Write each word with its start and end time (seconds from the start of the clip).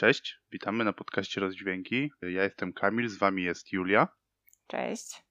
Cześć, 0.00 0.38
witamy 0.52 0.84
na 0.84 0.92
podcaście 0.92 1.40
Rozdźwięki. 1.40 2.12
Ja 2.22 2.44
jestem 2.44 2.72
Kamil, 2.72 3.08
z 3.08 3.18
wami 3.18 3.42
jest 3.42 3.72
Julia. 3.72 4.08
Cześć. 4.66 5.22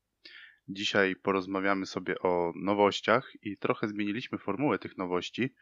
Dzisiaj 0.68 1.16
porozmawiamy 1.16 1.86
sobie 1.86 2.20
o 2.20 2.54
nowościach 2.56 3.32
i 3.42 3.58
trochę 3.58 3.88
zmieniliśmy 3.88 4.38
formułę 4.38 4.80
tych 4.80 4.98
nowości. 4.98 5.54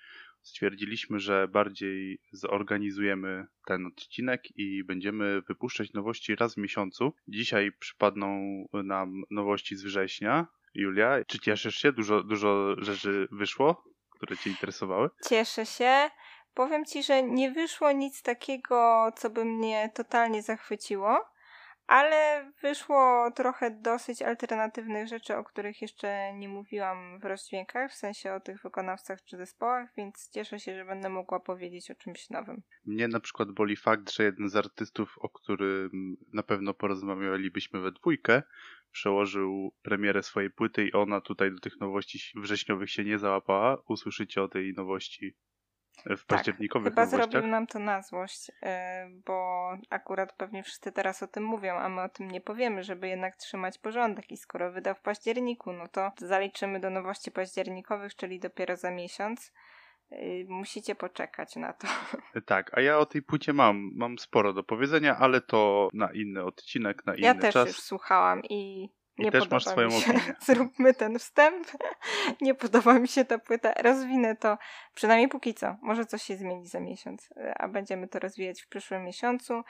Stwierdziliśmy, 0.41 1.19
że 1.19 1.47
bardziej 1.47 2.21
zorganizujemy 2.31 3.47
ten 3.65 3.85
odcinek 3.85 4.43
i 4.55 4.83
będziemy 4.83 5.41
wypuszczać 5.41 5.93
nowości 5.93 6.35
raz 6.35 6.53
w 6.53 6.57
miesiącu. 6.57 7.13
Dzisiaj 7.27 7.71
przypadną 7.79 8.39
nam 8.73 9.21
nowości 9.31 9.75
z 9.75 9.83
września. 9.83 10.47
Julia, 10.73 11.25
czy 11.27 11.39
cieszysz 11.39 11.75
się? 11.75 11.91
Dużo, 11.91 12.23
dużo 12.23 12.75
rzeczy 12.77 13.27
wyszło, 13.31 13.83
które 14.09 14.37
Cię 14.37 14.49
interesowały? 14.49 15.09
Cieszę 15.29 15.65
się. 15.65 16.09
Powiem 16.57 16.85
Ci, 16.85 17.03
że 17.03 17.23
nie 17.23 17.51
wyszło 17.51 17.91
nic 17.91 18.21
takiego, 18.21 19.11
co 19.15 19.29
by 19.29 19.45
mnie 19.45 19.91
totalnie 19.95 20.41
zachwyciło, 20.41 21.25
ale 21.87 22.51
wyszło 22.61 23.31
trochę 23.35 23.71
dosyć 23.71 24.21
alternatywnych 24.21 25.07
rzeczy, 25.07 25.35
o 25.35 25.43
których 25.43 25.81
jeszcze 25.81 26.33
nie 26.33 26.49
mówiłam 26.49 27.19
w 27.19 27.25
rozdźwiękach, 27.25 27.91
w 27.91 27.95
sensie 27.95 28.33
o 28.33 28.39
tych 28.39 28.61
wykonawcach 28.61 29.23
czy 29.23 29.37
zespołach, 29.37 29.89
więc 29.97 30.29
cieszę 30.33 30.59
się, 30.59 30.75
że 30.75 30.85
będę 30.85 31.09
mogła 31.09 31.39
powiedzieć 31.39 31.91
o 31.91 31.95
czymś 31.95 32.29
nowym. 32.29 32.61
Mnie 32.85 33.07
na 33.07 33.19
przykład 33.19 33.51
boli 33.51 33.75
fakt, 33.75 34.11
że 34.11 34.23
jeden 34.23 34.49
z 34.49 34.55
artystów, 34.55 35.17
o 35.21 35.29
którym 35.29 36.17
na 36.33 36.43
pewno 36.43 36.73
porozmawialibyśmy 36.73 37.79
we 37.79 37.91
dwójkę, 37.91 38.43
przełożył 38.91 39.73
premierę 39.81 40.23
swojej 40.23 40.49
płyty 40.49 40.87
i 40.87 40.93
ona 40.93 41.21
tutaj 41.21 41.51
do 41.51 41.59
tych 41.59 41.79
nowości 41.79 42.19
wrześniowych 42.39 42.91
się 42.91 43.03
nie 43.03 43.19
załapała. 43.19 43.77
Usłyszycie 43.87 44.43
o 44.43 44.47
tej 44.47 44.73
nowości 44.73 45.35
w 46.05 46.25
październikowych 46.25 46.95
tak, 46.95 47.09
chyba 47.09 47.17
zrobił 47.17 47.47
nam 47.47 47.67
to 47.67 47.79
na 47.79 48.01
złość, 48.01 48.51
e, 48.63 49.09
bo 49.25 49.69
akurat 49.89 50.33
pewnie 50.33 50.63
wszyscy 50.63 50.91
teraz 50.91 51.23
o 51.23 51.27
tym 51.27 51.43
mówią, 51.43 51.75
a 51.75 51.89
my 51.89 52.01
o 52.01 52.09
tym 52.09 52.31
nie 52.31 52.41
powiemy, 52.41 52.83
żeby 52.83 53.07
jednak 53.07 53.35
trzymać 53.35 53.77
porządek 53.77 54.31
i 54.31 54.37
skoro 54.37 54.71
wydał 54.71 54.95
w 54.95 55.01
październiku, 55.01 55.73
no 55.73 55.87
to 55.87 56.11
zaliczymy 56.17 56.79
do 56.79 56.89
nowości 56.89 57.31
październikowych, 57.31 58.15
czyli 58.15 58.39
dopiero 58.39 58.75
za 58.75 58.91
miesiąc. 58.91 59.53
E, 60.11 60.43
musicie 60.47 60.95
poczekać 60.95 61.55
na 61.55 61.73
to. 61.73 61.87
Tak, 62.45 62.77
a 62.77 62.81
ja 62.81 62.97
o 62.97 63.05
tej 63.05 63.21
płycie 63.21 63.53
mam, 63.53 63.91
mam 63.95 64.19
sporo 64.19 64.53
do 64.53 64.63
powiedzenia, 64.63 65.17
ale 65.17 65.41
to 65.41 65.89
na 65.93 66.13
inny 66.13 66.43
odcinek, 66.43 67.05
na 67.05 67.15
inny 67.15 67.35
czas. 67.35 67.43
Ja 67.43 67.51
też 67.51 67.67
już 67.67 67.79
słuchałam 67.79 68.41
i 68.49 68.89
nie 69.17 69.31
też 69.31 69.49
masz 69.49 69.65
swoją 69.65 69.87
opinię. 69.87 70.35
Zróbmy 70.47 70.93
ten 70.93 71.19
wstęp. 71.19 71.67
nie 72.41 72.55
podoba 72.55 72.99
mi 72.99 73.07
się 73.07 73.25
ta 73.25 73.39
płyta. 73.39 73.73
Rozwinę 73.83 74.35
to 74.35 74.57
przynajmniej 74.93 75.27
póki 75.27 75.53
co. 75.53 75.75
Może 75.81 76.05
coś 76.05 76.23
się 76.23 76.37
zmieni 76.37 76.67
za 76.67 76.79
miesiąc, 76.79 77.29
a 77.55 77.67
będziemy 77.67 78.07
to 78.07 78.19
rozwijać 78.19 78.61
w 78.61 78.67
przyszłym 78.67 79.03
miesiącu. 79.03 79.63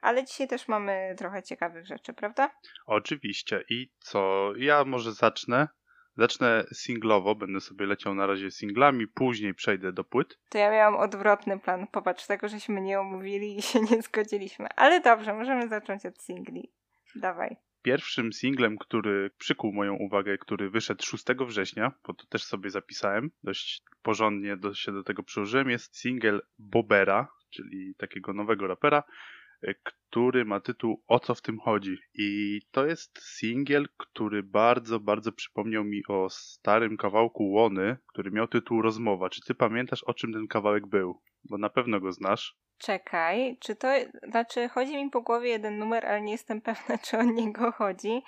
Ale 0.00 0.24
dzisiaj 0.24 0.48
też 0.48 0.68
mamy 0.68 1.14
trochę 1.18 1.42
ciekawych 1.42 1.86
rzeczy, 1.86 2.12
prawda? 2.12 2.50
Oczywiście. 2.86 3.64
I 3.68 3.92
co? 3.98 4.52
Ja 4.56 4.84
może 4.84 5.12
zacznę. 5.12 5.68
Zacznę 6.16 6.64
singlowo, 6.74 7.34
będę 7.34 7.60
sobie 7.60 7.86
leciał 7.86 8.14
na 8.14 8.26
razie 8.26 8.50
singlami, 8.50 9.06
później 9.06 9.54
przejdę 9.54 9.92
do 9.92 10.04
płyt. 10.04 10.38
To 10.48 10.58
ja 10.58 10.70
miałam 10.70 10.96
odwrotny 10.96 11.58
plan. 11.58 11.86
Popatrz, 11.86 12.26
tego 12.26 12.48
żeśmy 12.48 12.80
nie 12.80 13.00
omówili 13.00 13.58
i 13.58 13.62
się 13.62 13.80
nie 13.90 14.02
zgodziliśmy. 14.02 14.68
Ale 14.76 15.00
dobrze, 15.00 15.34
możemy 15.34 15.68
zacząć 15.68 16.06
od 16.06 16.22
singli. 16.22 16.72
Dawaj. 17.14 17.56
Pierwszym 17.82 18.32
singlem, 18.32 18.78
który 18.78 19.30
przykuł 19.38 19.72
moją 19.72 19.94
uwagę, 19.94 20.38
który 20.38 20.70
wyszedł 20.70 21.02
6 21.06 21.24
września, 21.46 21.92
bo 22.06 22.14
to 22.14 22.26
też 22.26 22.44
sobie 22.44 22.70
zapisałem, 22.70 23.30
dość 23.44 23.82
porządnie 24.02 24.56
do, 24.56 24.74
się 24.74 24.92
do 24.92 25.02
tego 25.02 25.22
przyłożyłem, 25.22 25.70
jest 25.70 25.96
single 25.96 26.40
Bobera, 26.58 27.28
czyli 27.50 27.94
takiego 27.94 28.32
nowego 28.32 28.66
rapera, 28.66 29.02
który 29.82 30.44
ma 30.44 30.60
tytuł 30.60 31.02
O 31.06 31.20
co 31.20 31.34
w 31.34 31.42
tym 31.42 31.58
chodzi. 31.58 31.98
I 32.14 32.60
to 32.70 32.86
jest 32.86 33.18
singiel, 33.22 33.88
który 33.96 34.42
bardzo, 34.42 35.00
bardzo 35.00 35.32
przypomniał 35.32 35.84
mi 35.84 36.02
o 36.08 36.30
starym 36.30 36.96
kawałku 36.96 37.50
Łony, 37.50 37.96
który 38.06 38.30
miał 38.30 38.48
tytuł 38.48 38.82
Rozmowa. 38.82 39.30
Czy 39.30 39.40
ty 39.40 39.54
pamiętasz, 39.54 40.02
o 40.04 40.14
czym 40.14 40.32
ten 40.32 40.46
kawałek 40.46 40.86
był? 40.86 41.22
Bo 41.44 41.58
na 41.58 41.70
pewno 41.70 42.00
go 42.00 42.12
znasz. 42.12 42.56
Czekaj, 42.78 43.58
czy 43.60 43.76
to, 43.76 43.88
znaczy 44.28 44.68
chodzi 44.68 45.04
mi 45.04 45.10
po 45.10 45.20
głowie 45.20 45.48
jeden 45.48 45.78
numer, 45.78 46.06
ale 46.06 46.22
nie 46.22 46.32
jestem 46.32 46.60
pewna, 46.60 46.98
czy 46.98 47.18
o 47.18 47.22
niego 47.22 47.72
chodzi. 47.72 48.22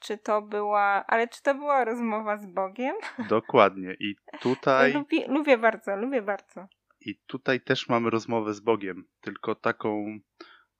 Czy 0.00 0.18
to 0.18 0.42
była, 0.42 1.04
ale 1.06 1.28
czy 1.28 1.42
to 1.42 1.54
była 1.54 1.84
rozmowa 1.84 2.36
z 2.36 2.46
Bogiem? 2.46 2.96
Dokładnie. 3.28 3.96
I 4.00 4.14
tutaj... 4.40 4.92
Lubię, 4.92 5.26
lubię 5.28 5.58
bardzo, 5.58 5.96
lubię 5.96 6.22
bardzo. 6.22 6.66
I 7.00 7.18
tutaj 7.26 7.60
też 7.60 7.88
mamy 7.88 8.10
rozmowę 8.10 8.54
z 8.54 8.60
Bogiem, 8.60 9.04
tylko 9.20 9.54
taką 9.54 10.18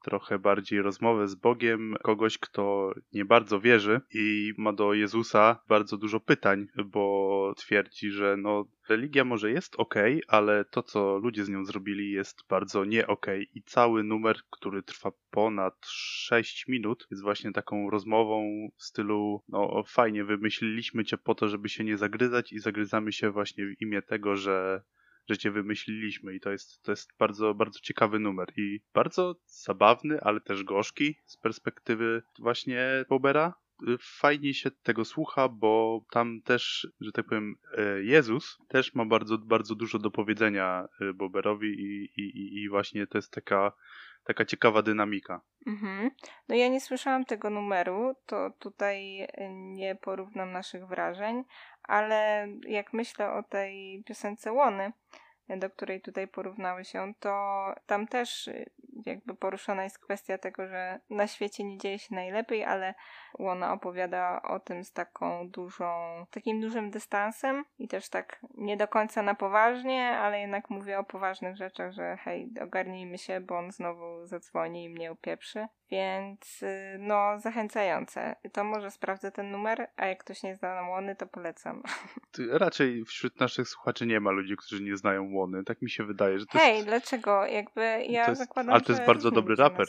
trochę 0.05 0.39
bardziej 0.39 0.83
rozmowę 0.83 1.29
z 1.29 1.35
Bogiem, 1.35 1.97
kogoś, 2.03 2.39
kto 2.39 2.93
nie 3.13 3.25
bardzo 3.25 3.61
wierzy 3.61 4.01
i 4.15 4.53
ma 4.59 4.73
do 4.73 4.95
Jezusa 4.95 5.59
bardzo 5.69 5.97
dużo 5.97 6.21
pytań, 6.21 6.67
bo 6.85 7.55
twierdzi, 7.57 8.11
że 8.11 8.37
no, 8.37 8.65
religia 8.89 9.25
może 9.25 9.51
jest 9.51 9.77
ok, 9.77 9.95
ale 10.29 10.65
to, 10.65 10.83
co 10.83 11.19
ludzie 11.19 11.45
z 11.45 11.49
nią 11.49 11.65
zrobili, 11.65 12.11
jest 12.11 12.49
bardzo 12.49 12.85
nie 12.85 13.07
ok. 13.07 13.27
I 13.55 13.63
cały 13.63 14.05
numer, 14.05 14.37
który 14.51 14.83
trwa 14.83 15.13
ponad 15.31 15.87
6 15.87 16.69
minut, 16.69 17.07
jest 17.11 17.23
właśnie 17.23 17.53
taką 17.53 17.91
rozmową 17.91 18.69
w 18.77 18.83
stylu, 18.83 19.43
no 19.49 19.83
fajnie, 19.87 20.25
wymyśliliśmy 20.25 21.05
cię 21.05 21.19
po 21.19 21.35
to, 21.35 21.49
żeby 21.49 21.69
się 21.69 21.85
nie 21.85 21.97
zagryzać 21.97 22.53
i 22.53 22.59
zagryzamy 22.59 23.13
się 23.13 23.31
właśnie 23.31 23.67
w 23.67 23.83
imię 23.83 24.03
tego, 24.03 24.37
że 24.37 24.83
że 25.29 25.39
cię 25.39 25.51
wymyśliliśmy 25.51 26.35
i 26.35 26.41
to 26.41 26.51
jest, 26.51 26.83
to 26.83 26.93
jest 26.93 27.11
bardzo, 27.19 27.55
bardzo 27.55 27.81
ciekawy 27.81 28.19
numer 28.19 28.53
i 28.57 28.81
bardzo 28.95 29.37
zabawny, 29.47 30.21
ale 30.21 30.41
też 30.41 30.65
gorzki 30.65 31.17
z 31.27 31.37
perspektywy 31.37 32.23
właśnie 32.39 33.05
Bobera. 33.09 33.62
Fajnie 34.01 34.55
się 34.55 34.71
tego 34.71 35.05
słucha, 35.05 35.49
bo 35.49 36.01
tam 36.11 36.43
też, 36.45 36.89
że 37.01 37.13
tak 37.13 37.27
powiem, 37.27 37.55
Jezus 38.03 38.59
też 38.69 38.95
ma 38.95 39.05
bardzo, 39.05 39.39
bardzo 39.39 39.75
dużo 39.75 39.99
do 39.99 40.11
powiedzenia 40.11 40.89
Boberowi 41.15 41.69
i, 41.69 42.05
i, 42.21 42.63
i 42.63 42.69
właśnie 42.69 43.07
to 43.07 43.19
jest 43.19 43.33
taka 43.33 43.73
taka 44.25 44.45
ciekawa 44.45 44.83
dynamika. 44.83 45.41
Mhm. 45.67 46.11
No 46.49 46.55
ja 46.55 46.69
nie 46.69 46.81
słyszałam 46.81 47.25
tego 47.25 47.51
numeru, 47.51 48.15
to 48.27 48.51
tutaj 48.59 49.29
nie 49.51 49.97
porównam 49.97 50.53
naszych 50.53 50.87
wrażeń, 50.87 51.45
ale 51.83 52.49
jak 52.69 52.93
myślę 52.93 53.33
o 53.33 53.43
tej 53.43 54.03
piosence 54.07 54.53
Łony, 54.53 54.93
do 55.57 55.71
której 55.71 56.01
tutaj 56.01 56.29
porównały 56.29 56.85
się, 56.85 57.15
to 57.21 57.65
tam 57.87 58.07
też 58.07 58.49
y, 58.49 58.71
jakby 59.07 59.35
poruszona 59.35 59.85
jest 59.85 59.99
kwestia 59.99 60.39
tego, 60.39 60.67
że 60.67 61.01
na 61.11 61.27
świecie 61.27 61.65
nie 61.65 61.79
dzieje 61.79 61.99
się 61.99 62.15
najlepiej, 62.15 62.65
ale 62.65 62.95
Łona 63.39 63.73
opowiada 63.73 64.43
o 64.43 64.61
tym 64.61 64.85
z 64.85 64.93
taką 64.93 65.49
dużą, 65.49 66.25
takim 66.31 66.61
dużym 66.61 66.91
dystansem 66.91 67.65
i 67.79 67.89
też 67.89 68.09
tak 68.09 68.41
nie 68.55 68.77
do 68.77 68.89
końca 68.89 69.23
na 69.23 69.35
poważnie, 69.35 70.09
ale 70.09 70.41
jednak 70.41 70.71
mówię 70.71 70.99
o 70.99 71.05
poważnych 71.05 71.57
rzeczach, 71.57 71.93
że 71.93 72.17
hej, 72.17 72.51
ogarnijmy 72.63 73.19
się, 73.19 73.41
bo 73.41 73.59
on 73.59 73.73
znowu 73.73 74.27
zadzwoni 74.27 74.85
i 74.85 74.91
mnie 74.91 75.13
upieprzy. 75.13 75.67
Więc 75.93 76.63
y, 76.63 76.97
no, 76.99 77.39
zachęcające. 77.39 78.37
To 78.53 78.65
może 78.65 78.91
sprawdzę 78.91 79.33
ten 79.33 79.51
numer, 79.51 79.87
a 79.97 80.07
jak 80.07 80.25
ktoś 80.25 80.43
nie 80.43 80.57
zna 80.57 80.89
Łony, 80.89 81.17
to 81.17 81.27
polecam. 81.27 81.83
Raczej 82.65 83.05
wśród 83.05 83.41
naszych 83.41 83.69
słuchaczy 83.69 84.07
nie 84.07 84.21
ma 84.21 84.31
ludzi, 84.31 84.57
którzy 84.57 84.83
nie 84.83 84.97
znają 84.97 85.33
Łony. 85.33 85.65
Tak 85.65 85.83
mi 85.83 85.91
się 85.91 86.05
wydaje, 86.05 86.39
że 86.39 86.47
to 86.47 86.59
Hej, 86.59 86.75
jest... 86.75 86.87
dlaczego? 86.87 87.47
Jakby 87.47 87.81
ja 88.09 88.29
jest... 88.29 88.41
zakładam, 88.41 88.75
Ale 88.75 88.81
to 88.81 88.93
jest 88.93 89.07
bardzo 89.07 89.31
dobry 89.31 89.57
raper. 89.57 89.87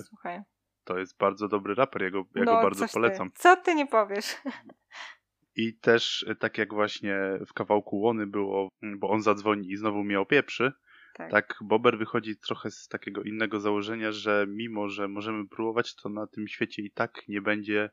To 0.83 0.97
jest 0.97 1.17
bardzo 1.17 1.47
dobry 1.47 1.75
raper, 1.75 2.03
ja 2.03 2.09
go, 2.09 2.25
ja 2.35 2.43
no, 2.43 2.55
go 2.55 2.61
bardzo 2.61 2.85
polecam. 2.93 3.31
Ty. 3.31 3.39
Co 3.39 3.57
ty 3.57 3.75
nie 3.75 3.87
powiesz? 3.87 4.35
I 5.55 5.77
też 5.77 6.25
tak 6.39 6.57
jak 6.57 6.73
właśnie 6.73 7.15
w 7.47 7.53
kawałku 7.53 7.97
Łony 7.97 8.27
było, 8.27 8.69
bo 8.97 9.09
on 9.09 9.21
zadzwoni 9.21 9.71
i 9.71 9.77
znowu 9.77 10.03
mnie 10.03 10.19
opieprzy, 10.19 10.71
tak. 11.13 11.31
tak, 11.31 11.59
Bober 11.61 11.97
wychodzi 11.97 12.37
trochę 12.37 12.71
z 12.71 12.87
takiego 12.87 13.23
innego 13.23 13.59
założenia, 13.59 14.11
że 14.11 14.45
mimo, 14.49 14.89
że 14.89 15.07
możemy 15.07 15.47
próbować, 15.47 15.95
to 15.95 16.09
na 16.09 16.27
tym 16.27 16.47
świecie 16.47 16.81
i 16.81 16.91
tak 16.91 17.27
nie 17.27 17.41
będzie 17.41 17.89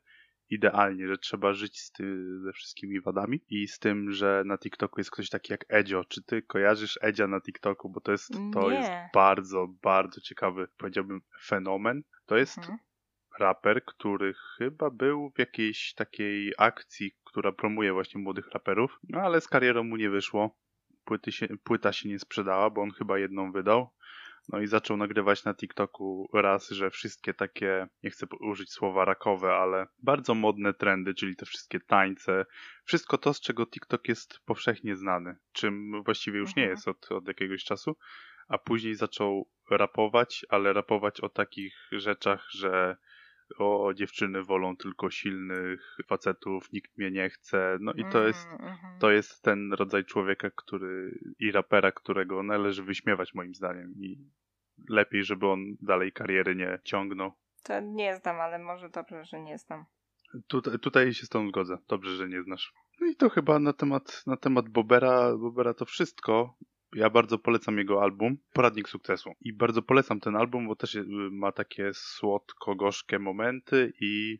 idealnie, 0.51 1.09
że 1.09 1.19
trzeba 1.19 1.53
żyć 1.53 1.81
z 1.81 1.93
tym, 1.93 2.41
ze 2.45 2.53
wszystkimi 2.53 3.01
wadami 3.01 3.41
i 3.49 3.69
z 3.69 3.79
tym, 3.79 4.13
że 4.13 4.43
na 4.47 4.59
TikToku 4.59 5.01
jest 5.01 5.11
ktoś 5.11 5.29
taki 5.29 5.53
jak 5.53 5.65
Edzio. 5.69 6.05
Czy 6.05 6.23
ty 6.23 6.43
kojarzysz 6.43 6.99
Edzia 7.03 7.27
na 7.27 7.41
TikToku? 7.41 7.91
Bo 7.91 8.01
to 8.01 8.13
jest, 8.13 8.33
to 8.53 8.71
jest 8.71 8.91
bardzo, 9.15 9.69
bardzo 9.83 10.21
ciekawy, 10.21 10.69
powiedziałbym, 10.79 11.21
fenomen. 11.43 12.03
To 12.27 12.37
jest 12.37 12.59
mhm. 12.59 12.79
raper, 13.39 13.85
który 13.85 14.35
chyba 14.57 14.91
był 14.91 15.31
w 15.37 15.39
jakiejś 15.39 15.95
takiej 15.95 16.53
akcji, 16.59 17.13
która 17.25 17.53
promuje 17.53 17.93
właśnie 17.93 18.21
młodych 18.21 18.51
raperów, 18.51 18.99
no 19.09 19.21
ale 19.21 19.41
z 19.41 19.49
karierą 19.49 19.85
mu 19.85 19.97
nie 19.97 20.11
wyszło 20.11 20.57
płyty 21.11 21.33
się, 21.33 21.49
płyta 21.65 21.93
się 21.93 22.09
nie 22.09 22.19
sprzedała, 22.19 22.71
bo 22.71 22.83
on 22.83 22.91
chyba 22.91 23.19
jedną 23.19 23.53
wydał. 23.53 23.91
No 24.49 24.61
i 24.61 24.67
zaczął 24.67 24.97
nagrywać 24.97 25.45
na 25.45 25.55
TikToku 25.55 26.31
raz, 26.33 26.71
że 26.71 26.91
wszystkie 26.91 27.35
takie, 27.35 27.87
nie 28.03 28.11
chcę 28.11 28.27
użyć 28.41 28.73
słowa 28.73 29.05
rakowe, 29.05 29.53
ale 29.55 29.87
bardzo 29.99 30.35
modne 30.35 30.75
trendy, 30.75 31.15
czyli 31.15 31.37
te 31.37 31.47
wszystkie 31.47 31.81
tańce, 31.81 32.47
wszystko 32.85 33.19
to, 33.19 33.35
z 33.35 33.41
czego 33.41 33.67
TikTok 33.67 34.09
jest 34.09 34.41
powszechnie 34.45 34.97
znany, 34.97 35.37
czym 35.53 36.03
właściwie 36.05 36.39
już 36.39 36.57
nie 36.57 36.63
mhm. 36.63 36.77
jest 36.77 36.89
od, 36.89 37.13
od 37.13 37.29
jakiegoś 37.29 37.65
czasu, 37.65 37.97
a 38.49 38.59
później 38.59 38.95
zaczął 38.95 39.49
rapować, 39.71 40.47
ale 40.49 40.73
rapować 40.73 41.21
o 41.21 41.29
takich 41.29 41.75
rzeczach, 41.93 42.47
że 42.51 42.97
o 43.59 43.95
dziewczyny 43.95 44.43
wolą 44.43 44.77
tylko 44.77 45.11
silnych 45.11 45.97
facetów, 46.07 46.73
nikt 46.73 46.99
mnie 46.99 47.11
nie 47.11 47.31
chce. 47.31 47.79
No 47.81 47.93
i 47.93 48.05
to 48.13 48.27
jest, 48.27 48.47
Mhm, 48.47 48.71
mhm. 48.73 48.99
to 48.99 49.11
jest 49.11 49.43
ten 49.43 49.73
rodzaj 49.73 50.05
człowieka, 50.05 50.51
który 50.51 51.19
i 51.39 51.53
rapera, 51.53 51.93
którego 51.93 52.43
należy 52.43 52.83
wyśmiewać 52.83 53.35
moim 53.35 53.55
zdaniem 53.55 53.93
i 53.97 54.31
lepiej, 54.89 55.25
żeby 55.25 55.47
on 55.47 55.61
dalej 55.83 56.13
kariery 56.13 56.57
nie 56.57 56.79
ciągnął. 56.85 57.33
To 57.63 57.81
nie 57.81 58.17
znam, 58.17 58.41
ale 58.41 58.59
może 58.59 58.89
dobrze, 58.89 59.25
że 59.25 59.41
nie 59.41 59.59
znam. 59.59 59.85
Tutaj, 60.47 60.79
tutaj 60.79 61.15
się 61.15 61.27
z 61.27 61.29
tą 61.29 61.49
zgodzę. 61.49 61.79
Dobrze, 61.89 62.17
że 62.17 62.29
nie 62.29 62.43
znasz. 62.43 62.73
No 63.01 63.07
i 63.07 63.17
to 63.17 63.29
chyba 63.31 63.59
na 63.59 63.73
temat, 63.73 64.23
na 64.27 64.37
temat 64.37 64.69
Bobera, 64.69 65.37
Bobera 65.37 65.75
to 65.75 65.85
wszystko. 65.85 66.55
Ja 66.93 67.11
bardzo 67.11 67.39
polecam 67.39 67.79
jego 67.79 68.03
album, 68.03 68.37
Poradnik 68.53 68.89
Sukcesu. 68.89 69.33
I 69.41 69.53
bardzo 69.53 69.83
polecam 69.83 70.21
ten 70.21 70.37
album, 70.37 70.69
bo 70.69 70.77
też 70.77 70.95
y, 70.95 71.05
ma 71.31 71.53
takie 71.53 71.91
słodko-gorzkie 71.95 73.19
momenty 73.19 73.93
i 74.01 74.39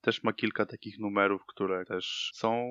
też 0.00 0.22
ma 0.22 0.32
kilka 0.32 0.66
takich 0.66 0.98
numerów, 0.98 1.46
które 1.46 1.84
też 1.84 2.30
są 2.34 2.68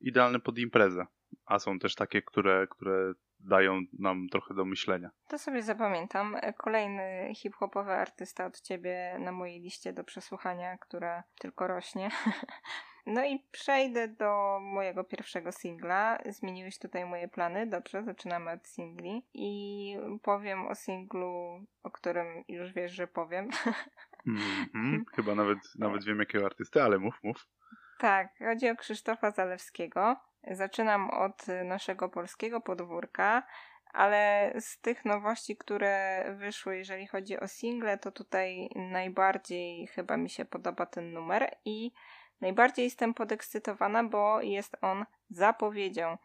idealne 0.00 0.40
pod 0.40 0.58
imprezę. 0.58 1.06
A 1.46 1.58
są 1.58 1.78
też 1.78 1.94
takie, 1.94 2.22
które, 2.22 2.66
które 2.70 3.12
dają 3.40 3.80
nam 3.98 4.28
trochę 4.28 4.54
do 4.54 4.64
myślenia. 4.64 5.10
To 5.28 5.38
sobie 5.38 5.62
zapamiętam. 5.62 6.36
Kolejny 6.56 7.32
hip-hopowy 7.34 7.92
artysta 7.92 8.46
od 8.46 8.60
ciebie 8.60 9.16
na 9.18 9.32
mojej 9.32 9.60
liście 9.60 9.92
do 9.92 10.04
przesłuchania, 10.04 10.78
która 10.78 11.22
tylko 11.38 11.66
rośnie. 11.66 12.10
No 13.06 13.24
i 13.24 13.46
przejdę 13.50 14.08
do 14.08 14.58
mojego 14.62 15.04
pierwszego 15.04 15.52
singla. 15.52 16.18
Zmieniłeś 16.26 16.78
tutaj 16.78 17.06
moje 17.06 17.28
plany. 17.28 17.66
Dobrze, 17.66 18.02
zaczynamy 18.02 18.50
od 18.50 18.66
singli. 18.66 19.22
I 19.34 19.96
powiem 20.22 20.66
o 20.66 20.74
singlu, 20.74 21.64
o 21.82 21.90
którym 21.90 22.44
już 22.48 22.72
wiesz, 22.72 22.92
że 22.92 23.06
powiem. 23.06 23.48
Mhm. 24.26 25.04
Chyba 25.16 25.34
nawet, 25.34 25.58
nawet 25.78 26.04
wiem 26.04 26.18
jakiego 26.18 26.46
artysty, 26.46 26.82
ale 26.82 26.98
mów, 26.98 27.14
mów. 27.22 27.46
Tak, 27.98 28.28
chodzi 28.38 28.70
o 28.70 28.76
Krzysztofa 28.76 29.30
Zalewskiego. 29.30 30.16
Zaczynam 30.50 31.10
od 31.10 31.46
naszego 31.64 32.08
polskiego 32.08 32.60
podwórka, 32.60 33.42
ale 33.92 34.52
z 34.60 34.80
tych 34.80 35.04
nowości, 35.04 35.56
które 35.56 36.24
wyszły, 36.38 36.76
jeżeli 36.76 37.06
chodzi 37.06 37.40
o 37.40 37.48
single, 37.48 37.98
to 37.98 38.12
tutaj 38.12 38.68
najbardziej 38.76 39.86
chyba 39.86 40.16
mi 40.16 40.30
się 40.30 40.44
podoba 40.44 40.86
ten 40.86 41.12
numer 41.12 41.56
i 41.64 41.92
najbardziej 42.40 42.84
jestem 42.84 43.14
podekscytowana, 43.14 44.04
bo 44.04 44.42
jest 44.42 44.76
on 44.82 45.04
zapowiedzią. 45.30 46.18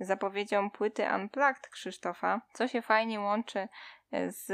Zapowiedzią 0.00 0.70
płyty 0.70 1.06
Unplugged 1.14 1.68
Krzysztofa, 1.68 2.40
co 2.52 2.68
się 2.68 2.82
fajnie 2.82 3.20
łączy 3.20 3.68
z 4.12 4.52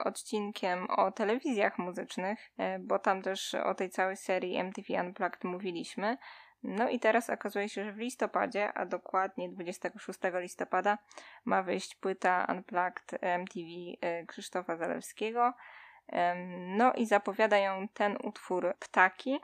odcinkiem 0.00 0.90
o 0.90 1.12
telewizjach 1.12 1.78
muzycznych, 1.78 2.50
e, 2.58 2.78
bo 2.78 2.98
tam 2.98 3.22
też 3.22 3.54
o 3.54 3.74
tej 3.74 3.90
całej 3.90 4.16
serii 4.16 4.56
MTV 4.56 5.02
Unplugged 5.02 5.44
mówiliśmy. 5.44 6.18
No 6.62 6.88
i 6.88 7.00
teraz 7.00 7.30
okazuje 7.30 7.68
się, 7.68 7.84
że 7.84 7.92
w 7.92 7.98
listopadzie, 7.98 8.72
a 8.72 8.86
dokładnie 8.86 9.48
26 9.48 10.18
listopada, 10.34 10.98
ma 11.44 11.62
wyjść 11.62 11.94
płyta 11.94 12.46
Unplugged 12.48 13.18
MTV 13.20 13.66
e, 14.00 14.26
Krzysztofa 14.26 14.76
Zalewskiego. 14.76 15.52
No 16.66 16.92
i 16.92 17.06
zapowiada 17.06 17.58
ją 17.58 17.88
ten 17.88 18.16
utwór 18.22 18.74
Ptaki. 18.78 19.40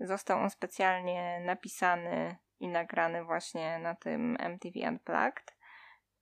Został 0.00 0.38
on 0.38 0.50
specjalnie 0.50 1.40
napisany 1.40 2.36
i 2.60 2.68
nagrany 2.68 3.24
właśnie 3.24 3.78
na 3.78 3.94
tym 3.94 4.36
MTV 4.40 4.88
Unplugged. 4.88 5.56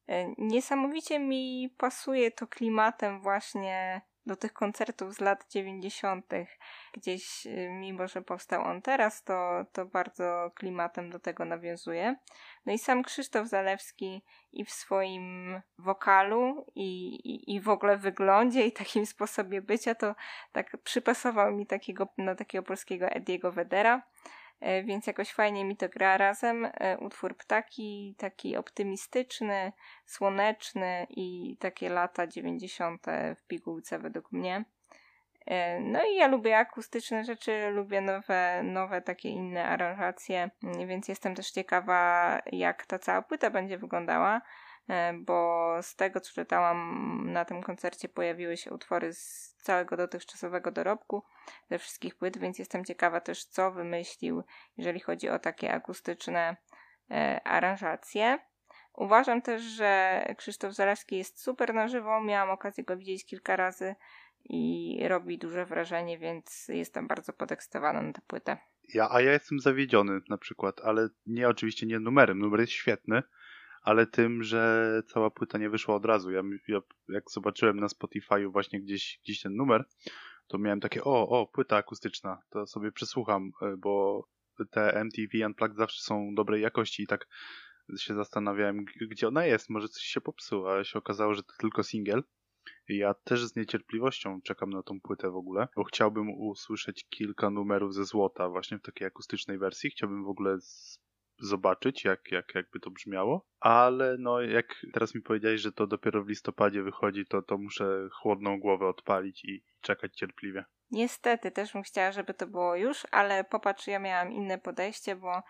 E, 0.09 0.35
Niesamowicie 0.39 1.19
mi 1.19 1.75
pasuje 1.79 2.31
to 2.31 2.47
klimatem 2.47 3.21
właśnie 3.21 4.01
do 4.29 4.37
tych 4.37 4.53
koncertów 4.53 5.15
z 5.15 5.21
lat 5.21 5.47
90. 5.51 6.27
Gdzieś, 6.93 7.47
y, 7.47 7.69
mimo 7.71 8.09
że 8.09 8.23
powstał 8.23 8.63
on 8.63 8.83
teraz, 8.83 9.25
to, 9.25 9.65
to 9.73 9.87
bardzo 9.87 10.51
klimatem 10.55 11.11
do 11.11 11.19
tego 11.19 11.45
nawiązuje. 11.45 12.17
No 12.67 12.73
i 12.73 12.79
sam 12.79 13.03
Krzysztof 13.03 13.49
Zalewski 13.49 14.23
i 14.53 14.65
w 14.65 14.71
swoim 14.71 15.61
wokalu, 15.79 16.67
i, 16.75 17.15
i, 17.15 17.55
i 17.55 17.61
w 17.61 17.69
ogóle 17.69 17.97
wyglądzie, 17.97 18.67
i 18.67 18.73
takim 18.73 19.07
sposobie 19.17 19.63
bycia, 19.63 19.95
to 19.95 20.15
tak 20.53 20.77
przypasował 20.85 21.53
mi 21.53 21.67
takiego, 21.67 22.09
na 22.19 22.35
takiego 22.35 22.65
polskiego 22.65 23.07
Ediego 23.07 23.53
Wedera. 23.53 24.03
E, 24.61 24.83
Więc 24.83 25.07
jakoś 25.07 25.33
fajnie 25.33 25.65
mi 25.65 25.77
to 25.77 25.89
gra 25.89 26.17
razem. 26.17 26.65
E, 26.65 26.99
Utwór 26.99 27.37
Ptaki, 27.37 28.15
taki 28.19 28.57
optymistyczny, 28.57 29.73
słoneczny 30.07 31.07
i 31.11 31.57
takie 31.61 31.89
lata 31.89 32.27
90. 32.27 33.07
w 33.37 33.47
pigułce 33.47 33.99
według 33.99 34.33
mnie. 34.33 34.65
E, 35.49 35.81
No 35.81 36.05
i 36.05 36.15
ja 36.15 36.27
lubię 36.27 36.59
akustyczne 36.59 37.25
rzeczy, 37.25 37.71
lubię 37.71 38.01
nowe, 38.01 38.63
nowe 38.63 39.03
takie 39.03 39.29
inne 39.29 39.65
aranżacje, 39.65 40.51
mm, 40.63 40.89
więc 40.89 41.09
jestem 41.09 41.35
też 41.35 41.51
ciekawa, 41.51 42.39
jak 42.53 42.87
ta 42.87 42.99
cała 42.99 43.23
płyta 43.23 43.51
będzie 43.51 43.79
wyglądała, 43.79 44.41
e, 44.89 45.13
bo 45.13 45.69
z 45.83 45.97
tego, 45.97 46.21
co 46.21 46.33
czytałam 46.33 47.33
na 47.33 47.45
tym 47.45 47.63
koncercie, 47.63 48.09
pojawiły 48.09 48.57
się 48.57 48.71
utwory 48.71 49.13
z 49.13 49.55
całego 49.63 49.97
dotychczasowego 49.97 50.71
dorobku, 50.71 51.23
ze 51.71 51.79
wszystkich 51.79 52.17
płyt, 52.17 52.39
więc 52.39 52.59
jestem 52.59 52.85
ciekawa 52.85 53.21
też, 53.21 53.45
co 53.45 53.71
wymyślił, 53.71 54.43
jeżeli 54.77 55.01
chodzi 55.01 55.29
o 55.29 55.39
takie 55.39 55.73
akustyczne 55.73 56.57
e, 57.11 57.41
aranżacje. 57.45 58.39
Uważam 58.95 59.43
też, 59.43 59.63
że 59.63 60.23
Krzysztof 60.37 60.73
Zalewski 60.75 61.17
jest 61.19 61.43
super 61.43 61.75
na 61.75 61.89
żywo. 61.89 62.21
Miałam 62.21 62.51
okazję 62.51 62.85
go 62.85 62.97
widzieć 62.97 63.27
kilka 63.27 63.57
razy 63.57 63.95
i 64.49 64.99
robi 65.09 65.39
duże 65.39 65.67
wrażenie, 65.67 66.19
więc 66.19 66.67
jestem 66.69 67.07
bardzo 67.07 67.33
podekscytowana 67.33 68.03
na 68.03 68.13
tę 68.13 68.21
płytę. 68.27 68.59
Ja, 68.95 69.09
a 69.11 69.21
ja 69.21 69.33
jestem 69.33 69.61
zawiedziony 69.61 70.21
na 70.29 70.39
przykład, 70.39 70.81
ale 70.81 71.09
nie 71.27 71.49
oczywiście 71.49 71.87
nie 71.87 72.01
numerem. 72.01 72.39
Numer 72.39 72.61
jest 72.61 72.73
świetny, 72.73 73.23
ale 73.83 74.07
tym, 74.07 74.43
że 74.43 75.03
cała 75.07 75.31
płyta 75.31 75.59
nie 75.59 75.71
wyszła 75.71 75.95
od 75.95 76.05
razu. 76.05 76.31
Ja, 76.31 76.43
ja 76.69 76.81
jak 77.09 77.31
zobaczyłem 77.31 77.81
na 77.81 77.87
Spotify'u 77.87 78.53
właśnie 78.53 78.81
gdzieś, 78.81 79.21
gdzieś 79.25 79.41
ten 79.43 79.57
numer, 79.57 79.85
to 80.47 80.59
miałem 80.59 80.81
takie, 80.81 81.05
o, 81.05 81.29
o, 81.29 81.47
płyta 81.47 81.77
akustyczna, 81.77 82.39
to 82.51 82.67
sobie 82.67 82.93
przesłucham, 82.93 83.51
y, 83.63 83.77
bo 83.77 84.25
te 84.71 85.05
MTV 85.05 85.47
Unplugged 85.47 85.77
zawsze 85.77 86.03
są 86.03 86.35
dobrej 86.35 86.63
jakości 86.63 87.03
i 87.03 87.07
tak 87.07 87.27
się 87.99 88.15
zastanawiałem, 88.15 88.85
gdzie 89.11 89.29
ona 89.29 89.47
jest, 89.47 89.71
może 89.71 89.89
coś 89.89 90.03
się 90.03 90.21
popsuło, 90.21 90.73
ale 90.73 90.85
się 90.85 90.99
okazało, 90.99 91.35
że 91.35 91.43
to 91.43 91.53
tylko 91.59 91.83
singiel. 91.83 92.23
Ja 92.89 93.15
też 93.15 93.45
z 93.45 93.57
niecierpliwością 93.57 94.41
czekam 94.45 94.71
na 94.71 94.83
tą 94.83 95.01
płytę 95.01 95.31
w 95.31 95.37
ogóle, 95.37 95.69
bo 95.77 95.85
chciałbym 95.85 96.31
usłyszeć 96.31 97.05
kilka 97.09 97.51
numerów 97.51 97.95
ze 97.95 98.05
złota 98.05 98.49
właśnie 98.49 98.79
w 98.79 98.83
takiej 98.83 99.07
akustycznej 99.07 99.59
wersji. 99.59 99.91
Chciałbym 99.91 100.25
w 100.25 100.29
ogóle 100.29 100.59
zobaczyć, 101.41 102.05
jak, 102.05 102.33
jak, 102.33 102.55
jakby 102.55 102.81
to 102.81 102.91
brzmiało. 102.91 103.47
Ale 103.61 104.17
no, 104.19 104.41
jak 104.41 104.67
teraz 104.93 105.15
mi 105.15 105.23
powiedziałeś, 105.23 105.61
że 105.61 105.73
to 105.73 105.87
dopiero 105.87 106.25
w 106.25 106.29
listopadzie 106.29 106.83
wychodzi, 106.83 107.27
to, 107.27 107.43
to 107.43 107.59
muszę 107.59 108.09
chłodną 108.13 108.61
głowę 108.61 108.89
odpalić 108.89 109.45
i, 109.45 109.51
i 109.51 109.63
czekać 109.81 110.17
cierpliwie. 110.17 110.65
Niestety, 110.91 111.51
też 111.51 111.73
bym 111.73 111.83
chciała, 111.83 112.13
żeby 112.13 112.35
to 112.35 112.47
było 112.47 112.77
już, 112.77 113.07
ale 113.11 113.45
popatrz, 113.45 113.87
ja 113.87 113.99
miałam 113.99 114.33
inne 114.33 114.59
podejście, 114.59 115.17
bo 115.17 115.43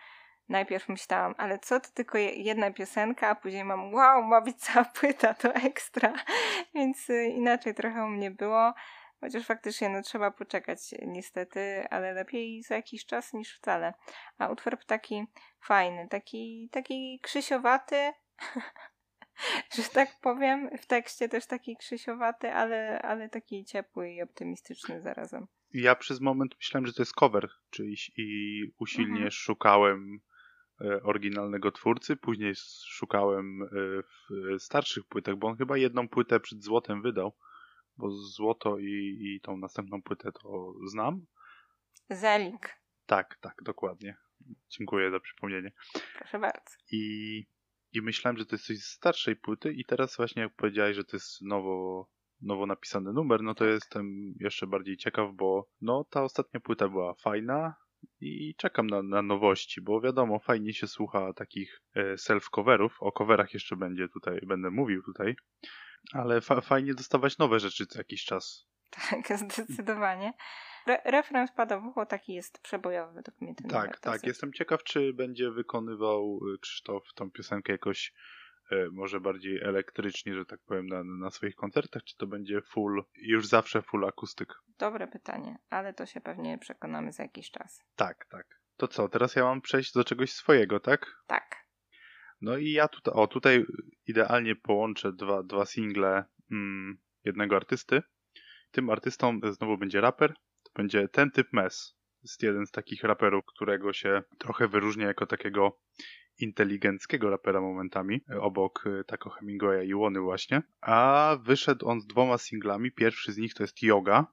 najpierw 0.49 0.89
myślałam, 0.89 1.35
ale 1.39 1.59
co 1.59 1.81
to 1.81 1.89
tylko 1.95 2.19
je- 2.19 2.33
jedna 2.43 2.71
piosenka, 2.71 3.29
a 3.29 3.35
później 3.35 3.65
mam, 3.65 3.95
wow, 3.95 4.23
ma 4.23 4.41
być 4.41 4.57
cała 4.57 4.85
płyta, 4.85 5.35
to 5.35 5.55
ekstra. 5.55 6.13
Więc 6.75 7.11
y, 7.11 7.25
inaczej 7.27 7.75
trochę 7.75 8.05
u 8.05 8.09
mnie 8.09 8.31
było. 8.31 8.75
Chociaż 9.21 9.47
faktycznie 9.47 9.89
no, 9.89 10.03
trzeba 10.03 10.31
poczekać 10.31 10.81
niestety, 11.07 11.85
ale 11.91 12.13
lepiej 12.13 12.63
za 12.63 12.75
jakiś 12.75 13.07
czas 13.07 13.33
niż 13.33 13.57
wcale. 13.57 13.95
A 14.39 14.49
utwór 14.49 14.77
taki 14.87 15.25
fajny, 15.61 16.09
taki, 16.09 16.69
taki 16.73 17.21
krzysiowaty, 17.23 18.13
że 19.77 19.83
tak 19.83 20.09
powiem. 20.21 20.71
W 20.79 20.87
tekście 20.87 21.29
też 21.29 21.47
taki 21.47 21.77
krzysiowaty, 21.77 22.53
ale, 22.53 23.03
ale 23.03 23.29
taki 23.29 23.65
ciepły 23.65 24.11
i 24.11 24.23
optymistyczny 24.23 25.01
zarazem. 25.01 25.47
Ja 25.75 25.95
przez 25.95 26.21
moment 26.21 26.57
myślałem, 26.57 26.87
że 26.87 26.93
to 26.93 27.03
jest 27.03 27.15
cover 27.15 27.49
czyjś 27.71 28.11
i 28.17 28.61
usilnie 28.79 29.13
Mhm. 29.15 29.31
szukałem 29.31 30.21
oryginalnego 31.03 31.73
twórcy, 31.73 32.17
później 32.17 32.53
szukałem 32.87 33.63
e, 33.63 33.67
w 34.03 34.53
e, 34.55 34.59
starszych 34.59 35.05
płytach, 35.05 35.37
bo 35.37 35.47
on 35.49 35.57
chyba 35.57 35.77
jedną 35.79 36.09
płytę 36.09 36.41
przed 36.41 36.63
Złotem 36.63 37.03
wydał, 37.03 37.37
bo 37.97 38.11
Złoto 38.11 38.79
i, 38.79 39.17
i 39.21 39.41
tą 39.43 39.57
następną 39.57 40.03
płytę 40.03 40.33
to 40.33 40.73
znam. 40.87 41.27
Zelik, 42.11 42.81
Tak, 43.07 43.39
tak, 43.41 43.55
dokładnie. 43.63 44.17
Dziękuję 44.69 45.11
za 45.11 45.21
przypomnienie. 45.21 45.73
proszę 46.19 46.39
bardzo. 46.39 46.77
I, 46.93 47.45
I 47.93 48.03
myślałem, 48.03 48.39
że 48.39 48.47
to 48.47 48.55
jest 48.55 48.67
coś 48.67 48.79
z 48.79 48.93
starszej 48.93 49.37
płyty 49.37 49.73
i 49.73 49.85
teraz 49.85 50.17
właśnie 50.17 50.43
jak 50.43 50.55
powiedziałeś, 50.55 50.97
że 50.97 51.05
to 51.05 51.17
jest 51.17 51.43
nowo, 51.43 52.09
nowo 52.41 52.67
napisany 52.67 53.13
numer, 53.13 53.43
no 53.43 53.55
to 53.55 53.65
jestem 53.65 54.35
jeszcze 54.41 54.67
bardziej 54.67 54.97
ciekaw, 54.97 55.31
bo 55.35 55.69
no 55.81 56.05
ta 56.11 56.23
ostatnia 56.23 56.61
płyta 56.61 56.89
była 56.89 57.15
fajna 57.15 57.75
i 58.21 58.55
czekam 58.55 58.87
na, 58.87 59.03
na 59.03 59.23
nowości, 59.23 59.81
bo 59.81 60.01
wiadomo, 60.01 60.39
fajnie 60.39 60.75
się 60.75 60.87
słucha 60.87 61.33
takich 61.33 61.81
e, 61.95 62.15
self-coverów, 62.15 62.91
o 63.01 63.13
coverach 63.13 63.55
jeszcze 63.55 63.77
będzie 63.77 64.09
tutaj, 64.09 64.41
będę 64.47 64.71
mówił 64.71 65.03
tutaj, 65.03 65.37
Ale 66.13 66.41
fa 66.41 66.61
fajnie 66.61 66.95
dostawać 66.95 67.39
nowe 67.39 67.61
rzeczy 67.61 67.87
co 67.87 67.99
jakiś 67.99 68.25
czas. 68.25 68.69
Tak, 68.91 69.39
zdecydowanie. 69.51 70.33
Re 70.87 71.03
refren 71.05 71.49
spada 71.49 71.81
w 71.81 71.87
ucho, 71.87 72.07
taki 72.07 72.35
jest 72.35 72.63
przebojowy 72.63 73.15
według 73.15 73.41
mnie 73.41 73.55
ten 73.55 73.71
Tak, 73.71 74.01
tak. 74.01 74.27
Jestem 74.27 74.53
ciekaw, 74.53 74.83
czy 74.83 75.13
będzie 75.13 75.51
wykonywał 75.51 76.41
y, 76.55 76.59
Krzysztof 76.59 77.03
tą 77.15 77.31
piosenkę 77.31 77.73
jakoś 77.73 78.13
może 78.93 79.21
bardziej 79.21 79.63
elektrycznie, 79.63 80.35
że 80.35 80.45
tak 80.45 80.61
powiem, 80.67 80.87
na, 80.87 81.05
na 81.05 81.31
swoich 81.31 81.55
koncertach, 81.55 82.05
czy 82.05 82.17
to 82.17 82.27
będzie 82.27 82.63
full, 82.63 83.05
już 83.15 83.47
zawsze 83.47 83.83
full 83.83 84.05
akustyk? 84.05 84.55
Dobre 84.79 85.09
pytanie, 85.09 85.59
ale 85.71 85.95
to 85.95 86.07
się 86.07 86.21
pewnie 86.21 86.59
przekonamy 86.59 87.13
za 87.13 87.23
jakiś 87.23 87.51
czas. 87.51 87.85
Tak, 87.97 88.27
tak. 88.31 88.47
To 88.77 88.89
co, 88.89 89.09
teraz 89.09 89.37
ja 89.37 89.45
mam 89.45 89.61
przejść 89.61 89.93
do 89.93 90.05
czegoś 90.05 90.33
swojego, 90.33 90.81
tak? 90.81 91.07
Tak. 91.27 91.69
No 92.41 92.57
i 92.57 92.73
ja 92.73 92.89
tutaj, 92.89 93.15
o 93.15 93.27
tutaj 93.27 93.65
idealnie 94.07 94.57
połączę 94.57 95.13
dwa, 95.13 95.43
dwa 95.43 95.67
single 95.67 96.25
mm, 96.51 96.99
jednego 97.25 97.57
artysty. 97.57 98.03
Tym 98.71 98.91
artystą 98.91 99.41
znowu 99.51 99.79
będzie 99.79 100.01
raper, 100.01 100.35
to 100.63 100.71
będzie 100.75 101.09
ten 101.09 101.31
typ 101.31 101.53
Mes. 101.53 101.99
Jest 102.23 102.43
jeden 102.43 102.67
z 102.67 102.71
takich 102.71 103.03
raperów, 103.03 103.45
którego 103.47 103.93
się 103.93 104.23
trochę 104.39 104.69
wyróżnia 104.69 105.07
jako 105.07 105.27
takiego 105.27 105.79
inteligenckiego 106.39 107.31
rapera 107.31 107.61
momentami, 107.61 108.21
obok 108.41 108.87
y, 108.87 109.05
Taco 109.05 109.31
Hemingwaya 109.31 109.83
i 109.83 109.95
Łony 109.95 110.21
właśnie. 110.21 110.63
A 110.81 111.37
wyszedł 111.43 111.89
on 111.89 112.01
z 112.01 112.07
dwoma 112.07 112.39
singlami. 112.39 112.93
Pierwszy 112.93 113.33
z 113.33 113.39
nich 113.39 113.55
to 113.55 113.63
jest 113.63 113.83
Yoga, 113.83 114.27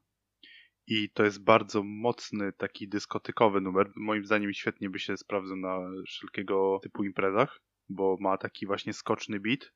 i 0.88 1.10
to 1.10 1.24
jest 1.24 1.44
bardzo 1.44 1.84
mocny, 1.84 2.54
taki 2.54 2.88
dyskotykowy 2.88 3.62
numer. 3.62 3.92
Moim 3.96 4.26
zdaniem 4.26 4.54
świetnie 4.54 4.90
by 4.90 5.00
się 5.00 5.18
sprawdzał 5.18 5.58
na 5.58 5.80
wszelkiego 6.08 6.80
typu 6.84 7.04
imprezach, 7.04 7.62
bo 7.90 8.18
ma 8.20 8.38
taki 8.38 8.66
właśnie 8.66 8.94
skoczny 8.94 9.40
beat. 9.40 9.72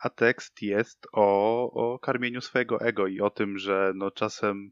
A 0.00 0.10
tekst 0.10 0.62
jest 0.62 1.06
o, 1.12 1.70
o 1.72 1.98
karmieniu 1.98 2.40
swojego 2.40 2.80
ego 2.80 3.06
i 3.06 3.20
o 3.20 3.30
tym, 3.30 3.58
że 3.58 3.92
no 3.94 4.10
czasem, 4.10 4.70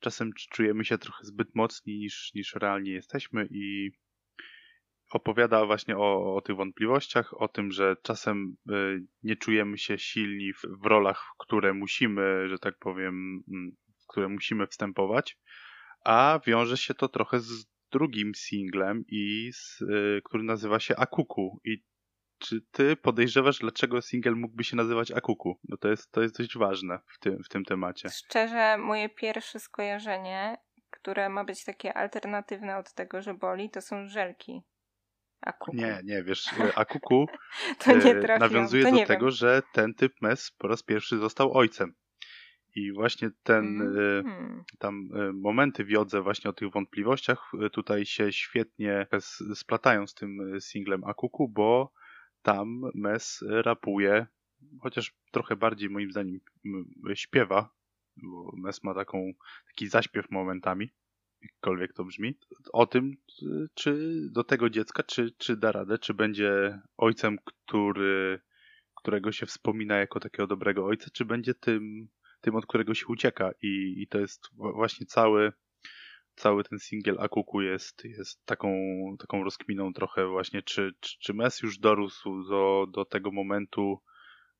czasem 0.00 0.30
czujemy 0.50 0.84
się 0.84 0.98
trochę 0.98 1.24
zbyt 1.24 1.54
mocni 1.54 1.98
niż, 1.98 2.34
niż 2.34 2.54
realnie 2.54 2.92
jesteśmy 2.92 3.48
i 3.50 3.90
opowiada 5.14 5.66
właśnie 5.66 5.96
o, 5.96 6.36
o 6.36 6.40
tych 6.40 6.56
wątpliwościach, 6.56 7.42
o 7.42 7.48
tym, 7.48 7.72
że 7.72 7.96
czasem 8.02 8.56
y, 8.70 9.06
nie 9.22 9.36
czujemy 9.36 9.78
się 9.78 9.98
silni 9.98 10.52
w, 10.52 10.62
w 10.82 10.86
rolach, 10.86 11.24
w 11.34 11.38
które 11.38 11.74
musimy, 11.74 12.48
że 12.48 12.58
tak 12.58 12.78
powiem, 12.78 13.42
mm, 13.48 13.76
które 14.08 14.28
musimy 14.28 14.66
wstępować, 14.66 15.38
a 16.04 16.40
wiąże 16.46 16.76
się 16.76 16.94
to 16.94 17.08
trochę 17.08 17.40
z 17.40 17.66
drugim 17.92 18.34
singlem, 18.34 19.04
i 19.08 19.50
z, 19.52 19.80
y, 19.80 20.22
który 20.24 20.42
nazywa 20.42 20.80
się 20.80 20.96
Akuku. 20.96 21.60
I 21.64 21.82
czy 22.38 22.60
ty 22.72 22.96
podejrzewasz, 22.96 23.58
dlaczego 23.58 24.02
single 24.02 24.32
mógłby 24.32 24.64
się 24.64 24.76
nazywać 24.76 25.10
Akuku? 25.10 25.58
No 25.68 25.76
to 25.76 25.88
jest, 25.88 26.12
to 26.12 26.22
jest 26.22 26.38
dość 26.38 26.58
ważne 26.58 26.98
w 27.06 27.18
tym, 27.18 27.42
w 27.44 27.48
tym 27.48 27.64
temacie. 27.64 28.08
Szczerze, 28.08 28.78
moje 28.78 29.08
pierwsze 29.08 29.60
skojarzenie, 29.60 30.56
które 30.90 31.28
ma 31.28 31.44
być 31.44 31.64
takie 31.64 31.94
alternatywne 31.94 32.76
od 32.76 32.92
tego, 32.92 33.22
że 33.22 33.34
boli, 33.34 33.70
to 33.70 33.80
są 33.80 34.08
żelki. 34.08 34.62
Akuku. 35.42 35.76
Nie, 35.76 36.00
nie, 36.04 36.22
wiesz, 36.22 36.46
y, 36.52 36.74
Akuku 36.74 37.26
to 37.84 37.96
nie 37.96 38.16
y, 38.16 38.38
nawiązuje 38.38 38.82
to 38.82 38.88
nie 38.88 38.92
do 38.92 38.98
wiem. 38.98 39.06
tego, 39.06 39.30
że 39.30 39.62
ten 39.72 39.94
typ 39.94 40.12
mes 40.20 40.50
po 40.58 40.68
raz 40.68 40.82
pierwszy 40.82 41.18
został 41.18 41.52
ojcem. 41.52 41.94
I 42.74 42.92
właśnie 42.92 43.30
ten, 43.42 43.80
mm. 43.82 44.64
tam 44.78 45.08
momenty 45.34 45.84
wiodze 45.84 46.22
właśnie 46.22 46.50
o 46.50 46.52
tych 46.52 46.70
wątpliwościach 46.70 47.52
tutaj 47.72 48.06
się 48.06 48.32
świetnie 48.32 49.06
splatają 49.54 50.06
z 50.06 50.14
tym 50.14 50.60
singlem 50.60 51.04
Akuku, 51.04 51.48
bo 51.48 51.92
tam 52.42 52.82
Mes 52.94 53.44
rapuje, 53.48 54.26
chociaż 54.80 55.14
trochę 55.30 55.56
bardziej 55.56 55.90
moim 55.90 56.10
zdaniem 56.10 56.40
śpiewa, 57.14 57.70
bo 58.16 58.52
Mes 58.56 58.84
ma 58.84 58.94
taką, 58.94 59.32
taki 59.66 59.88
zaśpiew 59.88 60.30
momentami, 60.30 60.90
jakkolwiek 61.42 61.92
to 61.92 62.04
brzmi, 62.04 62.38
o 62.72 62.86
tym, 62.86 63.16
czy 63.74 64.20
do 64.30 64.44
tego 64.44 64.70
dziecka, 64.70 65.02
czy, 65.02 65.32
czy 65.38 65.56
da 65.56 65.72
radę, 65.72 65.98
czy 65.98 66.14
będzie 66.14 66.80
ojcem, 66.96 67.38
który, 67.44 68.40
którego 68.96 69.32
się 69.32 69.46
wspomina 69.46 69.98
jako 69.98 70.20
takiego 70.20 70.46
dobrego 70.46 70.86
ojca, 70.86 71.10
czy 71.12 71.24
będzie 71.24 71.54
tym 71.54 72.08
tym, 72.42 72.56
od 72.56 72.66
którego 72.66 72.94
się 72.94 73.06
ucieka. 73.06 73.50
I, 73.62 73.94
i 74.02 74.06
to 74.08 74.18
jest 74.18 74.48
właśnie 74.54 75.06
cały, 75.06 75.52
cały 76.36 76.64
ten 76.64 76.78
singiel 76.78 77.16
Akuku 77.20 77.62
jest, 77.62 78.04
jest 78.04 78.44
taką, 78.44 78.68
taką 79.18 79.44
rozkminą 79.44 79.92
trochę 79.92 80.26
właśnie, 80.26 80.62
czy, 80.62 80.92
czy, 81.00 81.18
czy 81.18 81.34
Mes 81.34 81.62
już 81.62 81.78
dorósł 81.78 82.42
do, 82.48 82.86
do 82.92 83.04
tego 83.04 83.30
momentu, 83.30 83.98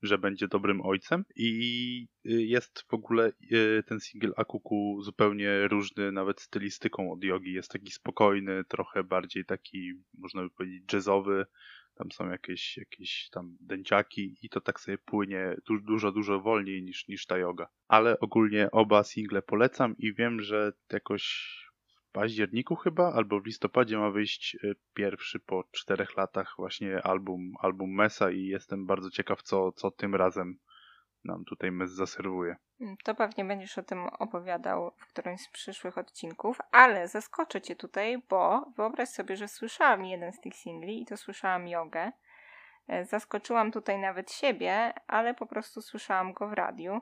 że 0.02 0.18
będzie 0.18 0.48
dobrym 0.48 0.80
ojcem 0.80 1.24
i 1.36 2.08
jest 2.24 2.84
w 2.88 2.94
ogóle 2.94 3.32
y, 3.52 3.82
ten 3.86 4.00
singiel 4.00 4.32
Akuku 4.36 5.02
zupełnie 5.02 5.68
różny 5.68 6.12
nawet 6.12 6.40
stylistyką 6.40 7.12
od 7.12 7.24
jogi. 7.24 7.52
Jest 7.52 7.70
taki 7.70 7.90
spokojny, 7.90 8.64
trochę 8.64 9.04
bardziej 9.04 9.44
taki, 9.44 9.92
można 10.18 10.42
by 10.42 10.50
powiedzieć, 10.50 10.92
jazzowy, 10.92 11.46
tam 11.94 12.12
są 12.12 12.30
jakieś, 12.30 12.76
jakieś 12.76 13.28
tam 13.30 13.56
dęciaki 13.60 14.36
i 14.42 14.48
to 14.48 14.60
tak 14.60 14.80
sobie 14.80 14.98
płynie 14.98 15.56
du 15.66 15.80
dużo, 15.80 16.12
dużo 16.12 16.40
wolniej 16.40 16.82
niż, 16.82 17.08
niż 17.08 17.26
ta 17.26 17.38
yoga. 17.38 17.68
Ale 17.88 18.18
ogólnie 18.20 18.70
oba 18.70 19.04
single 19.04 19.42
polecam 19.42 19.94
i 19.98 20.14
wiem, 20.14 20.40
że 20.40 20.72
jakoś 20.92 21.52
październiku 22.12 22.76
chyba, 22.76 23.12
albo 23.12 23.40
w 23.40 23.46
listopadzie 23.46 23.98
ma 23.98 24.10
wyjść 24.10 24.56
y, 24.64 24.74
pierwszy 24.94 25.40
po 25.40 25.64
czterech 25.70 26.16
latach 26.16 26.54
właśnie 26.58 27.02
album, 27.02 27.52
album 27.60 27.94
Mesa 27.94 28.30
i 28.30 28.46
jestem 28.46 28.86
bardzo 28.86 29.10
ciekaw, 29.10 29.42
co, 29.42 29.72
co 29.72 29.90
tym 29.90 30.14
razem 30.14 30.58
nam 31.24 31.44
tutaj 31.44 31.72
Mes 31.72 31.90
zaserwuje. 31.90 32.56
Mm, 32.80 32.96
to 33.04 33.14
pewnie 33.14 33.44
będziesz 33.44 33.78
o 33.78 33.82
tym 33.82 34.06
opowiadał 34.06 34.92
w 34.96 35.06
którymś 35.06 35.40
z 35.40 35.48
przyszłych 35.48 35.98
odcinków, 35.98 36.58
ale 36.70 37.08
zaskoczę 37.08 37.60
cię 37.60 37.76
tutaj, 37.76 38.22
bo 38.28 38.72
wyobraź 38.76 39.08
sobie, 39.08 39.36
że 39.36 39.48
słyszałam 39.48 40.04
jeden 40.04 40.32
z 40.32 40.40
tych 40.40 40.54
singli 40.54 41.02
i 41.02 41.06
to 41.06 41.16
słyszałam 41.16 41.68
jogę. 41.68 42.12
E, 42.88 43.04
zaskoczyłam 43.04 43.72
tutaj 43.72 43.98
nawet 43.98 44.32
siebie, 44.32 44.92
ale 45.06 45.34
po 45.34 45.46
prostu 45.46 45.82
słyszałam 45.82 46.32
go 46.32 46.48
w 46.48 46.52
radiu. 46.52 47.00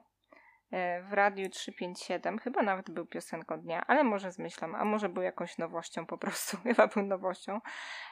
E, 0.73 1.03
w 1.03 1.13
Radiu 1.13 1.49
357, 1.49 2.39
chyba 2.39 2.63
nawet 2.63 2.91
był 2.91 3.07
piosenką 3.07 3.61
dnia, 3.61 3.85
ale 3.87 4.05
może 4.05 4.33
zmyślam, 4.33 4.75
a 4.75 4.85
może 4.85 5.09
był 5.09 5.23
jakąś 5.23 5.59
nowością 5.59 6.07
po 6.07 6.19
prostu, 6.19 6.57
chyba 6.63 6.87
był 6.87 7.03
nowością. 7.03 7.61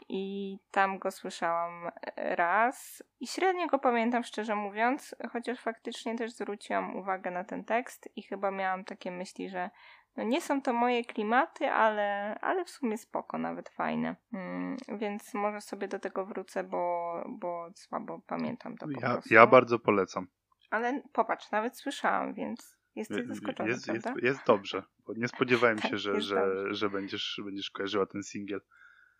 I 0.09 0.57
tam 0.71 0.99
go 0.99 1.11
słyszałam 1.11 1.91
raz 2.17 3.03
i 3.21 3.27
średnio 3.27 3.67
go 3.67 3.79
pamiętam, 3.79 4.25
szczerze 4.25 4.55
mówiąc, 4.55 5.15
chociaż 5.33 5.61
faktycznie 5.61 6.17
też 6.17 6.33
zwróciłam 6.33 6.97
uwagę 6.97 7.31
na 7.31 7.45
ten 7.45 7.65
tekst 7.65 8.09
i 8.17 8.23
chyba 8.23 8.51
miałam 8.51 8.85
takie 8.85 9.11
myśli, 9.11 9.49
że 9.49 9.71
no 10.17 10.25
nie 10.25 10.41
są 10.41 10.63
to 10.63 10.73
moje 10.73 11.05
klimaty, 11.05 11.71
ale, 11.71 12.39
ale 12.41 12.65
w 12.65 12.71
sumie 12.71 12.99
spoko, 12.99 13.39
nawet 13.39 13.69
fajne. 13.69 14.17
Hmm, 14.31 14.77
więc 14.89 15.35
może 15.35 15.61
sobie 15.61 15.89
do 15.89 15.99
tego 15.99 16.27
wrócę, 16.27 16.65
bo, 16.65 17.15
bo 17.29 17.69
słabo 17.75 18.21
pamiętam 18.27 18.77
to 18.77 18.87
po 18.87 19.01
ja, 19.01 19.13
prostu. 19.13 19.35
Ja 19.35 19.47
bardzo 19.47 19.79
polecam. 19.79 20.27
Ale 20.71 21.03
popatrz, 21.13 21.51
nawet 21.51 21.77
słyszałam, 21.77 22.35
więc 22.35 22.79
jesteś 22.97 23.27
zaskoczony, 23.27 23.69
jest, 23.69 23.89
jest, 23.89 24.09
jest, 24.23 24.41
dobrze, 24.47 24.83
bo 25.07 25.15
nie 25.15 25.29
spodziewałem 25.29 25.79
tak, 25.83 25.91
się, 25.91 25.99
że, 25.99 26.21
że, 26.21 26.47
że 26.71 26.91
będziesz, 26.91 27.41
będziesz 27.45 27.71
kojarzyła 27.71 28.07
ten 28.07 28.23
singiel. 28.23 28.61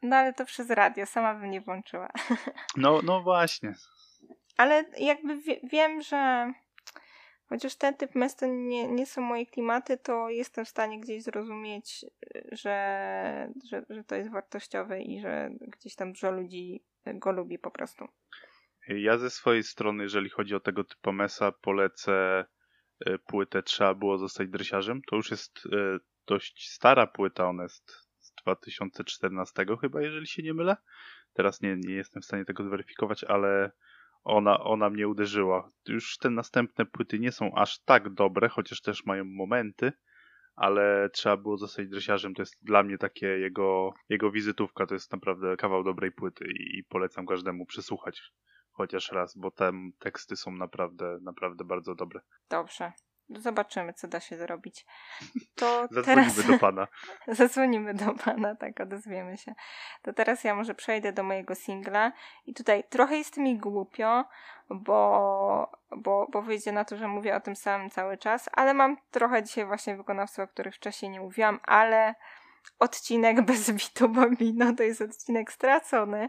No 0.03 0.17
ale 0.17 0.33
to 0.33 0.45
przez 0.45 0.71
radio, 0.71 1.07
sama 1.07 1.35
bym 1.35 1.51
nie 1.51 1.61
włączyła. 1.61 2.09
No, 2.77 3.01
no 3.05 3.23
właśnie. 3.23 3.75
Ale 4.57 4.85
jakby 4.99 5.37
wie, 5.37 5.61
wiem, 5.63 6.03
że 6.03 6.53
chociaż 7.49 7.77
ten 7.77 7.95
typ 7.95 8.15
mes 8.15 8.37
nie, 8.43 8.89
nie 8.89 9.07
są 9.07 9.21
moje 9.21 9.47
klimaty, 9.47 9.97
to 9.97 10.31
jestem 10.31 10.65
w 10.65 10.69
stanie 10.69 11.01
gdzieś 11.01 11.23
zrozumieć, 11.23 12.05
że, 12.53 13.53
że, 13.71 13.85
że 13.91 14.05
to 14.05 14.15
jest 14.15 14.31
wartościowe 14.31 15.03
i 15.03 15.21
że 15.21 15.51
gdzieś 15.61 15.95
tam 15.95 16.13
dużo 16.13 16.31
ludzi 16.31 16.83
go 17.15 17.33
lubi 17.33 17.59
po 17.59 17.71
prostu. 17.71 18.09
Ja 18.89 19.19
ze 19.19 19.31
swojej 19.31 19.63
strony, 19.63 20.03
jeżeli 20.03 20.31
chodzi 20.31 20.55
o 20.55 20.61
tego 20.61 20.85
typu 20.85 21.13
mesa, 21.13 21.53
polecę 21.53 22.45
e, 23.07 23.19
płytę 23.19 23.63
Trzeba 23.63 23.95
było 23.95 24.19
zostać 24.19 24.49
dresiarzem. 24.49 25.01
To 25.11 25.17
już 25.17 25.31
jest 25.31 25.67
e, 25.73 25.99
dość 26.27 26.71
stara 26.71 27.07
płyta, 27.07 27.49
ona 27.49 27.63
jest 27.63 27.91
z 28.19 28.35
2014 28.43 29.67
chyba, 29.81 30.03
jeżeli 30.03 30.27
się 30.27 30.43
nie 30.43 30.55
mylę. 30.55 30.77
Teraz 31.33 31.61
nie, 31.61 31.77
nie 31.77 31.95
jestem 31.95 32.23
w 32.23 32.25
stanie 32.25 32.45
tego 32.45 32.65
zweryfikować, 32.65 33.25
ale 33.25 33.73
ona, 34.25 34.61
ona 34.61 34.91
mnie 34.91 35.09
uderzyła. 35.09 35.71
Już 35.89 36.19
te 36.19 36.31
następne 36.31 36.87
płyty 36.87 37.19
nie 37.19 37.33
są 37.33 37.55
aż 37.55 37.79
tak 37.79 38.15
dobre, 38.15 38.49
chociaż 38.49 38.81
też 38.81 39.07
mają 39.07 39.25
momenty, 39.25 39.93
ale 40.57 41.11
trzeba 41.13 41.37
było 41.37 41.57
zostać 41.57 41.89
dresiarzem. 41.89 42.35
To 42.35 42.43
jest 42.43 42.59
dla 42.63 42.83
mnie 42.83 42.99
takie 42.99 43.27
jego, 43.27 43.91
jego 44.09 44.31
wizytówka. 44.31 44.87
To 44.87 44.95
jest 44.95 45.13
naprawdę 45.13 45.57
kawał 45.57 45.85
dobrej 45.85 46.13
płyty 46.13 46.45
i 46.45 46.85
polecam 46.85 47.27
każdemu 47.27 47.67
przysłuchać 47.67 48.33
chociaż 48.79 49.13
raz, 49.13 49.37
bo 49.37 49.51
te 49.51 49.73
teksty 49.99 50.37
są 50.37 50.51
naprawdę, 50.53 51.19
naprawdę 51.23 51.65
bardzo 51.65 51.95
dobre. 51.95 52.21
Dobrze. 52.51 52.93
zobaczymy, 53.29 53.93
co 53.93 54.09
da 54.09 54.21
się 54.21 54.37
zrobić. 54.37 54.87
To 55.61 55.89
Zadzwonimy 55.91 56.33
teraz... 56.33 56.47
do 56.47 56.59
pana. 56.59 56.89
Zadzwonimy 57.39 57.95
do 57.95 58.15
pana, 58.15 58.55
tak, 58.55 58.81
odezwiemy 58.81 59.37
się. 59.37 59.55
To 60.03 60.13
teraz 60.13 60.45
ja 60.45 60.55
może 60.55 60.75
przejdę 60.75 61.13
do 61.13 61.23
mojego 61.23 61.55
singla 61.55 62.13
i 62.47 62.55
tutaj 62.55 62.85
trochę 62.91 63.17
jest 63.17 63.37
mi 63.37 63.59
głupio, 63.59 64.25
bo, 64.71 65.71
bo, 65.97 66.27
bo 66.33 66.43
wyjdzie 66.43 66.73
na 66.73 66.85
to, 66.85 66.97
że 66.97 67.09
mówię 67.09 67.37
o 67.37 67.41
tym 67.41 67.57
samym 67.57 67.91
cały 67.91 68.19
czas, 68.19 68.51
ale 68.53 68.75
mam 68.75 68.97
trochę 69.11 69.43
dzisiaj 69.43 69.67
właśnie 69.67 69.97
wykonawców, 69.97 70.39
o 70.39 70.49
których 70.49 70.75
wcześniej 70.75 71.11
nie 71.11 71.21
mówiłam, 71.21 71.61
ale 71.63 72.15
odcinek 72.79 73.43
bez 73.47 73.71
Vito 73.71 74.09
Bambino 74.09 74.73
to 74.73 74.83
jest 74.83 75.01
odcinek 75.01 75.53
stracony. 75.53 76.29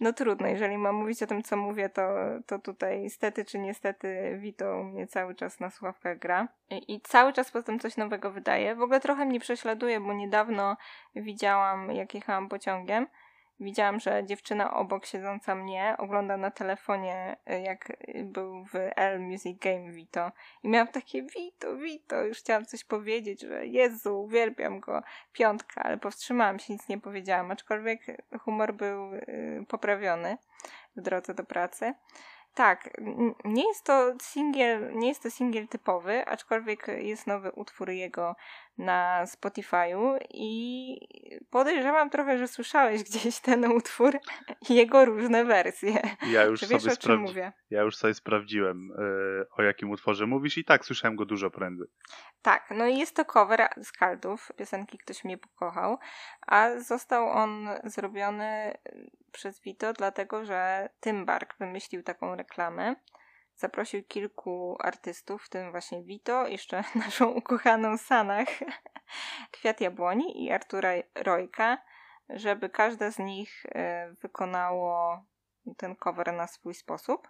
No 0.00 0.12
trudno, 0.12 0.46
jeżeli 0.46 0.78
mam 0.78 0.94
mówić 0.94 1.22
o 1.22 1.26
tym, 1.26 1.42
co 1.42 1.56
mówię, 1.56 1.88
to, 1.88 2.02
to 2.46 2.58
tutaj 2.58 3.10
stety 3.10 3.44
czy 3.44 3.58
niestety 3.58 4.38
Vito 4.38 4.80
u 4.80 4.84
mnie 4.84 5.06
cały 5.06 5.34
czas 5.34 5.60
na 5.60 5.70
słuchawkach 5.70 6.18
gra. 6.18 6.48
I, 6.70 6.94
I 6.94 7.00
cały 7.00 7.32
czas 7.32 7.50
potem 7.50 7.78
coś 7.78 7.96
nowego 7.96 8.30
wydaje. 8.30 8.74
W 8.74 8.82
ogóle 8.82 9.00
trochę 9.00 9.26
mnie 9.26 9.40
prześladuje, 9.40 10.00
bo 10.00 10.12
niedawno 10.12 10.76
widziałam, 11.14 11.92
jak 11.92 12.14
jechałam 12.14 12.48
pociągiem 12.48 13.06
Widziałam, 13.60 14.00
że 14.00 14.24
dziewczyna 14.24 14.74
obok 14.74 15.06
siedząca 15.06 15.54
mnie 15.54 15.94
ogląda 15.98 16.36
na 16.36 16.50
telefonie, 16.50 17.36
y, 17.50 17.60
jak 17.60 17.92
był 18.24 18.64
w 18.64 18.74
L 18.96 19.20
Music 19.20 19.58
Game 19.58 19.92
Vito. 19.92 20.32
I 20.62 20.68
miałam 20.68 20.88
takie 20.88 21.22
Vito, 21.22 21.76
Vito, 21.76 22.24
już 22.24 22.38
chciałam 22.38 22.66
coś 22.66 22.84
powiedzieć, 22.84 23.40
że 23.40 23.66
Jezu, 23.66 24.22
uwielbiam 24.22 24.80
go, 24.80 25.02
piątka, 25.32 25.82
ale 25.82 25.98
powstrzymałam 25.98 26.58
się, 26.58 26.72
nic 26.72 26.88
nie 26.88 27.00
powiedziałam, 27.00 27.50
aczkolwiek 27.50 28.00
humor 28.40 28.74
był 28.74 29.14
y, 29.14 29.64
poprawiony 29.68 30.38
w 30.96 31.00
drodze 31.00 31.34
do 31.34 31.44
pracy. 31.44 31.94
Tak, 32.54 32.90
nie 33.44 33.68
jest 33.68 33.84
to 33.84 34.12
singiel, 34.22 34.92
nie 34.94 35.08
jest 35.08 35.22
to 35.22 35.30
singiel 35.30 35.68
typowy, 35.68 36.26
aczkolwiek 36.26 36.86
jest 36.98 37.26
nowy 37.26 37.52
utwór 37.52 37.90
jego 37.90 38.36
na 38.80 39.24
Spotify'u 39.26 40.18
i 40.30 40.96
podejrzewam 41.50 42.10
trochę, 42.10 42.38
że 42.38 42.48
słyszałeś 42.48 43.02
gdzieś 43.02 43.40
ten 43.40 43.64
utwór 43.72 44.18
i 44.68 44.74
jego 44.74 45.04
różne 45.04 45.44
wersje. 45.44 46.02
Ja 46.26 46.42
już, 46.44 46.60
sobie, 46.60 46.80
sprawdzi- 46.90 47.52
ja 47.70 47.82
już 47.82 47.96
sobie 47.96 48.14
sprawdziłem, 48.14 48.88
yy, 48.98 49.46
o 49.56 49.62
jakim 49.62 49.90
utworze 49.90 50.26
mówisz 50.26 50.58
i 50.58 50.64
tak 50.64 50.84
słyszałem 50.84 51.16
go 51.16 51.24
dużo 51.24 51.50
prędzej. 51.50 51.88
Tak, 52.42 52.68
no 52.70 52.86
i 52.86 52.98
jest 52.98 53.16
to 53.16 53.24
cover 53.24 53.68
z 53.82 53.92
Kaldów, 53.92 54.52
piosenki 54.56 54.98
Ktoś 54.98 55.24
mnie 55.24 55.38
pokochał, 55.38 55.98
a 56.46 56.78
został 56.78 57.28
on 57.28 57.68
zrobiony 57.84 58.74
przez 59.32 59.60
Vito, 59.60 59.92
dlatego 59.92 60.44
że 60.44 60.88
Tim 61.00 61.24
Bark 61.26 61.58
wymyślił 61.58 62.02
taką 62.02 62.36
reklamę. 62.36 62.94
Zaprosił 63.60 64.02
kilku 64.04 64.76
artystów, 64.80 65.44
w 65.44 65.48
tym 65.48 65.70
właśnie 65.70 66.02
Vito, 66.02 66.46
jeszcze 66.46 66.84
naszą 66.94 67.28
ukochaną 67.28 67.98
Sanach, 67.98 68.48
Kwiat 69.52 69.80
Jabłoni 69.80 70.44
i 70.44 70.52
Artura 70.52 70.90
Rojka, 71.14 71.78
żeby 72.28 72.68
każde 72.68 73.12
z 73.12 73.18
nich 73.18 73.66
e, 73.66 74.10
wykonało 74.22 75.22
ten 75.76 75.96
cover 75.96 76.32
na 76.32 76.46
swój 76.46 76.74
sposób. 76.74 77.28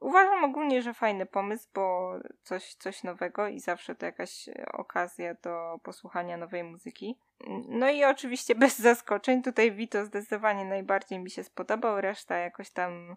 Uważam 0.00 0.44
ogólnie, 0.44 0.82
że 0.82 0.94
fajny 0.94 1.26
pomysł, 1.26 1.68
bo 1.74 2.14
coś, 2.42 2.74
coś 2.74 3.02
nowego 3.02 3.48
i 3.48 3.60
zawsze 3.60 3.94
to 3.94 4.06
jakaś 4.06 4.48
okazja 4.72 5.34
do 5.34 5.78
posłuchania 5.82 6.36
nowej 6.36 6.64
muzyki. 6.64 7.18
No 7.68 7.90
i 7.90 8.04
oczywiście 8.04 8.54
bez 8.64 8.78
zaskoczeń. 8.78 9.42
Tutaj 9.42 9.72
Vito 9.72 10.04
zdecydowanie 10.04 10.64
najbardziej 10.64 11.18
mi 11.18 11.30
się 11.30 11.44
spodobał, 11.44 12.00
reszta 12.00 12.36
jakoś 12.36 12.70
tam 12.70 13.16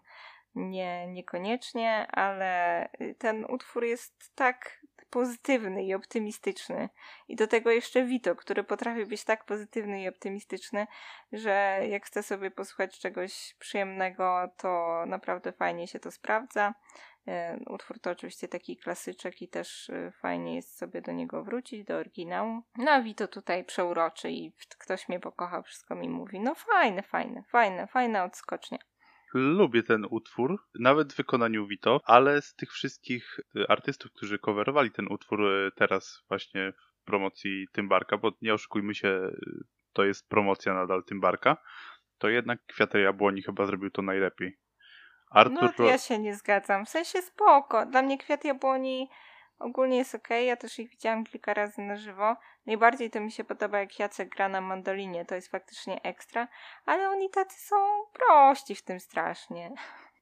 nie, 0.54 1.06
niekoniecznie, 1.08 2.06
ale 2.12 2.88
ten 3.18 3.44
utwór 3.44 3.84
jest 3.84 4.32
tak 4.34 4.80
pozytywny 5.10 5.84
i 5.84 5.94
optymistyczny. 5.94 6.88
I 7.28 7.36
do 7.36 7.46
tego 7.46 7.70
jeszcze 7.70 8.04
Vito, 8.04 8.36
który 8.36 8.64
potrafi 8.64 9.06
być 9.06 9.24
tak 9.24 9.44
pozytywny 9.44 10.02
i 10.02 10.08
optymistyczny, 10.08 10.86
że 11.32 11.80
jak 11.88 12.06
chce 12.06 12.22
sobie 12.22 12.50
posłuchać 12.50 12.98
czegoś 12.98 13.56
przyjemnego, 13.58 14.50
to 14.56 15.02
naprawdę 15.06 15.52
fajnie 15.52 15.88
się 15.88 16.00
to 16.00 16.10
sprawdza. 16.10 16.74
E, 17.28 17.58
utwór 17.66 18.00
to 18.00 18.10
oczywiście 18.10 18.48
taki 18.48 18.76
klasyczek 18.76 19.42
i 19.42 19.48
też 19.48 19.90
e, 19.90 20.12
fajnie 20.12 20.56
jest 20.56 20.78
sobie 20.78 21.02
do 21.02 21.12
niego 21.12 21.44
wrócić, 21.44 21.84
do 21.84 21.96
oryginału. 21.96 22.62
No 22.78 22.90
a 22.90 23.02
Vito 23.02 23.28
tutaj 23.28 23.64
przeuroczy 23.64 24.30
i 24.30 24.52
ktoś 24.78 25.08
mnie 25.08 25.20
pokochał, 25.20 25.62
wszystko 25.62 25.94
mi 25.94 26.08
mówi. 26.08 26.40
No 26.40 26.54
fajne, 26.54 27.02
fajne, 27.02 27.42
fajne, 27.42 27.86
fajna 27.86 28.24
odskocznia 28.24 28.78
lubię 29.34 29.82
ten 29.82 30.06
utwór, 30.10 30.64
nawet 30.74 31.12
w 31.12 31.16
wykonaniu 31.16 31.66
Vito, 31.66 32.00
ale 32.04 32.42
z 32.42 32.54
tych 32.54 32.72
wszystkich 32.72 33.40
y, 33.56 33.68
artystów, 33.68 34.12
którzy 34.12 34.38
coverowali 34.38 34.90
ten 34.90 35.06
utwór 35.10 35.44
y, 35.44 35.70
teraz 35.76 36.22
właśnie 36.28 36.72
w 36.72 37.04
promocji 37.04 37.66
Tymbarka, 37.72 38.16
bo 38.16 38.32
nie 38.42 38.54
oszukujmy 38.54 38.94
się, 38.94 39.08
y, 39.08 39.64
to 39.92 40.04
jest 40.04 40.28
promocja 40.28 40.74
nadal 40.74 41.04
Tymbarka, 41.04 41.56
to 42.18 42.28
jednak 42.28 42.66
Kwiatek 42.66 43.02
Jabłoni 43.02 43.42
chyba 43.42 43.66
zrobił 43.66 43.90
to 43.90 44.02
najlepiej. 44.02 44.58
Artur... 45.30 45.72
No 45.78 45.84
ja 45.84 45.98
się 45.98 46.18
nie 46.18 46.34
zgadzam, 46.34 46.86
w 46.86 46.88
sensie 46.88 47.22
spoko. 47.22 47.86
Dla 47.86 48.02
mnie 48.02 48.18
Kwiat 48.18 48.44
Jabłoni 48.44 49.08
ogólnie 49.60 49.96
jest 49.96 50.14
ok, 50.14 50.28
ja 50.46 50.56
też 50.56 50.78
ich 50.78 50.90
widziałam 50.90 51.24
kilka 51.24 51.54
razy 51.54 51.82
na 51.82 51.96
żywo. 51.96 52.36
Najbardziej 52.66 53.10
to 53.10 53.20
mi 53.20 53.32
się 53.32 53.44
podoba, 53.44 53.78
jak 53.78 53.98
Jacek 53.98 54.28
gra 54.28 54.48
na 54.48 54.60
mandolinie, 54.60 55.24
to 55.24 55.34
jest 55.34 55.50
faktycznie 55.50 56.02
ekstra, 56.02 56.48
ale 56.86 57.08
oni 57.08 57.30
tacy 57.30 57.60
są 57.60 57.76
prości 58.12 58.74
w 58.74 58.82
tym 58.82 59.00
strasznie. 59.00 59.74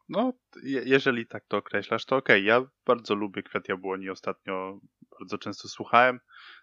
No, 0.09 0.33
je 0.62 0.83
jeżeli 0.85 1.27
tak 1.27 1.44
to 1.48 1.57
określasz, 1.57 2.05
to. 2.05 2.16
Okay. 2.16 2.40
Ja 2.40 2.62
bardzo 2.87 3.14
lubię 3.14 3.42
Kwiat 3.42 3.68
Jabłoni, 3.68 4.11
ostatnio 4.11 4.81
bardzo 5.18 5.38
często 5.38 5.68
słuchałem. 5.68 6.20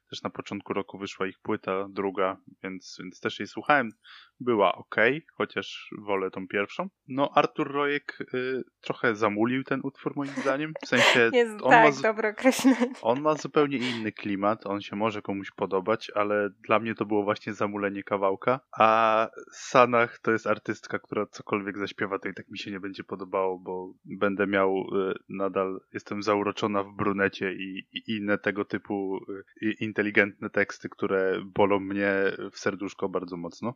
Też 0.10 0.24
na 0.24 0.30
początku 0.30 0.74
roku 0.74 0.98
wyszła 0.98 1.28
ich 1.28 1.40
płyta, 1.40 1.88
druga, 1.90 2.38
więc, 2.64 2.98
więc 3.04 3.20
też 3.20 3.40
jej 3.40 3.48
słuchałem. 3.48 3.92
Była 4.40 4.76
ok, 4.76 4.96
chociaż 5.34 5.90
wolę 5.98 6.32
tą 6.32 6.48
pierwszą. 6.48 6.90
No, 7.08 7.32
Artur 7.36 7.72
Rojek 7.72 8.18
y, 8.34 8.64
trochę 8.82 9.16
zamulił 9.16 9.64
ten 9.64 9.80
utwór 9.84 10.14
moim 10.16 10.32
zdaniem. 10.32 10.74
W 10.84 10.88
sensie. 10.88 11.30
Jest 11.34 11.62
on 11.62 11.72
tak, 11.72 11.96
ma, 11.96 12.02
dobre 12.02 12.30
określenie. 12.30 12.94
On 13.02 13.22
ma 13.22 13.36
zupełnie 13.36 13.78
inny 13.78 14.12
klimat, 14.12 14.66
on 14.66 14.82
się 14.82 14.96
może 14.96 15.22
komuś 15.22 15.52
podobać, 15.52 16.12
ale 16.16 16.50
dla 16.68 16.80
mnie 16.80 16.96
to 16.96 17.06
było 17.06 17.24
właśnie 17.24 17.54
zamulenie 17.54 18.04
kawałka. 18.04 18.60
A 18.78 19.30
Sanach 19.52 20.20
to 20.20 20.32
jest 20.32 20.48
artystka, 20.48 21.00
która 21.00 21.26
cokolwiek 21.26 21.78
zaśpiewa, 21.78 22.20
to 22.20 22.30
i 22.30 22.34
tak 22.34 22.50
mi 22.50 22.58
się 22.58 22.72
nie 22.72 22.80
będzie 22.80 23.04
podobało, 23.04 23.60
bo 23.60 23.94
będę 24.06 24.48
miał 24.48 24.78
y, 24.78 25.14
nadal, 25.30 25.80
jestem 25.94 26.24
zauroczona 26.24 26.84
w 26.84 26.96
brunecie 26.96 27.54
i, 27.54 27.88
i 27.94 28.16
inne 28.18 28.38
tego 28.38 28.66
typu 28.66 29.20
y, 29.62 29.72
inteligentne 29.80 30.50
teksty, 30.50 30.90
które 30.90 31.42
bolą 31.46 31.80
mnie 31.80 32.12
w 32.52 32.60
serduszko 32.60 33.10
bardzo 33.10 33.38
mocno. 33.38 33.74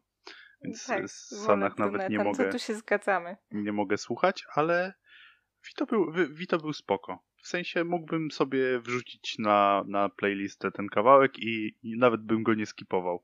Więc 0.61 0.87
tak, 0.87 1.09
Sanach 1.09 1.77
nawet 1.77 2.09
nie 2.09 2.23
mogę. 2.23 2.45
Co 2.45 2.51
tu 2.51 2.59
się 2.59 2.75
zgadzamy. 2.75 3.37
Nie 3.51 3.71
mogę 3.71 3.97
słuchać, 3.97 4.43
ale 4.53 4.93
Vito 5.67 5.85
był, 5.85 6.13
Vito 6.31 6.57
był 6.57 6.73
spoko. 6.73 7.23
W 7.41 7.47
sensie 7.47 7.83
mógłbym 7.83 8.31
sobie 8.31 8.79
wrzucić 8.79 9.35
na, 9.39 9.83
na 9.87 10.09
playlistę 10.09 10.71
ten 10.71 10.87
kawałek 10.87 11.39
i, 11.39 11.77
i 11.83 11.97
nawet 11.97 12.21
bym 12.21 12.43
go 12.43 12.53
nie 12.53 12.65
skipował. 12.65 13.23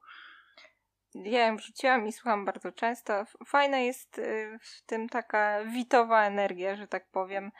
Ja 1.15 1.47
ją 1.47 1.57
wrzuciłam 1.57 2.07
i 2.07 2.11
słucham 2.11 2.45
bardzo 2.45 2.71
często. 2.71 3.23
Fajna 3.45 3.79
jest 3.79 4.19
y, 4.19 4.59
w 4.61 4.85
tym 4.85 5.09
taka 5.09 5.65
witowa 5.65 6.25
energia, 6.25 6.75
że 6.75 6.87
tak 6.87 7.09
powiem. 7.11 7.51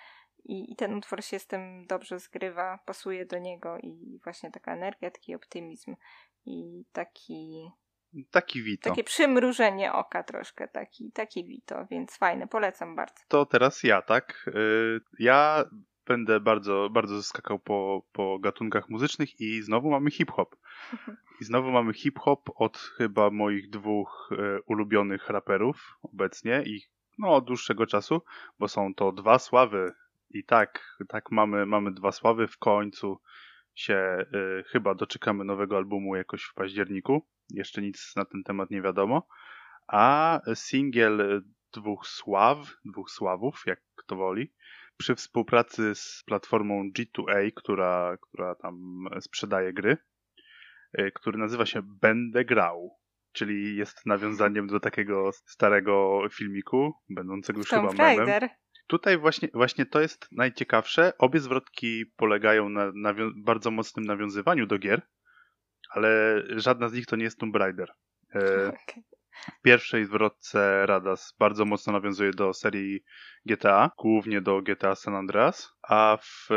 I, 0.44 0.72
I 0.72 0.76
ten 0.76 0.94
utwór 0.94 1.24
się 1.24 1.40
z 1.40 1.48
tym 1.48 1.88
dobrze 1.88 2.20
zgrywa, 2.20 2.80
pasuje 2.86 3.26
do 3.26 3.40
niego 3.40 3.78
i 3.80 4.20
właśnie 4.24 4.52
taka 4.52 4.74
energia, 4.74 5.12
taki 5.12 5.36
optymizm 5.36 5.96
i 6.46 6.86
taki. 6.92 7.70
Taki 8.32 8.64
Wito. 8.64 8.90
Takie 8.90 9.04
przymrużenie 9.04 9.94
oka 9.94 10.24
troszkę, 10.24 10.68
taki, 10.68 11.12
taki 11.12 11.46
Wito, 11.46 11.86
więc 11.92 12.18
fajne, 12.18 12.48
polecam 12.48 12.96
bardzo. 12.96 13.16
To 13.28 13.46
teraz 13.46 13.84
ja, 13.84 14.02
tak? 14.02 14.46
Y, 14.48 15.00
ja 15.20 15.64
będę 16.08 16.40
bardzo, 16.40 16.90
bardzo 16.92 17.24
skakał 17.24 17.60
po, 17.60 18.06
po 18.12 18.40
gatunkach 18.40 18.90
muzycznych 18.90 19.42
i 19.42 19.62
znowu 19.62 19.90
mamy 19.90 20.12
hip-hop. 20.12 20.56
I 21.42 21.46
znowu 21.46 21.72
mamy 21.72 21.94
hip-hop 21.94 22.50
od 22.56 22.78
chyba 22.78 23.30
moich 23.30 23.70
dwóch 23.70 24.30
y, 24.32 24.62
ulubionych 24.66 25.30
raperów 25.30 25.98
obecnie 26.02 26.64
i 26.66 26.82
no, 27.18 27.36
od 27.36 27.46
dłuższego 27.46 27.86
czasu, 27.86 28.22
bo 28.60 28.68
są 28.68 28.94
to 28.94 29.12
dwa 29.12 29.40
sławy 29.40 29.94
i 30.30 30.44
tak, 30.44 30.98
tak 31.08 31.32
mamy, 31.32 31.66
mamy 31.66 31.92
dwa 31.92 32.12
sławy. 32.12 32.48
W 32.48 32.58
końcu 32.58 33.22
się 33.76 34.26
y, 34.34 34.64
chyba 34.64 34.96
doczekamy 34.96 35.46
nowego 35.46 35.78
albumu 35.78 36.16
jakoś 36.16 36.44
w 36.44 36.54
październiku. 36.54 37.28
Jeszcze 37.50 37.82
nic 37.82 38.16
na 38.16 38.26
ten 38.26 38.44
temat 38.44 38.72
nie 38.72 38.82
wiadomo. 38.82 39.28
A 39.88 40.42
singiel 40.54 41.44
dwóch 41.74 42.08
sław, 42.08 42.58
dwóch 42.86 43.12
sławów, 43.12 43.64
jak 43.66 43.80
kto 43.96 44.16
woli, 44.16 44.54
przy 44.98 45.16
współpracy 45.16 45.96
z 45.96 46.24
platformą 46.26 46.90
G2A, 46.98 47.52
która, 47.56 48.18
która 48.22 48.56
tam 48.56 49.06
sprzedaje 49.20 49.74
gry, 49.74 49.98
y, 51.00 51.12
który 51.16 51.38
nazywa 51.38 51.66
się 51.66 51.82
Będę 52.02 52.46
grał. 52.46 53.00
Czyli 53.32 53.76
jest 53.76 54.06
nawiązaniem 54.06 54.68
do 54.68 54.80
takiego 54.80 55.32
starego 55.32 56.22
filmiku, 56.32 56.94
będącego 57.10 57.60
już 57.60 57.70
chyba 57.70 57.92
memem. 57.94 58.50
Tutaj 58.88 59.18
właśnie, 59.18 59.50
właśnie 59.54 59.86
to 59.86 60.02
jest 60.02 60.28
najciekawsze. 60.32 61.14
Obie 61.18 61.40
zwrotki 61.40 62.06
polegają 62.06 62.70
na 62.96 63.14
bardzo 63.36 63.72
mocnym 63.72 64.06
nawiązywaniu 64.06 64.68
do 64.68 64.78
gier, 64.78 65.02
ale 65.90 66.44
żadna 66.50 66.90
z 66.90 66.94
nich 66.94 67.06
to 67.06 67.16
nie 67.16 67.24
jest 67.24 67.40
Tomb 67.40 67.56
Raider. 67.56 67.92
E, 68.36 68.40
okay. 68.68 69.04
W 69.60 69.62
pierwszej 69.62 70.06
zwrotce 70.06 70.86
Radas 70.86 71.36
bardzo 71.40 71.66
mocno 71.66 71.94
nawiązuje 71.94 72.32
do 72.32 72.54
serii 72.54 73.04
GTA, 73.46 73.92
głównie 73.98 74.42
do 74.42 74.62
GTA 74.62 74.96
San 74.96 75.16
Andreas, 75.16 75.74
a 75.90 76.18
w, 76.22 76.50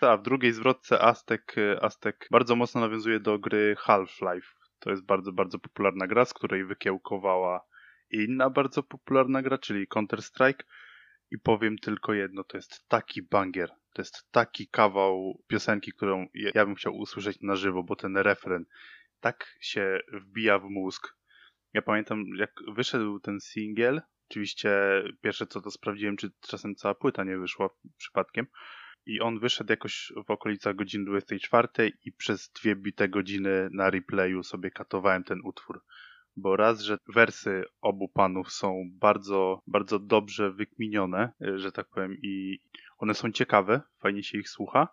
a 0.00 0.16
w 0.16 0.22
drugiej 0.22 0.52
zwrotce 0.52 1.02
Aztek, 1.02 1.56
Aztek 1.80 2.28
bardzo 2.30 2.56
mocno 2.56 2.80
nawiązuje 2.80 3.20
do 3.20 3.38
gry 3.38 3.76
Half-Life. 3.78 4.46
To 4.78 4.90
jest 4.90 5.06
bardzo, 5.06 5.32
bardzo 5.32 5.58
popularna 5.58 6.06
gra, 6.06 6.24
z 6.24 6.34
której 6.34 6.64
wykiełkowała 6.64 7.64
inna 8.10 8.50
bardzo 8.50 8.82
popularna 8.82 9.42
gra, 9.42 9.58
czyli 9.58 9.88
Counter-Strike. 9.88 10.64
I 11.30 11.38
powiem 11.38 11.78
tylko 11.78 12.14
jedno, 12.14 12.44
to 12.44 12.56
jest 12.56 12.88
taki 12.88 13.22
banger, 13.22 13.70
to 13.92 14.02
jest 14.02 14.30
taki 14.30 14.68
kawał 14.68 15.42
piosenki, 15.46 15.92
którą 15.92 16.26
ja 16.34 16.66
bym 16.66 16.74
chciał 16.74 16.96
usłyszeć 16.96 17.38
na 17.40 17.56
żywo, 17.56 17.82
bo 17.82 17.96
ten 17.96 18.16
refren 18.16 18.64
tak 19.20 19.56
się 19.60 20.00
wbija 20.12 20.58
w 20.58 20.64
mózg. 20.64 21.16
Ja 21.72 21.82
pamiętam, 21.82 22.24
jak 22.36 22.52
wyszedł 22.74 23.20
ten 23.20 23.40
singiel, 23.40 24.02
oczywiście 24.30 25.02
pierwsze 25.22 25.46
co 25.46 25.60
to 25.60 25.70
sprawdziłem, 25.70 26.16
czy 26.16 26.30
czasem 26.40 26.74
cała 26.74 26.94
płyta 26.94 27.24
nie 27.24 27.38
wyszła 27.38 27.70
przypadkiem, 27.96 28.46
i 29.06 29.20
on 29.20 29.38
wyszedł 29.38 29.72
jakoś 29.72 30.12
w 30.26 30.30
okolicach 30.30 30.76
godziny 30.76 31.04
24 31.04 31.68
i 32.04 32.12
przez 32.12 32.50
dwie 32.50 32.76
bite 32.76 33.08
godziny 33.08 33.68
na 33.72 33.90
replayu 33.90 34.42
sobie 34.42 34.70
katowałem 34.70 35.24
ten 35.24 35.40
utwór 35.44 35.84
bo 36.36 36.56
raz, 36.56 36.80
że 36.80 36.98
wersy 37.14 37.64
obu 37.80 38.08
panów 38.08 38.52
są 38.52 38.84
bardzo, 38.92 39.60
bardzo 39.66 39.98
dobrze 39.98 40.50
wykminione, 40.50 41.32
y, 41.42 41.58
że 41.58 41.72
tak 41.72 41.88
powiem, 41.88 42.16
i 42.22 42.60
one 42.98 43.14
są 43.14 43.32
ciekawe, 43.32 43.80
fajnie 43.98 44.22
się 44.22 44.38
ich 44.38 44.48
słucha, 44.48 44.88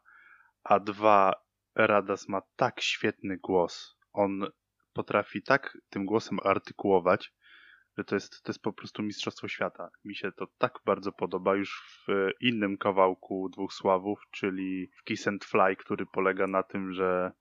a 0.63 0.80
dwa, 0.80 1.34
Radas 1.76 2.30
ma 2.30 2.41
tak 2.56 2.82
świetny 2.82 3.38
głos, 3.38 3.97
on 4.13 4.45
potrafi 4.93 5.43
tak 5.43 5.78
tym 5.89 6.06
głosem 6.06 6.39
artykułować, 6.43 7.34
że 7.97 8.04
to 8.04 8.15
jest, 8.15 8.43
to 8.43 8.52
jest 8.52 8.62
po 8.62 8.73
prostu 8.73 9.04
mistrzostwo 9.04 9.47
świata. 9.47 9.89
Mi 10.04 10.15
się 10.15 10.32
to 10.32 10.47
tak 10.58 10.73
bardzo 10.86 11.12
podoba 11.12 11.56
już 11.56 11.84
w 12.08 12.30
innym 12.41 12.78
kawałku 12.78 13.50
dwóch 13.50 13.73
sławów, 13.73 14.19
czyli 14.32 14.89
w 14.95 15.04
Kiss 15.04 15.28
and 15.28 15.45
Fly, 15.45 15.76
który 15.76 16.06
polega 16.06 16.47
na 16.47 16.63
tym, 16.63 16.93
że 16.93 17.32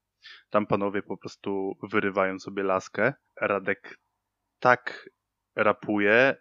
tam 0.51 0.67
panowie 0.67 1.03
po 1.03 1.17
prostu 1.17 1.77
wyrywają 1.83 2.39
sobie 2.39 2.63
laskę. 2.63 3.15
Radek 3.41 3.99
tak 4.59 5.11
rapuje, 5.57 6.37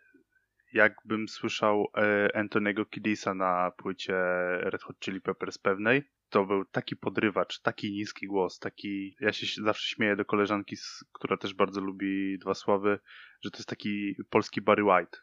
jakbym 0.73 1.27
słyszał 1.27 1.87
e, 1.97 2.35
Antonego 2.35 2.85
Kiddisa 2.85 3.33
na 3.33 3.71
płycie 3.77 4.15
Red 4.59 4.83
Hot 4.83 4.99
Chili 4.99 5.21
Peppers 5.21 5.57
pewnej. 5.57 6.03
To 6.29 6.45
był 6.45 6.65
taki 6.65 6.95
podrywacz, 6.95 7.61
taki 7.61 7.91
niski 7.91 8.27
głos, 8.27 8.59
taki... 8.59 9.15
Ja 9.19 9.33
się 9.33 9.63
zawsze 9.63 9.87
śmieję 9.87 10.15
do 10.15 10.25
koleżanki, 10.25 10.75
która 11.13 11.37
też 11.37 11.53
bardzo 11.53 11.81
lubi 11.81 12.37
Dwa 12.39 12.53
Sławy, 12.53 12.99
że 13.43 13.51
to 13.51 13.57
jest 13.57 13.69
taki 13.69 14.15
polski 14.29 14.61
Barry 14.61 14.83
White. 14.83 15.17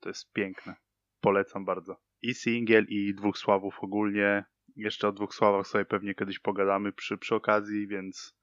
To 0.00 0.08
jest 0.08 0.32
piękne. 0.32 0.74
Polecam 1.20 1.64
bardzo. 1.64 1.96
I 2.22 2.34
singiel, 2.34 2.84
i 2.88 3.14
Dwóch 3.14 3.38
Sławów 3.38 3.78
ogólnie. 3.80 4.44
Jeszcze 4.76 5.08
o 5.08 5.12
Dwóch 5.12 5.34
Sławach 5.34 5.66
sobie 5.66 5.84
pewnie 5.84 6.14
kiedyś 6.14 6.38
pogadamy 6.38 6.92
przy, 6.92 7.18
przy 7.18 7.34
okazji, 7.34 7.86
więc, 7.86 8.36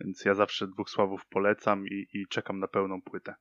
więc 0.00 0.24
ja 0.24 0.34
zawsze 0.34 0.66
Dwóch 0.66 0.90
Sławów 0.90 1.26
polecam 1.26 1.86
i, 1.86 2.06
i 2.12 2.26
czekam 2.28 2.58
na 2.58 2.68
pełną 2.68 3.02
płytę. 3.02 3.34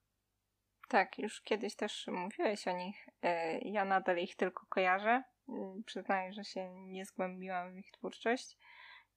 Tak, 0.90 1.20
już 1.20 1.42
kiedyś 1.42 1.76
też 1.76 2.08
mówiłeś 2.08 2.68
o 2.68 2.78
nich. 2.78 3.08
E, 3.22 3.60
ja 3.60 3.86
nadal 3.86 4.18
ich 4.18 4.36
tylko 4.36 4.66
kojarzę. 4.70 5.24
Mm, 5.50 5.84
przyznaję, 5.84 6.34
że 6.34 6.44
się 6.44 6.70
nie 6.76 7.06
zgłębiłam 7.06 7.74
w 7.74 7.78
ich 7.78 7.92
twórczość, 7.92 8.58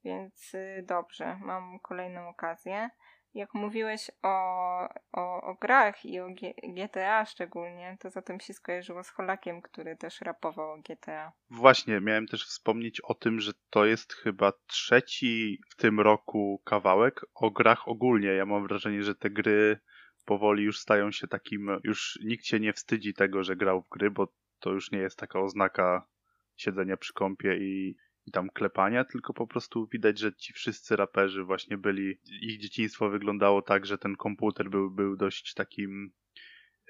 więc 0.04 0.54
y, 0.54 0.84
dobrze, 0.88 1.38
mam 1.42 1.80
kolejną 1.80 2.28
okazję. 2.28 2.90
Jak 3.34 3.54
mówiłeś 3.54 4.10
o, 4.22 4.88
o, 5.12 5.42
o 5.42 5.54
grach 5.54 6.04
i 6.04 6.20
o 6.20 6.26
G 6.28 6.54
GTA 6.62 7.24
szczególnie, 7.24 7.96
to 8.00 8.10
zatem 8.10 8.40
się 8.40 8.54
skojarzyło 8.54 9.04
z 9.04 9.10
Holakiem, 9.10 9.62
który 9.62 9.96
też 9.96 10.20
rapował 10.20 10.70
o 10.70 10.82
GTA. 10.82 11.32
Właśnie, 11.50 12.00
miałem 12.00 12.26
też 12.26 12.46
wspomnieć 12.46 13.00
o 13.00 13.14
tym, 13.14 13.40
że 13.40 13.52
to 13.70 13.84
jest 13.84 14.12
chyba 14.12 14.52
trzeci 14.66 15.60
w 15.70 15.76
tym 15.76 16.00
roku 16.00 16.62
kawałek 16.64 17.20
o 17.34 17.50
grach 17.50 17.88
ogólnie. 17.88 18.28
Ja 18.28 18.46
mam 18.46 18.66
wrażenie, 18.66 19.02
że 19.02 19.14
te 19.14 19.30
gry 19.30 19.78
powoli 20.24 20.64
już 20.64 20.78
stają 20.78 21.12
się 21.12 21.28
takim, 21.28 21.78
już 21.84 22.18
nikt 22.24 22.44
się 22.44 22.60
nie 22.60 22.72
wstydzi 22.72 23.14
tego, 23.14 23.44
że 23.44 23.56
grał 23.56 23.82
w 23.82 23.88
gry, 23.88 24.10
bo 24.10 24.28
to 24.60 24.70
już 24.70 24.90
nie 24.90 24.98
jest 24.98 25.18
taka 25.18 25.40
oznaka 25.40 26.08
siedzenia 26.56 26.96
przy 26.96 27.12
kąpie 27.12 27.56
i, 27.56 27.96
i 28.26 28.30
tam 28.30 28.50
klepania, 28.50 29.04
tylko 29.04 29.34
po 29.34 29.46
prostu 29.46 29.86
widać, 29.86 30.18
że 30.18 30.34
ci 30.34 30.52
wszyscy 30.52 30.96
raperzy 30.96 31.44
właśnie 31.44 31.78
byli, 31.78 32.18
ich 32.42 32.60
dzieciństwo 32.60 33.10
wyglądało 33.10 33.62
tak, 33.62 33.86
że 33.86 33.98
ten 33.98 34.16
komputer 34.16 34.70
był, 34.70 34.90
był 34.90 35.16
dość 35.16 35.54
takim 35.54 36.12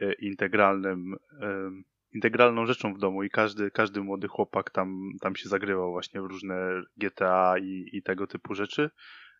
e, 0.00 0.12
integralnym, 0.12 1.14
e, 1.40 1.70
integralną 2.14 2.66
rzeczą 2.66 2.94
w 2.94 2.98
domu 2.98 3.22
i 3.22 3.30
każdy, 3.30 3.70
każdy 3.70 4.00
młody 4.00 4.28
chłopak 4.28 4.70
tam, 4.70 5.10
tam 5.20 5.36
się 5.36 5.48
zagrywał 5.48 5.90
właśnie 5.90 6.20
w 6.20 6.26
różne 6.26 6.82
GTA 6.96 7.58
i, 7.58 7.88
i 7.92 8.02
tego 8.02 8.26
typu 8.26 8.54
rzeczy. 8.54 8.90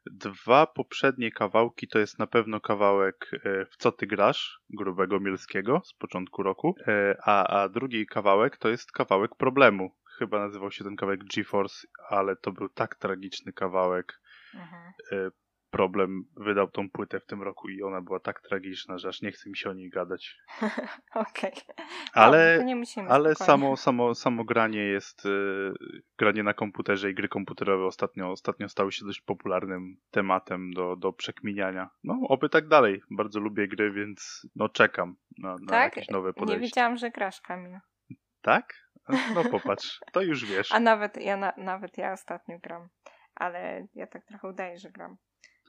Dwa 0.07 0.67
poprzednie 0.67 1.33
kawałki 1.33 1.89
to 1.89 1.99
jest 1.99 2.19
na 2.19 2.27
pewno 2.27 2.61
kawałek 2.61 3.31
e, 3.45 3.67
W 3.67 3.77
co 3.77 3.93
ty 3.93 4.07
grasz 4.07 4.61
grubego 4.71 5.21
Mielskiego 5.21 5.83
z 5.85 5.95
początku 5.95 6.43
roku, 6.43 6.75
a, 7.25 7.63
a 7.63 7.69
drugi 7.69 8.07
kawałek 8.07 8.57
to 8.57 8.69
jest 8.69 8.93
kawałek 8.93 9.37
problemu. 9.37 10.02
Chyba 10.19 10.39
nazywał 10.39 10.71
się 10.71 10.85
ten 10.85 10.97
kawałek 10.97 11.25
GeForce, 11.25 11.87
ale 12.09 12.37
to 12.37 12.53
był 12.53 12.69
tak 12.69 12.95
tragiczny 12.95 13.53
kawałek. 13.53 14.21
Mhm. 14.55 14.93
E, 15.13 15.31
problem 15.73 16.25
wydał 16.37 16.71
tą 16.71 16.91
płytę 16.91 17.21
w 17.21 17.27
tym 17.27 17.43
roku 17.43 17.69
i 17.69 17.83
ona 17.83 18.01
była 18.01 18.21
tak 18.21 18.41
tragiczna, 18.41 18.99
że 18.99 19.09
aż 19.09 19.23
nie 19.23 19.33
chce 19.33 19.51
mi 19.51 19.57
się 19.57 19.71
o 19.71 19.73
niej 19.73 19.91
gadać. 19.91 20.37
Okej. 21.15 21.53
Okay. 21.53 21.87
Ale, 22.13 22.65
no, 22.97 23.03
ale 23.09 23.35
samo, 23.35 23.77
samo, 23.77 24.15
samo 24.15 24.45
granie 24.45 24.81
jest, 24.81 25.27
y, 25.27 25.73
granie 26.19 26.43
na 26.43 26.55
komputerze 26.55 27.11
i 27.11 27.15
gry 27.15 27.29
komputerowe 27.29 27.87
ostatnio, 27.87 28.31
ostatnio 28.31 28.69
stały 28.69 28.93
się 28.93 29.05
dość 29.05 29.21
popularnym 29.21 29.97
tematem 30.11 30.73
do, 30.73 30.97
do 30.97 31.13
przekminiania. 31.13 31.91
No, 32.05 32.21
oby 32.29 32.49
tak 32.49 32.69
dalej. 32.69 33.03
Bardzo 33.11 33.41
lubię 33.41 33.69
gry, 33.69 33.93
więc 33.93 34.47
no 34.57 34.69
czekam 34.69 35.17
na, 35.39 35.51
na 35.51 35.67
tak? 35.67 35.97
jakieś 35.97 36.11
nowe 36.11 36.33
podejście. 36.33 36.61
Nie 36.61 36.67
wiedziałam, 36.67 36.97
że 36.97 37.11
grasz, 37.11 37.41
Kamil. 37.41 37.79
Tak? 38.43 38.82
No 39.35 39.45
popatrz, 39.45 40.01
to 40.13 40.23
już 40.23 40.45
wiesz. 40.45 40.73
A 40.73 40.81
nawet 40.81 41.17
ja, 41.17 41.37
na, 41.37 41.53
nawet 41.57 41.99
ja 41.99 42.13
ostatnio 42.13 42.59
gram. 42.59 42.89
Ale 43.35 43.87
ja 43.95 44.07
tak 44.07 44.25
trochę 44.27 44.49
udaję, 44.49 44.79
że 44.79 44.91
gram. 44.91 45.17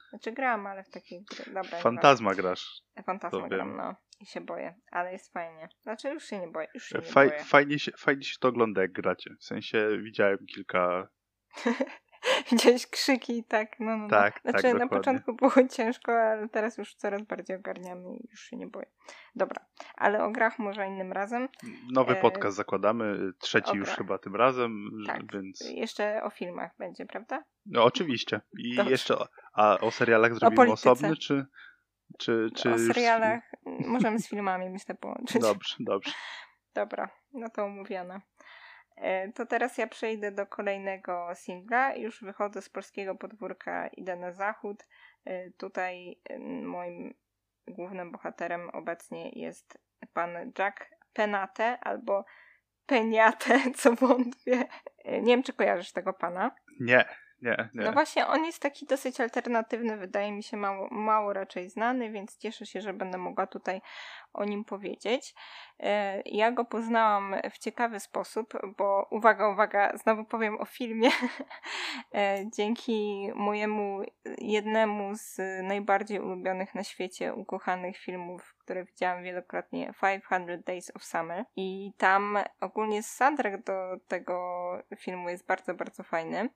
Znaczy 0.10 0.32
gram, 0.32 0.68
ale 0.68 0.84
w 0.84 0.90
takiej. 0.90 1.26
Dobra, 1.48 1.64
Fantazma 1.64 2.36
grasz. 2.36 2.82
Fantazma 3.06 3.48
gram, 3.48 3.78
no. 3.78 3.96
I 4.20 4.26
się 4.26 4.42
boję, 4.42 4.76
ale 4.92 5.12
jest 5.12 5.34
fajnie. 5.34 5.70
Znaczy 5.82 6.10
już 6.10 6.24
się 6.24 6.40
nie 6.40 6.48
boję, 6.48 6.68
już 6.74 6.86
się 6.86 7.02
Faj, 7.02 7.26
nie 7.28 7.32
boję. 7.32 7.44
Fajnie 7.44 7.80
się, 7.80 7.92
fajnie 7.98 8.24
się 8.24 8.36
to 8.40 8.48
ogląda 8.48 8.82
jak 8.82 8.92
gracie. 8.92 9.30
W 9.40 9.44
sensie 9.44 9.90
widziałem 10.04 10.38
kilka... 10.46 11.08
Widziałeś 12.52 12.88
krzyki 12.88 13.38
i 13.38 13.44
tak, 13.44 13.80
no, 13.80 13.86
no. 13.86 13.98
no. 13.98 14.10
Tak, 14.10 14.42
Znaczy 14.42 14.62
tak, 14.62 14.80
na 14.80 14.88
początku 14.88 15.34
było 15.34 15.52
ciężko, 15.78 16.12
ale 16.12 16.50
teraz 16.50 16.78
już 16.78 16.96
coraz 16.96 17.22
bardziej 17.22 17.56
ogarniamy 17.56 18.16
i 18.16 18.28
już 18.32 18.40
się 18.40 18.58
nie 18.58 18.68
boję. 18.68 18.86
Dobra, 19.36 19.66
ale 19.96 20.24
o 20.24 20.32
grach 20.32 20.60
może 20.60 20.88
innym 20.88 21.12
razem. 21.12 21.50
Nowy 21.92 22.18
e... 22.18 22.22
podcast 22.22 22.58
zakładamy, 22.58 23.34
trzeci 23.40 23.78
już 23.78 23.90
chyba 23.90 24.18
tym 24.18 24.36
razem, 24.36 24.90
tak. 25.08 25.32
więc... 25.34 25.70
Jeszcze 25.70 26.24
o 26.24 26.30
filmach 26.30 26.72
będzie, 26.78 27.06
prawda? 27.06 27.44
No 27.66 27.84
oczywiście. 27.84 28.42
I 28.58 28.76
Dobrze. 28.76 28.92
jeszcze, 28.92 29.16
a 29.54 29.78
o 29.80 29.92
serialach 29.92 30.36
zrobimy 30.36 30.70
o 30.70 30.74
osobny, 30.74 31.18
czy... 31.18 31.46
Czy, 32.20 32.50
czy 32.56 32.74
o 32.74 32.78
serialach 32.78 33.44
już... 33.66 33.88
możemy 33.88 34.20
z 34.20 34.30
filmami 34.30 34.70
myślę 34.70 34.96
połączyć. 34.96 35.42
Dobrze, 35.42 35.76
dobrze. 35.80 36.12
Dobra, 36.74 37.10
no 37.34 37.50
to 37.50 37.66
umówione. 37.66 38.22
E, 38.96 39.32
to 39.32 39.46
teraz 39.46 39.78
ja 39.78 39.88
przejdę 39.88 40.32
do 40.32 40.46
kolejnego 40.48 41.30
singla. 41.34 41.96
Już 41.96 42.24
wychodzę 42.24 42.62
z 42.62 42.70
polskiego 42.70 43.16
podwórka, 43.16 43.88
idę 43.88 44.16
na 44.16 44.32
zachód. 44.32 44.88
E, 45.26 45.52
tutaj 45.52 46.22
e, 46.30 46.40
moim 46.62 47.14
głównym 47.68 48.12
bohaterem 48.12 48.70
obecnie 48.70 49.30
jest 49.30 49.78
pan 50.14 50.52
Jack 50.60 50.90
Penate 51.14 51.80
albo 51.80 52.26
Peniate, 52.86 53.60
co 53.78 53.94
wątpię. 53.94 54.66
Nie 55.06 55.22
wiem, 55.22 55.44
czy 55.44 55.54
kojarzysz 55.54 55.92
tego 55.92 56.14
pana. 56.14 56.52
Nie, 56.80 57.06
Nie, 57.44 57.70
nie. 57.74 57.86
No 57.86 57.92
właśnie, 57.92 58.28
on 58.28 58.46
jest 58.46 58.60
taki 58.60 58.86
dosyć 58.86 59.22
alternatywny, 59.22 59.98
wydaje 59.98 60.32
mi 60.32 60.44
się 60.44 60.58
mało, 60.58 60.88
mało 60.92 61.34
raczej 61.34 61.70
znany, 61.70 62.12
więc 62.12 62.38
cieszę 62.38 62.66
się, 62.66 62.82
że 62.82 62.94
będę 62.94 63.18
mogła 63.18 63.48
tutaj 63.48 63.82
o 64.34 64.46
nim 64.46 64.66
powiedzieć. 64.66 65.36
E, 65.80 66.22
ja 66.26 66.52
go 66.52 66.66
poznałam 66.66 67.36
w 67.52 67.58
ciekawy 67.58 68.00
sposób, 68.00 68.54
bo 68.78 69.08
uwaga, 69.12 69.50
uwaga, 69.50 69.98
znowu 69.98 70.26
powiem 70.26 70.62
o 70.62 70.66
filmie. 70.66 71.10
E, 72.16 72.46
dzięki 72.56 73.30
mojemu 73.36 74.02
jednemu 74.38 75.16
z 75.16 75.38
najbardziej 75.64 76.20
ulubionych 76.20 76.76
na 76.76 76.84
świecie, 76.84 77.34
ukochanych 77.34 77.98
filmów, 77.98 78.56
które 78.60 78.86
widziałam 78.86 79.24
wielokrotnie, 79.24 79.94
500 80.30 80.66
Days 80.66 80.92
of 80.96 81.04
Summer. 81.04 81.46
I 81.56 81.92
tam 81.98 82.38
ogólnie 82.62 83.04
soundtrack 83.04 83.64
do 83.64 83.98
tego 84.08 84.38
filmu 84.98 85.30
jest 85.30 85.48
bardzo, 85.48 85.74
bardzo 85.74 86.04
fajny 86.04 86.50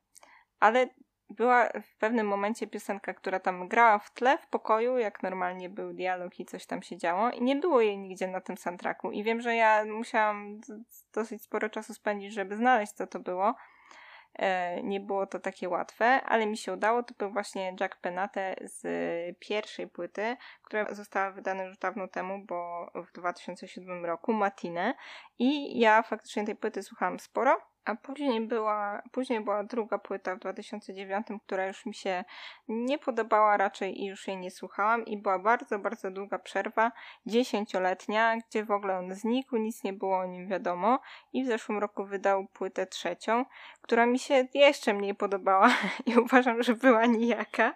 ale 0.59 0.87
była 1.29 1.69
w 1.69 1.97
pewnym 1.97 2.27
momencie 2.27 2.67
piosenka, 2.67 3.13
która 3.13 3.39
tam 3.39 3.67
grała 3.67 3.99
w 3.99 4.13
tle 4.13 4.37
w 4.37 4.47
pokoju, 4.47 4.97
jak 4.97 5.23
normalnie 5.23 5.69
był 5.69 5.93
dialog 5.93 6.39
i 6.39 6.45
coś 6.45 6.65
tam 6.65 6.81
się 6.81 6.97
działo 6.97 7.29
i 7.29 7.41
nie 7.41 7.55
było 7.55 7.81
jej 7.81 7.97
nigdzie 7.97 8.27
na 8.27 8.41
tym 8.41 8.57
soundtracku 8.57 9.11
i 9.11 9.23
wiem, 9.23 9.41
że 9.41 9.55
ja 9.55 9.85
musiałam 9.85 10.61
dosyć 11.13 11.43
sporo 11.43 11.69
czasu 11.69 11.93
spędzić, 11.93 12.33
żeby 12.33 12.57
znaleźć 12.57 12.91
co 12.91 13.07
to 13.07 13.19
było. 13.19 13.55
E, 14.33 14.83
nie 14.83 14.99
było 14.99 15.27
to 15.27 15.39
takie 15.39 15.69
łatwe, 15.69 16.05
ale 16.05 16.45
mi 16.45 16.57
się 16.57 16.73
udało. 16.73 17.03
To 17.03 17.13
był 17.17 17.31
właśnie 17.31 17.75
Jack 17.79 17.97
Penate 17.97 18.55
z 18.61 18.85
pierwszej 19.39 19.87
płyty, 19.87 20.37
która 20.61 20.93
została 20.93 21.31
wydana 21.31 21.63
już 21.63 21.77
dawno 21.77 22.07
temu, 22.07 22.45
bo 22.45 22.91
w 22.95 23.11
2007 23.11 24.05
roku, 24.05 24.33
Matine. 24.33 24.93
I 25.39 25.79
ja 25.79 26.03
faktycznie 26.03 26.45
tej 26.45 26.55
płyty 26.55 26.83
słuchałam 26.83 27.19
sporo 27.19 27.61
a 27.87 27.95
później 27.95 28.41
była, 28.41 29.01
później 29.11 29.41
była 29.41 29.63
druga 29.63 29.97
płyta 29.97 30.35
w 30.35 30.39
2009, 30.39 31.27
która 31.45 31.67
już 31.67 31.85
mi 31.85 31.93
się 31.93 32.23
nie 32.67 32.97
podobała 32.97 33.57
raczej 33.57 34.01
i 34.01 34.05
już 34.05 34.27
jej 34.27 34.37
nie 34.37 34.51
słuchałam 34.51 35.05
i 35.05 35.17
była 35.17 35.39
bardzo, 35.39 35.79
bardzo 35.79 36.11
długa 36.11 36.39
przerwa, 36.39 36.91
dziesięcioletnia, 37.25 38.37
gdzie 38.37 38.65
w 38.65 38.71
ogóle 38.71 38.97
on 38.97 39.15
znikł, 39.15 39.57
nic 39.57 39.83
nie 39.83 39.93
było 39.93 40.17
o 40.17 40.25
nim 40.25 40.47
wiadomo 40.47 40.99
i 41.33 41.43
w 41.43 41.47
zeszłym 41.47 41.79
roku 41.79 42.05
wydał 42.05 42.47
płytę 42.47 42.87
trzecią, 42.87 43.45
która 43.87 44.05
mi 44.05 44.19
się 44.19 44.47
jeszcze 44.53 44.93
mniej 44.93 45.15
podobała 45.15 45.69
i 46.05 46.17
uważam, 46.17 46.63
że 46.63 46.75
była 46.75 47.05
nijaka, 47.05 47.75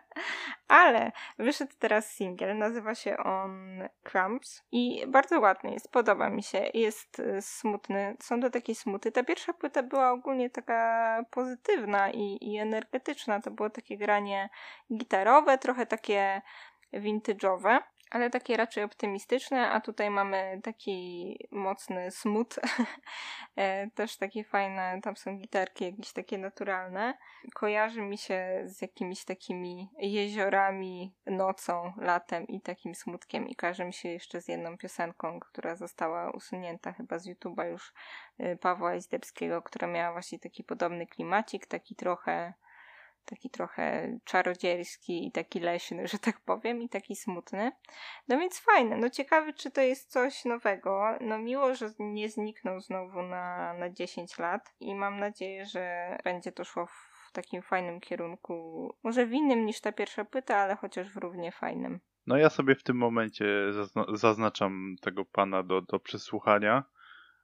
ale 0.68 1.12
wyszedł 1.40 1.72
teraz 1.80 2.12
singiel, 2.12 2.58
nazywa 2.58 2.96
się 2.96 3.18
on 3.18 3.84
Cramps 4.04 4.64
i 4.72 5.04
bardzo 5.08 5.40
ładny 5.40 5.72
jest, 5.72 5.92
podoba 5.92 6.30
mi 6.30 6.44
się, 6.44 6.70
jest 6.74 7.20
y, 7.20 7.42
smutny, 7.42 8.18
są 8.20 8.42
to 8.42 8.50
takie 8.50 8.76
smuty. 8.76 9.12
Ta 9.12 9.24
pierwsza 9.24 9.54
płyta 9.54 9.84
była 9.84 10.12
ogólnie 10.12 10.50
taka 10.50 11.24
pozytywna 11.32 12.12
i, 12.12 12.38
i 12.42 12.58
energetyczna, 12.58 13.42
to 13.42 13.52
było 13.52 13.70
takie 13.70 13.98
granie 13.98 14.50
gitarowe, 14.94 15.58
trochę 15.58 15.86
takie 15.86 16.42
vintage'owe 16.94 17.80
ale 18.12 18.30
takie 18.30 18.58
raczej 18.58 18.84
optymistyczne, 18.84 19.70
a 19.70 19.82
tutaj 19.82 20.10
mamy 20.10 20.60
taki 20.64 21.38
mocny 21.52 22.12
smut, 22.12 22.56
e, 23.56 23.90
też 23.90 24.18
takie 24.18 24.44
fajne, 24.44 25.00
tam 25.04 25.18
są 25.18 25.38
gitarki 25.38 25.86
jakieś 25.86 26.14
takie 26.14 26.38
naturalne. 26.38 27.18
Kojarzy 27.56 28.02
mi 28.02 28.18
się 28.18 28.62
z 28.66 28.82
jakimiś 28.82 29.26
takimi 29.26 29.90
jeziorami, 29.98 31.16
nocą, 31.26 31.94
latem 31.98 32.48
i 32.48 32.62
takim 32.62 32.96
smutkiem 32.96 33.48
i 33.48 33.56
kojarzy 33.56 33.86
mi 33.86 33.94
się 33.94 34.10
jeszcze 34.10 34.42
z 34.42 34.48
jedną 34.48 34.78
piosenką, 34.78 35.40
która 35.40 35.76
została 35.76 36.32
usunięta 36.32 36.94
chyba 36.94 37.20
z 37.20 37.28
YouTube'a 37.28 37.70
już 37.70 37.94
e, 38.38 38.56
Pawła 38.56 38.96
Izdebskiego, 38.96 39.62
która 39.62 39.88
miała 39.88 40.12
właśnie 40.12 40.40
taki 40.40 40.64
podobny 40.64 41.08
klimacik, 41.08 41.68
taki 41.68 41.96
trochę 41.96 42.54
taki 43.26 43.50
trochę 43.50 44.18
czarodziejski 44.24 45.28
i 45.28 45.32
taki 45.32 45.60
leśny, 45.60 46.08
że 46.08 46.20
tak 46.20 46.40
powiem, 46.40 46.82
i 46.82 46.90
taki 46.90 47.16
smutny. 47.16 47.72
No 48.28 48.40
więc 48.40 48.60
fajne. 48.60 48.98
No 48.98 49.10
ciekawy, 49.10 49.54
czy 49.54 49.72
to 49.72 49.82
jest 49.82 50.12
coś 50.12 50.46
nowego. 50.46 51.18
No 51.22 51.38
miło, 51.38 51.76
że 51.76 51.90
nie 52.00 52.30
zniknął 52.30 52.80
znowu 52.80 53.22
na, 53.22 53.74
na 53.74 53.90
10 53.90 54.38
lat 54.38 54.74
i 54.80 54.96
mam 54.96 55.20
nadzieję, 55.20 55.66
że 55.66 56.18
będzie 56.24 56.52
to 56.52 56.64
szło 56.64 56.86
w 56.86 57.32
takim 57.34 57.62
fajnym 57.62 58.00
kierunku. 58.00 58.90
Może 59.04 59.26
w 59.26 59.32
innym 59.34 59.66
niż 59.66 59.82
ta 59.82 59.92
pierwsza 59.92 60.26
płyta, 60.26 60.58
ale 60.58 60.76
chociaż 60.76 61.14
w 61.14 61.18
równie 61.18 61.52
fajnym. 61.52 62.00
No 62.28 62.38
ja 62.38 62.50
sobie 62.50 62.76
w 62.76 62.84
tym 62.84 62.98
momencie 62.98 63.46
zazna- 63.72 64.18
zaznaczam 64.18 64.96
tego 65.02 65.26
pana 65.26 65.64
do, 65.64 65.82
do 65.82 66.00
przesłuchania. 66.00 66.84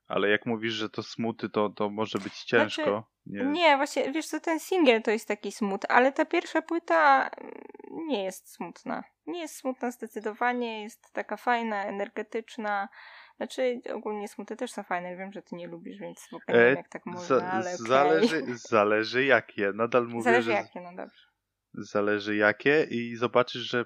Ale 0.08 0.30
jak 0.30 0.46
mówisz, 0.46 0.74
że 0.74 0.90
to 0.90 1.04
smuty, 1.04 1.50
to, 1.50 1.70
to 1.70 1.90
może 1.90 2.18
być 2.18 2.44
ciężko. 2.44 2.84
Znaczy, 2.84 3.04
nie. 3.26 3.46
nie, 3.46 3.78
właśnie, 3.78 4.12
wiesz 4.12 4.28
co, 4.28 4.40
ten 4.40 4.60
singiel 4.60 5.02
to 5.02 5.12
jest 5.12 5.28
taki 5.28 5.52
smut, 5.52 5.86
ale 5.90 6.12
ta 6.12 6.26
pierwsza 6.26 6.62
płyta 6.62 7.30
mm, 7.30 8.08
nie 8.08 8.24
jest 8.24 8.54
smutna. 8.54 9.04
Nie 9.28 9.42
jest 9.42 9.56
smutna 9.56 9.92
zdecydowanie, 9.92 10.84
jest 10.84 11.14
taka 11.14 11.38
fajna, 11.38 11.86
energetyczna. 11.86 12.90
Znaczy, 13.38 13.82
ogólnie 13.94 14.28
smuty 14.28 14.56
też 14.56 14.72
są 14.72 14.84
fajne, 14.84 15.18
wiem, 15.18 15.32
że 15.32 15.42
ty 15.42 15.56
nie 15.56 15.68
lubisz, 15.68 16.00
więc 16.00 16.28
w 16.32 16.34
ogóle 16.34 16.58
nie 16.58 16.66
wiem, 16.66 16.76
jak 16.76 16.90
tak 16.90 17.06
można, 17.06 17.40
za, 17.40 17.52
ale 17.52 17.74
okay. 17.74 17.88
zależy, 17.88 18.44
zależy 18.70 19.26
jakie, 19.26 19.72
nadal 19.76 20.08
mówię, 20.08 20.24
Zależy 20.24 20.52
że... 20.52 20.58
jakie, 20.58 20.82
no 20.82 20.96
dobrze. 20.96 21.28
Zależy 21.74 22.36
jakie 22.36 22.88
i 22.90 23.16
zobaczysz, 23.16 23.62
że 23.62 23.86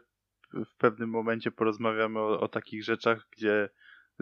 w 0.54 0.78
pewnym 0.78 1.10
momencie 1.10 1.52
porozmawiamy 1.52 2.20
o, 2.20 2.40
o 2.40 2.48
takich 2.48 2.84
rzeczach, 2.84 3.28
gdzie 3.32 3.70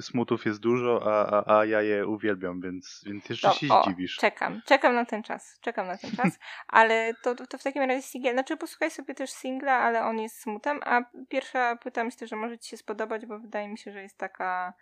smutów 0.02 0.46
jest 0.46 0.60
dużo, 0.60 1.02
a, 1.06 1.44
a, 1.44 1.60
a 1.60 1.66
ja 1.66 1.82
je 1.82 2.08
uwielbiam, 2.08 2.62
więc, 2.62 3.04
więc 3.06 3.30
jeszcze 3.30 3.48
no, 3.48 3.54
się 3.54 3.68
o, 3.74 3.84
zdziwisz. 3.84 4.18
Czekam, 4.18 4.62
czekam 4.66 4.96
na 4.96 5.06
ten 5.06 5.24
czas, 5.24 5.60
czekam 5.62 5.88
na 5.88 5.98
ten 5.98 6.12
czas, 6.12 6.40
ale 6.68 7.14
to, 7.24 7.36
to 7.36 7.58
w 7.58 7.64
takim 7.64 7.84
razie 7.84 8.02
singiel, 8.02 8.34
znaczy 8.34 8.58
posłuchaj 8.58 8.92
sobie 8.92 9.16
też 9.16 9.30
singla, 9.30 9.74
ale 9.74 10.04
on 10.04 10.20
jest 10.20 10.42
smutem, 10.42 10.80
a 10.84 11.02
pierwsza 11.30 11.76
płyta 11.76 12.04
myślę, 12.04 12.28
że 12.28 12.36
może 12.36 12.60
ci 12.60 12.70
się 12.70 12.78
spodobać, 12.78 13.26
bo 13.26 13.40
wydaje 13.40 13.68
mi 13.68 13.78
się, 13.78 13.92
że 13.92 14.02
jest 14.02 14.18
taka 14.18 14.74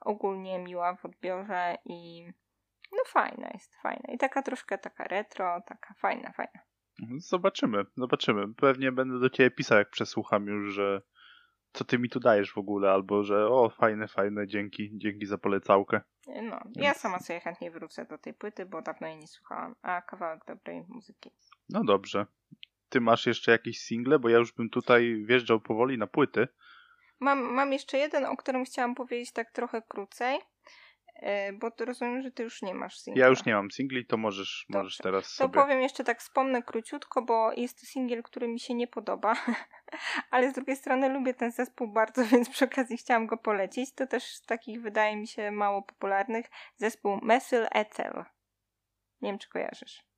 ogólnie 0.00 0.58
miła 0.58 0.96
w 0.96 1.04
odbiorze 1.04 1.76
i 1.84 2.26
no 2.92 3.02
fajna 3.06 3.50
jest, 3.54 3.76
fajna 3.76 4.14
i 4.14 4.18
taka 4.18 4.42
troszkę 4.42 4.78
taka 4.78 5.04
retro, 5.04 5.62
taka 5.66 5.94
fajna, 5.94 6.32
fajna. 6.32 6.60
Zobaczymy, 7.16 7.84
zobaczymy. 7.96 8.54
Pewnie 8.54 8.92
będę 8.92 9.20
do 9.20 9.30
ciebie 9.30 9.50
pisał, 9.50 9.78
jak 9.78 9.90
przesłucham 9.90 10.46
już, 10.46 10.74
że 10.74 11.02
co 11.72 11.84
ty 11.84 11.98
mi 11.98 12.08
tu 12.08 12.20
dajesz 12.20 12.52
w 12.52 12.58
ogóle, 12.58 12.90
albo 12.90 13.22
że 13.22 13.48
o, 13.48 13.70
fajne, 13.70 14.08
fajne, 14.08 14.46
dzięki, 14.46 14.90
dzięki 14.94 15.26
za 15.26 15.38
polecałkę. 15.38 16.00
No, 16.42 16.60
ja 16.74 16.94
sama 16.94 17.18
sobie 17.18 17.40
chętnie 17.40 17.70
wrócę 17.70 18.04
do 18.04 18.18
tej 18.18 18.34
płyty, 18.34 18.66
bo 18.66 18.82
dawno 18.82 19.06
jej 19.06 19.16
nie 19.16 19.26
słuchałam, 19.26 19.74
a 19.82 20.02
kawałek 20.02 20.44
dobrej 20.44 20.84
muzyki. 20.88 21.30
No 21.68 21.84
dobrze. 21.84 22.26
Ty 22.88 23.00
masz 23.00 23.26
jeszcze 23.26 23.52
jakieś 23.52 23.80
single, 23.80 24.18
bo 24.18 24.28
ja 24.28 24.38
już 24.38 24.52
bym 24.52 24.70
tutaj 24.70 25.24
wjeżdżał 25.26 25.60
powoli 25.60 25.98
na 25.98 26.06
płyty. 26.06 26.48
Mam, 27.20 27.40
mam 27.40 27.72
jeszcze 27.72 27.98
jeden, 27.98 28.24
o 28.24 28.36
którym 28.36 28.64
chciałam 28.64 28.94
powiedzieć 28.94 29.32
tak 29.32 29.50
trochę 29.50 29.82
krócej. 29.82 30.38
E, 31.14 31.52
bo 31.52 31.70
to 31.70 31.84
rozumiem, 31.84 32.22
że 32.22 32.30
ty 32.30 32.42
już 32.42 32.62
nie 32.62 32.74
masz 32.74 32.98
singla. 32.98 33.20
Ja 33.20 33.28
już 33.28 33.44
nie 33.44 33.54
mam 33.54 33.70
singli, 33.70 34.06
to 34.06 34.16
możesz, 34.16 34.66
możesz 34.68 34.96
teraz 34.96 35.24
to 35.24 35.30
sobie... 35.30 35.54
To 35.54 35.60
powiem 35.60 35.80
jeszcze 35.80 36.04
tak, 36.04 36.20
wspomnę 36.20 36.62
króciutko, 36.62 37.22
bo 37.22 37.52
jest 37.52 37.80
to 37.80 37.86
singiel, 37.86 38.22
który 38.22 38.48
mi 38.48 38.60
się 38.60 38.74
nie 38.74 38.86
podoba, 38.86 39.34
ale 40.30 40.50
z 40.50 40.52
drugiej 40.52 40.76
strony 40.76 41.08
lubię 41.08 41.34
ten 41.34 41.52
zespół 41.52 41.88
bardzo, 41.88 42.24
więc 42.32 42.48
przy 42.48 42.64
okazji 42.64 42.96
chciałam 42.96 43.26
go 43.26 43.36
polecić. 43.36 43.94
To 43.94 44.06
też 44.06 44.24
z 44.24 44.42
takich 44.42 44.82
wydaje 44.82 45.16
mi 45.16 45.26
się 45.26 45.50
mało 45.50 45.82
popularnych 45.82 46.46
zespół 46.76 47.18
Mesyl 47.22 47.66
Ethel. 47.70 48.24
Nie 49.20 49.30
wiem, 49.30 49.38
czy 49.38 49.48
kojarzysz. 49.48 50.11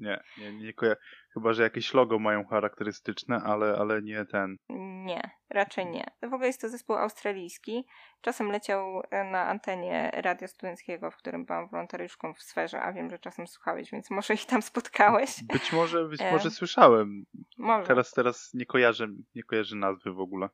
Nie, 0.00 0.20
nie, 0.38 0.52
nie 0.52 0.72
kojarzę. 0.72 1.00
Chyba, 1.34 1.52
że 1.52 1.62
jakieś 1.62 1.94
logo 1.94 2.18
mają 2.18 2.44
charakterystyczne, 2.44 3.40
ale, 3.44 3.76
ale 3.78 4.02
nie 4.02 4.24
ten. 4.24 4.56
Nie, 5.04 5.30
raczej 5.50 5.86
nie. 5.86 6.04
W 6.22 6.34
ogóle 6.34 6.46
jest 6.46 6.60
to 6.60 6.68
zespół 6.68 6.96
australijski. 6.96 7.84
Czasem 8.20 8.50
leciał 8.50 9.02
e, 9.10 9.24
na 9.24 9.46
antenie 9.46 10.10
radia 10.14 10.48
studenckiego, 10.48 11.10
w 11.10 11.16
którym 11.16 11.44
byłam 11.44 11.68
wolontariuszką 11.68 12.34
w 12.34 12.42
sferze, 12.42 12.82
a 12.82 12.92
wiem, 12.92 13.10
że 13.10 13.18
czasem 13.18 13.46
słuchałeś, 13.46 13.90
więc 13.90 14.10
może 14.10 14.34
ich 14.34 14.46
tam 14.46 14.62
spotkałeś. 14.62 15.44
Być 15.44 15.72
może, 15.72 16.04
być 16.04 16.20
może 16.32 16.48
e... 16.48 16.50
słyszałem. 16.50 17.24
Może. 17.58 17.86
Teraz, 17.86 18.12
teraz 18.12 18.50
nie 18.54 18.66
kojarzę, 18.66 19.06
nie 19.34 19.42
kojarzę 19.42 19.76
nazwy 19.76 20.12
w 20.12 20.20
ogóle. 20.20 20.48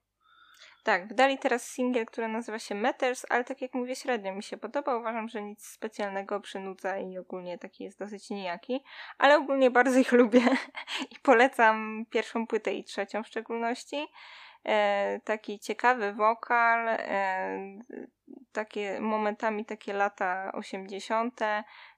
Tak, 0.85 1.09
wydali 1.09 1.39
teraz 1.39 1.71
singiel, 1.71 2.07
który 2.07 2.29
nazywa 2.29 2.59
się 2.59 2.75
Matters, 2.75 3.27
ale 3.31 3.45
tak 3.45 3.63
jak 3.63 3.75
mówię, 3.75 3.97
średnio 3.97 4.35
mi 4.35 4.43
się 4.43 4.57
podoba. 4.57 4.97
Uważam, 4.97 5.29
że 5.29 5.43
nic 5.43 5.67
specjalnego 5.67 6.41
przynudza 6.41 6.99
i 6.99 7.19
ogólnie 7.19 7.59
taki 7.59 7.85
jest 7.85 7.99
dosyć 7.99 8.31
nijaki, 8.31 8.81
ale 9.19 9.37
ogólnie 9.37 9.71
bardzo 9.71 9.99
ich 9.99 10.13
lubię 10.13 10.41
i 11.13 11.19
polecam 11.23 12.07
pierwszą 12.11 12.47
płytę 12.47 12.75
i 12.75 12.85
trzecią 12.85 13.23
w 13.23 13.27
szczególności. 13.27 14.07
E, 14.65 15.21
taki 15.25 15.59
ciekawy 15.59 16.13
wokal, 16.13 16.89
e, 16.89 17.59
takie 18.53 19.01
momentami 19.01 19.65
takie 19.65 19.93
lata 19.93 20.53
80., 20.55 21.41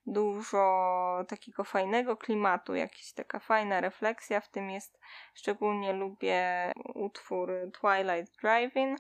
dużo 0.07 1.25
takiego 1.29 1.65
fajnego 1.65 2.17
klimatu, 2.17 2.75
jakaś 2.75 3.13
taka 3.13 3.39
fajna 3.39 3.81
refleksja 3.81 4.41
w 4.41 4.49
tym 4.49 4.71
jest. 4.71 5.01
Szczególnie 5.35 5.93
lubię 5.93 6.73
utwór 6.95 7.53
Twilight 7.81 8.41
Driving, 8.41 8.99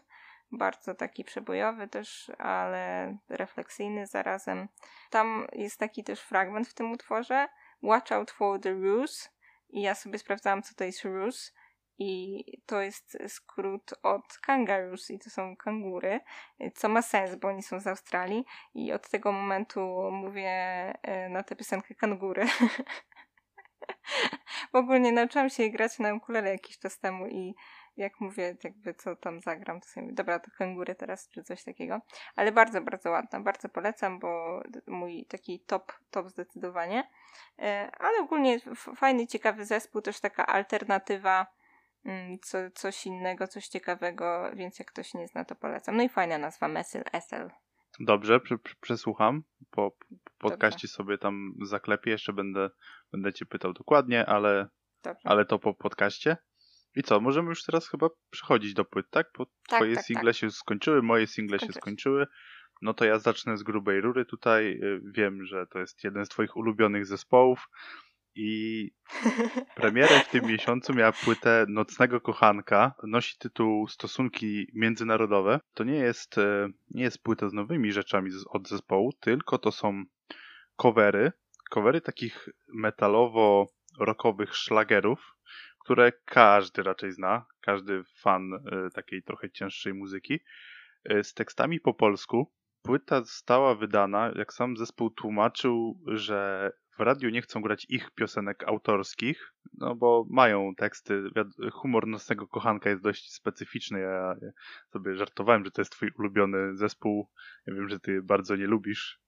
bardzo 0.53 0.95
taki 0.95 1.25
przebojowy 1.25 1.89
też, 1.89 2.31
ale 2.39 3.17
refleksyjny 3.29 4.07
zarazem. 4.07 4.69
Tam 5.11 5.47
jest 5.53 5.79
taki 5.81 6.05
też 6.05 6.21
fragment 6.21 6.69
w 6.69 6.75
tym 6.75 6.93
utworze 6.93 7.49
Watch 7.83 8.13
out 8.13 8.31
for 8.31 8.61
the 8.61 8.73
ruse, 8.73 9.29
i 9.69 9.83
ja 9.83 9.95
sobie 9.95 10.19
sprawdzałam, 10.19 10.63
co 10.63 10.75
to 10.75 10.85
jest 10.85 11.05
Rus 11.05 11.55
i 11.99 12.45
to 12.67 12.81
jest 12.81 13.19
skrót 13.29 13.95
od 14.03 14.39
kangaroos 14.39 15.11
i 15.11 15.19
to 15.19 15.31
są 15.31 15.57
kangury, 15.57 16.21
co 16.75 16.89
ma 16.89 17.03
sens, 17.03 17.37
bo 17.37 17.49
oni 17.49 17.63
są 17.63 17.81
z 17.81 17.87
Australii 17.87 18.45
i 18.75 18.93
od 18.93 19.11
tego 19.11 19.33
momentu 19.33 20.11
mówię 20.13 20.51
e, 21.03 21.29
na 21.29 21.43
tę 21.43 21.57
piosenkę 21.57 21.95
kangury. 21.95 22.47
w 24.73 24.77
ogóle 24.77 25.13
nauczyłam 25.13 25.51
się 25.51 25.69
grać 25.69 25.99
na 25.99 26.15
ukulele 26.15 26.51
jakiś 26.51 26.79
czas 26.79 26.99
temu 26.99 27.27
i 27.27 27.55
jak 27.97 28.21
mówię, 28.21 28.57
jakby 28.65 28.95
co 28.95 29.17
tam 29.17 29.41
zagram, 29.41 29.81
to 29.81 29.89
sobie 29.89 30.13
dobra, 30.13 30.39
to 30.39 30.51
kangury 30.59 30.95
teraz, 30.95 31.29
czy 31.29 31.43
coś 31.43 31.65
takiego. 31.65 32.01
Ale 32.37 32.53
bardzo, 32.53 32.81
bardzo 32.81 33.11
ładna, 33.11 33.41
bardzo 33.41 33.69
polecam, 33.69 34.19
bo 34.19 34.63
mój 34.87 35.27
taki 35.27 35.61
top, 35.61 35.93
top 36.11 36.29
zdecydowanie. 36.29 37.11
E, 37.59 37.91
ale 37.99 38.19
ogólnie 38.19 38.61
fajny, 38.97 39.27
ciekawy 39.27 39.65
zespół, 39.65 40.03
też 40.03 40.21
taka 40.21 40.47
alternatywa, 40.47 41.47
co, 42.43 42.59
coś 42.75 43.07
innego, 43.07 43.47
coś 43.47 43.69
ciekawego, 43.69 44.51
więc 44.55 44.79
jak 44.79 44.89
ktoś 44.89 45.15
nie 45.15 45.29
zna, 45.29 45.45
to 45.45 45.55
polecam. 45.55 45.97
No 45.97 46.03
i 46.03 46.09
fajna 46.09 46.39
nazwa, 46.39 46.69
Mesyl 46.69 47.03
SL. 47.13 47.51
Dobrze, 48.01 48.41
przesłucham. 48.81 49.43
Po, 49.71 49.91
po 49.91 49.97
podcaście 50.39 50.89
sobie 50.89 51.19
tam 51.19 51.55
zaklepię, 51.63 52.11
jeszcze 52.11 52.33
będę, 52.33 52.71
będę 53.13 53.33
cię 53.33 53.47
pytał 53.47 53.73
dokładnie, 53.73 54.27
ale, 54.27 54.69
ale 55.25 55.45
to 55.45 55.59
po 55.59 55.75
podcaście. 55.75 56.37
I 56.97 57.03
co, 57.03 57.21
możemy 57.21 57.49
już 57.49 57.65
teraz 57.65 57.89
chyba 57.89 58.09
przechodzić 58.31 58.75
do 58.75 58.85
płyt, 58.85 59.11
tak? 59.11 59.27
Bo 59.39 59.47
tak, 59.47 59.81
twoje 59.81 59.95
tak, 59.95 60.05
single 60.05 60.33
tak. 60.33 60.37
się 60.37 60.51
skończyły, 60.51 61.03
moje 61.03 61.27
single 61.27 61.59
się 61.59 61.73
skończyły. 61.73 62.27
No 62.83 62.95
to 62.95 63.05
ja 63.05 63.19
zacznę 63.19 63.57
z 63.57 63.63
grubej 63.63 64.01
rury 64.01 64.25
tutaj. 64.25 64.81
Y, 64.83 65.01
wiem, 65.15 65.45
że 65.45 65.67
to 65.67 65.79
jest 65.79 66.05
jeden 66.05 66.27
z 66.27 66.29
twoich 66.29 66.57
ulubionych 66.57 67.07
zespołów. 67.07 67.69
I 68.37 68.91
premierę 69.75 70.21
w 70.21 70.29
tym 70.29 70.47
miesiącu 70.53 70.95
miała 70.95 71.13
płytę 71.13 71.67
Nocnego 71.69 72.21
Kochanka. 72.21 72.95
Nosi 73.03 73.39
tytuł 73.39 73.89
Stosunki 73.89 74.67
Międzynarodowe. 74.75 75.61
To 75.75 75.85
nie 75.85 75.95
jest, 75.95 76.39
y, 76.39 76.69
nie 76.91 77.03
jest 77.03 77.23
płyta 77.23 77.49
z 77.49 77.53
nowymi 77.53 77.93
rzeczami 77.93 78.31
od 78.51 78.69
zespołu, 78.69 79.13
tylko 79.13 79.59
to 79.59 79.73
są 79.73 80.05
covery. 80.77 81.33
Covery 81.71 82.01
takich 82.01 82.49
metalowo-rockowych 82.75 84.55
szlagerów, 84.55 85.37
które 85.85 86.13
każdy 86.25 86.83
raczej 86.83 87.13
zna, 87.13 87.47
każdy 87.61 88.05
fan 88.05 88.53
y, 88.53 88.91
takiej 88.95 89.23
trochę 89.23 89.51
cięższej 89.51 89.95
muzyki, 89.95 90.41
y, 91.13 91.25
z 91.25 91.35
tekstami 91.35 91.81
po 91.81 91.95
polsku. 91.95 92.53
Płyta 92.83 93.23
została 93.23 93.75
wydana, 93.75 94.33
jak 94.35 94.53
sam 94.53 94.77
zespół 94.77 95.11
tłumaczył, 95.11 96.01
że 96.07 96.73
w 96.99 97.01
radiu 97.01 97.31
nie 97.31 97.43
chcą 97.43 97.63
grać 97.63 97.87
ich 97.89 98.11
piosenek 98.11 98.65
autorskich, 98.65 99.53
no 99.79 99.95
bo 99.95 100.27
mają 100.31 100.75
teksty. 100.77 101.23
Humor 101.73 102.07
nocnego 102.07 102.49
kochanka 102.49 102.91
jest 102.91 103.03
dość 103.03 103.33
specyficzny. 103.33 104.01
Ja 104.01 104.37
sobie 104.93 105.15
żartowałem, 105.15 105.65
że 105.65 105.71
to 105.71 105.81
jest 105.81 105.93
twój 105.93 106.11
ulubiony 106.19 106.77
zespół. 106.77 107.29
Ja 107.67 107.75
wiem, 107.75 107.89
że 107.89 108.01
ty 108.01 108.23
bardzo 108.23 108.57
nie 108.57 108.67
lubisz 108.67 109.21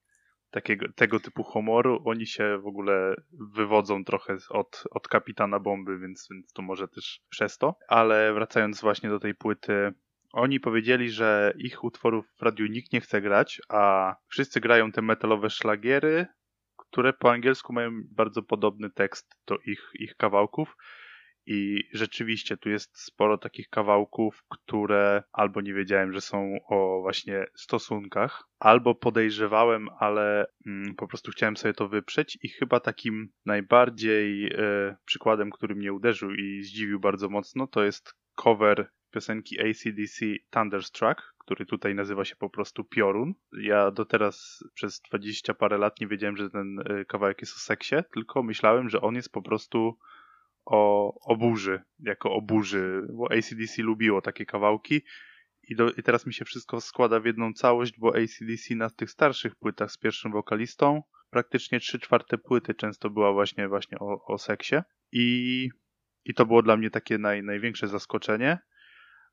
takiego, 0.51 0.85
tego 0.95 1.19
typu 1.19 1.43
humoru, 1.43 2.01
oni 2.05 2.27
się 2.27 2.57
w 2.57 2.67
ogóle 2.67 3.15
wywodzą 3.55 4.03
trochę 4.03 4.37
od, 4.49 4.83
od 4.91 5.07
kapitana 5.07 5.59
bomby, 5.59 5.99
więc, 5.99 6.27
więc 6.31 6.53
to 6.53 6.61
może 6.61 6.87
też 6.87 7.21
przez 7.29 7.57
to. 7.57 7.75
Ale 7.87 8.33
wracając 8.33 8.81
właśnie 8.81 9.09
do 9.09 9.19
tej 9.19 9.35
płyty, 9.35 9.93
oni 10.31 10.59
powiedzieli, 10.59 11.09
że 11.09 11.53
ich 11.57 11.83
utworów 11.83 12.25
w 12.39 12.41
radiu 12.41 12.65
nikt 12.65 12.93
nie 12.93 13.01
chce 13.01 13.21
grać, 13.21 13.61
a 13.69 14.15
wszyscy 14.27 14.59
grają 14.59 14.91
te 14.91 15.01
metalowe 15.01 15.49
szlagiery, 15.49 16.27
które 16.91 17.13
po 17.13 17.31
angielsku 17.31 17.73
mają 17.73 17.91
bardzo 18.11 18.43
podobny 18.43 18.89
tekst 18.89 19.35
do 19.47 19.57
ich, 19.57 19.89
ich 19.93 20.15
kawałków. 20.15 20.75
I 21.45 21.83
rzeczywiście 21.93 22.57
tu 22.57 22.69
jest 22.69 22.99
sporo 22.99 23.37
takich 23.37 23.69
kawałków, 23.69 24.43
które 24.49 25.23
albo 25.31 25.61
nie 25.61 25.73
wiedziałem, 25.73 26.13
że 26.13 26.21
są 26.21 26.57
o 26.69 27.01
właśnie 27.01 27.45
stosunkach, 27.55 28.43
albo 28.59 28.95
podejrzewałem, 28.95 29.89
ale 29.99 30.45
mm, 30.67 30.95
po 30.95 31.07
prostu 31.07 31.31
chciałem 31.31 31.57
sobie 31.57 31.73
to 31.73 31.87
wyprzeć. 31.87 32.37
I 32.41 32.49
chyba 32.49 32.79
takim 32.79 33.29
najbardziej 33.45 34.47
e, 34.47 34.95
przykładem, 35.05 35.49
który 35.49 35.75
mnie 35.75 35.93
uderzył 35.93 36.31
i 36.31 36.63
zdziwił 36.63 36.99
bardzo 36.99 37.29
mocno, 37.29 37.67
to 37.67 37.83
jest 37.83 38.15
cover 38.35 38.91
piosenki 39.11 39.59
ACDC 39.61 40.25
Thunderstruck, 40.49 41.35
który 41.49 41.65
tutaj 41.65 41.95
nazywa 41.95 42.25
się 42.25 42.35
po 42.35 42.49
prostu 42.49 42.83
Piorun. 42.83 43.33
Ja 43.61 43.91
do 43.91 44.05
teraz 44.05 44.63
przez 44.73 45.01
20 45.01 45.53
parę 45.53 45.77
lat 45.77 45.99
nie 46.01 46.07
wiedziałem, 46.07 46.37
że 46.37 46.49
ten 46.49 46.79
e, 46.79 47.05
kawałek 47.05 47.41
jest 47.41 47.55
o 47.55 47.59
seksie, 47.59 47.95
tylko 48.13 48.43
myślałem, 48.43 48.89
że 48.89 49.01
on 49.01 49.15
jest 49.15 49.31
po 49.31 49.41
prostu 49.41 49.97
o, 50.65 51.13
o 51.21 51.35
burzy, 51.37 51.81
jako 51.99 52.33
o 52.33 52.41
burzy, 52.41 53.07
bo 53.13 53.31
ACDC 53.31 53.81
lubiło 53.81 54.21
takie 54.21 54.45
kawałki 54.45 55.01
i, 55.63 55.75
do, 55.75 55.91
i 55.91 56.03
teraz 56.03 56.25
mi 56.25 56.33
się 56.33 56.45
wszystko 56.45 56.81
składa 56.81 57.19
w 57.19 57.25
jedną 57.25 57.53
całość, 57.53 57.93
bo 57.99 58.09
ACDC 58.09 58.75
na 58.75 58.89
tych 58.89 59.11
starszych 59.11 59.55
płytach 59.55 59.91
z 59.91 59.97
pierwszym 59.97 60.31
wokalistą 60.31 61.03
praktycznie 61.29 61.79
trzy 61.79 61.99
czwarte 61.99 62.37
płyty 62.37 62.73
często 62.73 63.09
była 63.09 63.33
właśnie 63.33 63.67
właśnie 63.67 63.99
o, 63.99 64.25
o 64.25 64.37
seksie 64.37 64.75
i, 65.11 65.69
i 66.25 66.33
to 66.33 66.45
było 66.45 66.61
dla 66.61 66.77
mnie 66.77 66.89
takie 66.89 67.17
naj, 67.17 67.43
największe 67.43 67.87
zaskoczenie. 67.87 68.57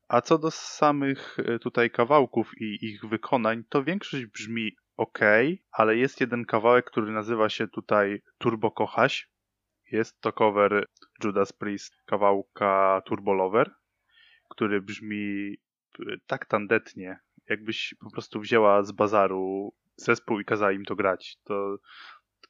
A 0.07 0.21
co 0.21 0.37
do 0.37 0.51
samych 0.51 1.37
e, 1.39 1.59
tutaj 1.59 1.91
kawałków 1.91 2.61
i 2.61 2.85
ich 2.85 3.05
wykonań, 3.05 3.63
to 3.69 3.83
większość 3.83 4.25
brzmi 4.25 4.75
ok, 4.97 5.19
ale 5.71 5.97
jest 5.97 6.21
jeden 6.21 6.45
kawałek, 6.45 6.85
który 6.85 7.11
nazywa 7.11 7.49
się 7.49 7.67
tutaj 7.67 8.21
Turbo 8.37 8.71
Kochaś 8.71 9.29
jest 9.91 10.21
to 10.21 10.33
cover 10.33 10.85
Judas 11.23 11.53
Priest 11.53 11.93
kawałka 12.05 13.01
Turbo 13.05 13.33
Lover, 13.33 13.71
który 14.49 14.81
brzmi 14.81 15.57
e, 15.99 16.03
tak 16.27 16.45
tandetnie, 16.45 17.19
jakbyś 17.49 17.95
po 17.99 18.11
prostu 18.11 18.39
wzięła 18.39 18.83
z 18.83 18.91
bazaru 18.91 19.73
zespół 19.95 20.39
i 20.39 20.45
kazała 20.45 20.71
im 20.71 20.85
to 20.85 20.95
grać. 20.95 21.37
To 21.43 21.77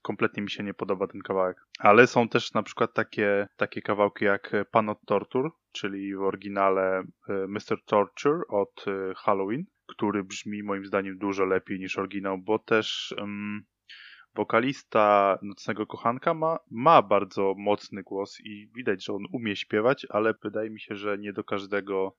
kompletnie 0.01 0.43
mi 0.43 0.49
się 0.49 0.63
nie 0.63 0.73
podoba 0.73 1.07
ten 1.07 1.21
kawałek. 1.21 1.57
Ale 1.79 2.07
są 2.07 2.29
też 2.29 2.53
na 2.53 2.63
przykład 2.63 2.93
takie, 2.93 3.47
takie 3.57 3.81
kawałki 3.81 4.25
jak 4.25 4.51
Pan 4.71 4.89
od 4.89 5.05
Torture, 5.05 5.49
czyli 5.71 6.15
w 6.15 6.21
oryginale 6.21 6.99
e, 6.99 7.03
Mr. 7.47 7.83
Torture 7.85 8.41
od 8.49 8.85
e, 8.87 9.13
Halloween, 9.15 9.65
który 9.87 10.23
brzmi 10.23 10.63
moim 10.63 10.85
zdaniem 10.85 11.17
dużo 11.17 11.45
lepiej 11.45 11.79
niż 11.79 11.97
oryginał, 11.97 12.37
bo 12.37 12.59
też 12.59 13.15
um, 13.17 13.65
wokalista 14.35 15.37
Nocnego 15.41 15.85
Kochanka 15.85 16.33
ma, 16.33 16.59
ma 16.71 17.01
bardzo 17.01 17.53
mocny 17.57 18.03
głos 18.03 18.39
i 18.39 18.69
widać, 18.75 19.05
że 19.05 19.13
on 19.13 19.23
umie 19.33 19.55
śpiewać, 19.55 20.07
ale 20.09 20.33
wydaje 20.43 20.69
mi 20.69 20.79
się, 20.79 20.95
że 20.95 21.17
nie 21.17 21.33
do 21.33 21.43
każdego 21.43 22.17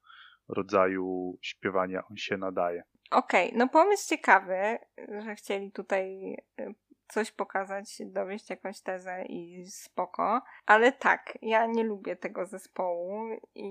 rodzaju 0.48 1.38
śpiewania 1.42 2.02
on 2.11 2.16
się 2.16 2.37
nadaje. 2.37 2.83
Okej, 3.11 3.46
okay, 3.46 3.59
no 3.59 3.68
pomysł 3.68 4.09
ciekawy, 4.09 4.78
że 5.24 5.35
chcieli 5.35 5.72
tutaj 5.72 6.35
y, 6.61 6.74
coś 7.09 7.33
pokazać, 7.33 8.03
dowieść 8.05 8.51
jakąś 8.51 8.81
tezę 8.81 9.25
i 9.25 9.66
spoko. 9.66 10.42
Ale 10.66 10.92
tak, 10.92 11.38
ja 11.42 11.66
nie 11.66 11.85
lubię 11.85 12.16
tego 12.16 12.47
zespołu 12.47 13.40
i 13.55 13.71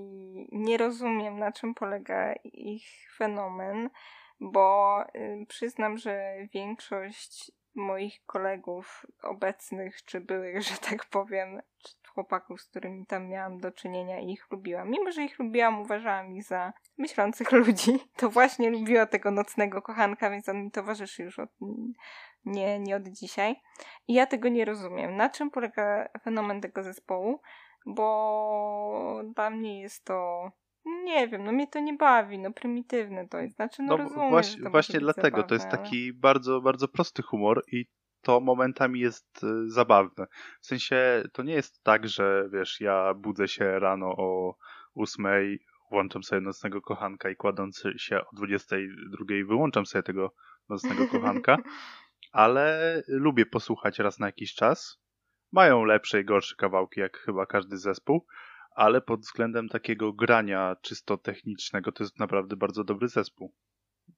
nie 0.52 0.76
rozumiem 0.76 1.38
na 1.38 1.52
czym 1.52 1.74
polega 1.74 2.34
ich 2.44 2.84
fenomen, 3.16 3.90
bo 4.40 4.98
y, 5.14 5.46
przyznam, 5.48 5.98
że 5.98 6.34
większość 6.52 7.52
moich 7.74 8.24
kolegów 8.26 9.06
obecnych, 9.22 10.04
czy 10.04 10.20
byłych, 10.20 10.62
że 10.68 10.76
tak 10.76 11.04
powiem, 11.04 11.62
czy 11.78 11.94
chłopaków, 12.18 12.60
z 12.60 12.66
którymi 12.66 13.06
tam 13.06 13.28
miałam 13.28 13.58
do 13.58 13.72
czynienia 13.72 14.20
i 14.20 14.30
ich 14.30 14.46
lubiłam. 14.50 14.90
Mimo, 14.90 15.12
że 15.12 15.22
ich 15.22 15.38
lubiłam, 15.38 15.80
uważałam 15.80 16.32
ich 16.32 16.44
za 16.44 16.72
myślących 16.98 17.52
ludzi, 17.66 17.98
to 18.16 18.30
właśnie 18.30 18.70
lubiła 18.70 19.06
tego 19.06 19.30
nocnego 19.30 19.82
kochanka, 19.82 20.30
więc 20.30 20.48
on 20.48 20.64
mi 20.64 20.70
towarzyszy 20.70 21.22
już 21.22 21.38
od, 21.38 21.50
nie, 22.44 22.78
nie 22.78 22.96
od 22.96 23.08
dzisiaj. 23.08 23.56
I 24.08 24.14
ja 24.14 24.26
tego 24.26 24.48
nie 24.48 24.64
rozumiem. 24.64 25.16
Na 25.16 25.30
czym 25.30 25.50
polega 25.50 26.08
fenomen 26.24 26.60
tego 26.60 26.82
zespołu? 26.82 27.40
Bo 27.86 29.22
dla 29.34 29.50
mnie 29.50 29.80
jest 29.80 30.04
to 30.04 30.50
nie 31.04 31.28
wiem, 31.28 31.44
no 31.44 31.52
mnie 31.52 31.66
to 31.66 31.80
nie 31.80 31.94
bawi, 31.96 32.38
no 32.38 32.52
prymitywne 32.52 33.28
to 33.28 33.38
jest. 33.38 33.56
Znaczy, 33.56 33.82
no, 33.82 33.96
no 33.96 34.04
rozumiem, 34.04 34.30
właśnie, 34.30 34.62
to 34.62 34.70
właśnie 34.70 35.00
dlatego, 35.00 35.36
zabawne, 35.36 35.48
to 35.48 35.54
jest 35.54 35.66
ale... 35.66 35.78
taki 35.78 36.12
bardzo, 36.12 36.60
bardzo 36.60 36.88
prosty 36.88 37.22
humor 37.22 37.64
i 37.72 37.86
to 38.22 38.40
momentami 38.40 39.00
jest 39.00 39.44
y, 39.44 39.70
zabawne. 39.70 40.26
W 40.60 40.66
sensie, 40.66 41.22
to 41.32 41.42
nie 41.42 41.52
jest 41.54 41.82
tak, 41.82 42.08
że 42.08 42.48
wiesz, 42.52 42.80
ja 42.80 43.14
budzę 43.14 43.48
się 43.48 43.78
rano 43.78 44.06
o 44.16 44.54
ósmej, 44.94 45.58
włączam 45.90 46.22
sobie 46.22 46.40
nocnego 46.40 46.80
kochanka 46.80 47.30
i 47.30 47.36
kładąc 47.36 47.82
się 47.96 48.20
o 48.20 48.36
22 48.36 49.24
wyłączam 49.46 49.86
sobie 49.86 50.02
tego 50.02 50.34
nocnego 50.68 51.06
kochanka, 51.08 51.56
ale 52.32 53.02
lubię 53.08 53.46
posłuchać 53.46 53.98
raz 53.98 54.18
na 54.18 54.26
jakiś 54.26 54.54
czas. 54.54 55.00
Mają 55.52 55.84
lepsze 55.84 56.20
i 56.20 56.24
gorsze 56.24 56.56
kawałki, 56.56 57.00
jak 57.00 57.16
chyba 57.16 57.46
każdy 57.46 57.76
zespół, 57.76 58.26
ale 58.76 59.00
pod 59.00 59.20
względem 59.20 59.68
takiego 59.68 60.12
grania 60.12 60.76
czysto 60.82 61.16
technicznego 61.16 61.92
to 61.92 62.04
jest 62.04 62.18
naprawdę 62.18 62.56
bardzo 62.56 62.84
dobry 62.84 63.08
zespół. 63.08 63.54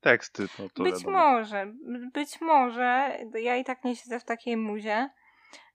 Teksty 0.00 0.48
to, 0.48 0.68
to 0.74 0.82
Być 0.82 0.94
wiadomo. 0.94 1.18
może, 1.18 1.72
być 2.12 2.40
może. 2.40 3.18
Ja 3.34 3.56
i 3.56 3.64
tak 3.64 3.84
nie 3.84 3.96
siedzę 3.96 4.20
w 4.20 4.24
takiej 4.24 4.56
muzie, 4.56 5.10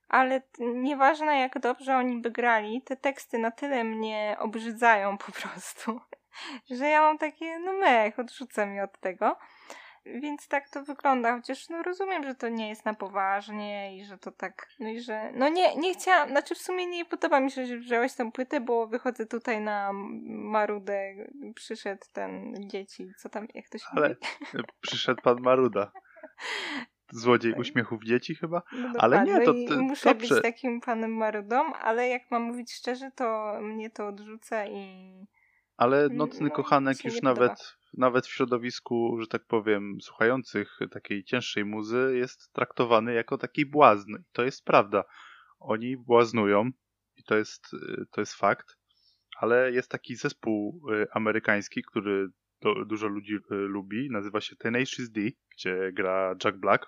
ale 0.08 0.42
nieważne 0.58 1.40
jak 1.40 1.60
dobrze 1.60 1.96
oni 1.96 2.20
by 2.20 2.30
grali, 2.30 2.82
te 2.82 2.96
teksty 2.96 3.38
na 3.38 3.50
tyle 3.50 3.84
mnie 3.84 4.36
obrzydzają 4.38 5.18
po 5.18 5.32
prostu, 5.32 6.00
że 6.78 6.88
ja 6.88 7.00
mam 7.00 7.18
takie, 7.18 7.58
no 7.58 7.72
mech, 7.72 8.18
odrzucę 8.18 8.66
mi 8.66 8.80
od 8.80 9.00
tego. 9.00 9.36
Więc 10.14 10.48
tak 10.48 10.70
to 10.70 10.82
wygląda, 10.82 11.36
chociaż 11.36 11.68
no 11.68 11.82
rozumiem, 11.82 12.24
że 12.24 12.34
to 12.34 12.48
nie 12.48 12.68
jest 12.68 12.84
na 12.84 12.94
poważnie 12.94 13.96
i 13.96 14.04
że 14.04 14.18
to 14.18 14.32
tak, 14.32 14.68
no 14.80 14.88
i 14.88 15.00
że, 15.00 15.32
no 15.34 15.48
nie, 15.48 15.76
nie 15.76 15.94
chciałam, 15.94 16.28
znaczy 16.28 16.54
w 16.54 16.58
sumie 16.58 16.86
nie 16.86 17.04
podoba 17.04 17.40
mi 17.40 17.50
się, 17.50 17.66
że 17.66 17.76
wziąłeś 17.76 18.14
tę 18.14 18.32
płytę, 18.32 18.60
bo 18.60 18.86
wychodzę 18.86 19.26
tutaj 19.26 19.60
na 19.60 19.90
Marudę, 20.24 21.14
przyszedł 21.54 22.02
ten 22.12 22.54
dzieci, 22.68 23.08
co 23.18 23.28
tam, 23.28 23.46
jak 23.54 23.68
to 23.68 23.78
się 23.78 23.86
Ale 23.90 24.08
mówi? 24.08 24.64
przyszedł 24.80 25.22
pan 25.22 25.40
Maruda. 25.40 25.92
Złodziej 27.12 27.54
uśmiechów 27.54 28.04
dzieci 28.04 28.34
chyba? 28.34 28.62
No 28.72 28.88
ale 28.98 29.24
nie, 29.24 29.40
to, 29.40 29.54
to 29.68 29.82
muszę 29.82 30.08
dobrze. 30.08 30.34
być 30.34 30.42
takim 30.42 30.80
panem 30.80 31.16
Marudą, 31.16 31.72
ale 31.72 32.08
jak 32.08 32.30
mam 32.30 32.42
mówić 32.42 32.72
szczerze, 32.72 33.10
to 33.14 33.58
mnie 33.60 33.90
to 33.90 34.06
odrzuca 34.06 34.66
i 34.66 35.12
Ale 35.76 36.08
nocny 36.08 36.48
no, 36.48 36.54
kochanek 36.54 37.04
już 37.04 37.22
nawet, 37.22 37.76
nawet 37.94 38.26
w 38.26 38.32
środowisku, 38.32 39.20
że 39.20 39.26
tak 39.26 39.44
powiem, 39.46 39.98
słuchających 40.00 40.78
takiej 40.90 41.24
cięższej 41.24 41.64
muzy 41.64 42.12
jest 42.14 42.52
traktowany 42.52 43.14
jako 43.14 43.38
taki 43.38 43.66
błazn. 43.66 44.14
I 44.14 44.32
to 44.32 44.44
jest 44.44 44.64
prawda. 44.64 45.04
Oni 45.58 45.96
błaznują 45.96 46.70
i 47.16 47.24
to 47.24 47.36
jest, 47.36 47.74
y, 47.74 48.06
to 48.10 48.20
jest 48.20 48.34
fakt. 48.34 48.76
Ale 49.38 49.72
jest 49.72 49.90
taki 49.90 50.16
zespół 50.16 50.90
y, 50.92 51.06
amerykański, 51.12 51.82
który 51.82 52.28
do, 52.60 52.84
dużo 52.84 53.06
ludzi 53.06 53.34
y, 53.34 53.54
lubi. 53.54 54.10
Nazywa 54.10 54.40
się 54.40 54.56
Tenacious 54.56 55.10
D, 55.10 55.20
gdzie 55.50 55.92
gra 55.92 56.34
Jack 56.44 56.56
Black. 56.56 56.86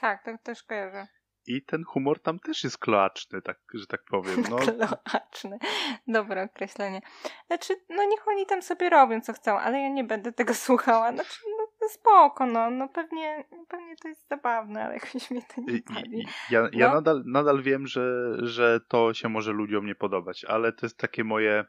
tak, 0.00 0.24
to 0.24 0.30
też 0.42 0.62
kojarzę. 0.62 1.17
I 1.48 1.62
ten 1.62 1.84
humor 1.84 2.20
tam 2.22 2.38
też 2.38 2.64
jest 2.64 2.78
kloaczny, 2.78 3.42
tak, 3.42 3.58
że 3.74 3.86
tak 3.86 4.04
powiem. 4.04 4.42
No, 4.50 4.56
Kloaczny. 4.66 5.58
Dobre 6.06 6.42
określenie. 6.42 7.00
Znaczy, 7.46 7.74
no 7.88 8.04
niech 8.04 8.28
oni 8.28 8.46
tam 8.46 8.62
sobie 8.62 8.90
robią 8.90 9.20
co 9.20 9.32
chcą, 9.32 9.58
ale 9.58 9.80
ja 9.80 9.88
nie 9.88 10.04
będę 10.04 10.32
tego 10.32 10.54
słuchała. 10.66 11.12
Znaczy, 11.12 11.40
no, 11.58 11.88
spoko, 11.88 12.46
no, 12.46 12.70
no 12.70 12.88
pewnie, 12.88 13.44
pewnie 13.68 13.96
to 13.96 14.08
jest 14.08 14.28
zabawne, 14.28 14.84
ale 14.84 14.94
jakoś 14.94 15.30
mnie 15.30 15.42
to 15.54 15.60
nie 15.60 15.80
bawi. 15.94 16.26
ja 16.50 16.68
ja 16.72 16.88
No. 16.88 16.94
nadal, 16.94 17.22
nadal 17.26 17.62
wiem, 17.62 17.86
że, 17.86 18.32
że 18.46 18.80
to 18.88 19.14
się 19.14 19.28
może 19.28 19.52
ludziom 19.52 19.86
nie 19.86 19.94
podobać, 19.94 20.44
ale 20.44 20.72
to 20.72 20.86
jest 20.86 20.98
takie 20.98 21.24
moje 21.24 21.64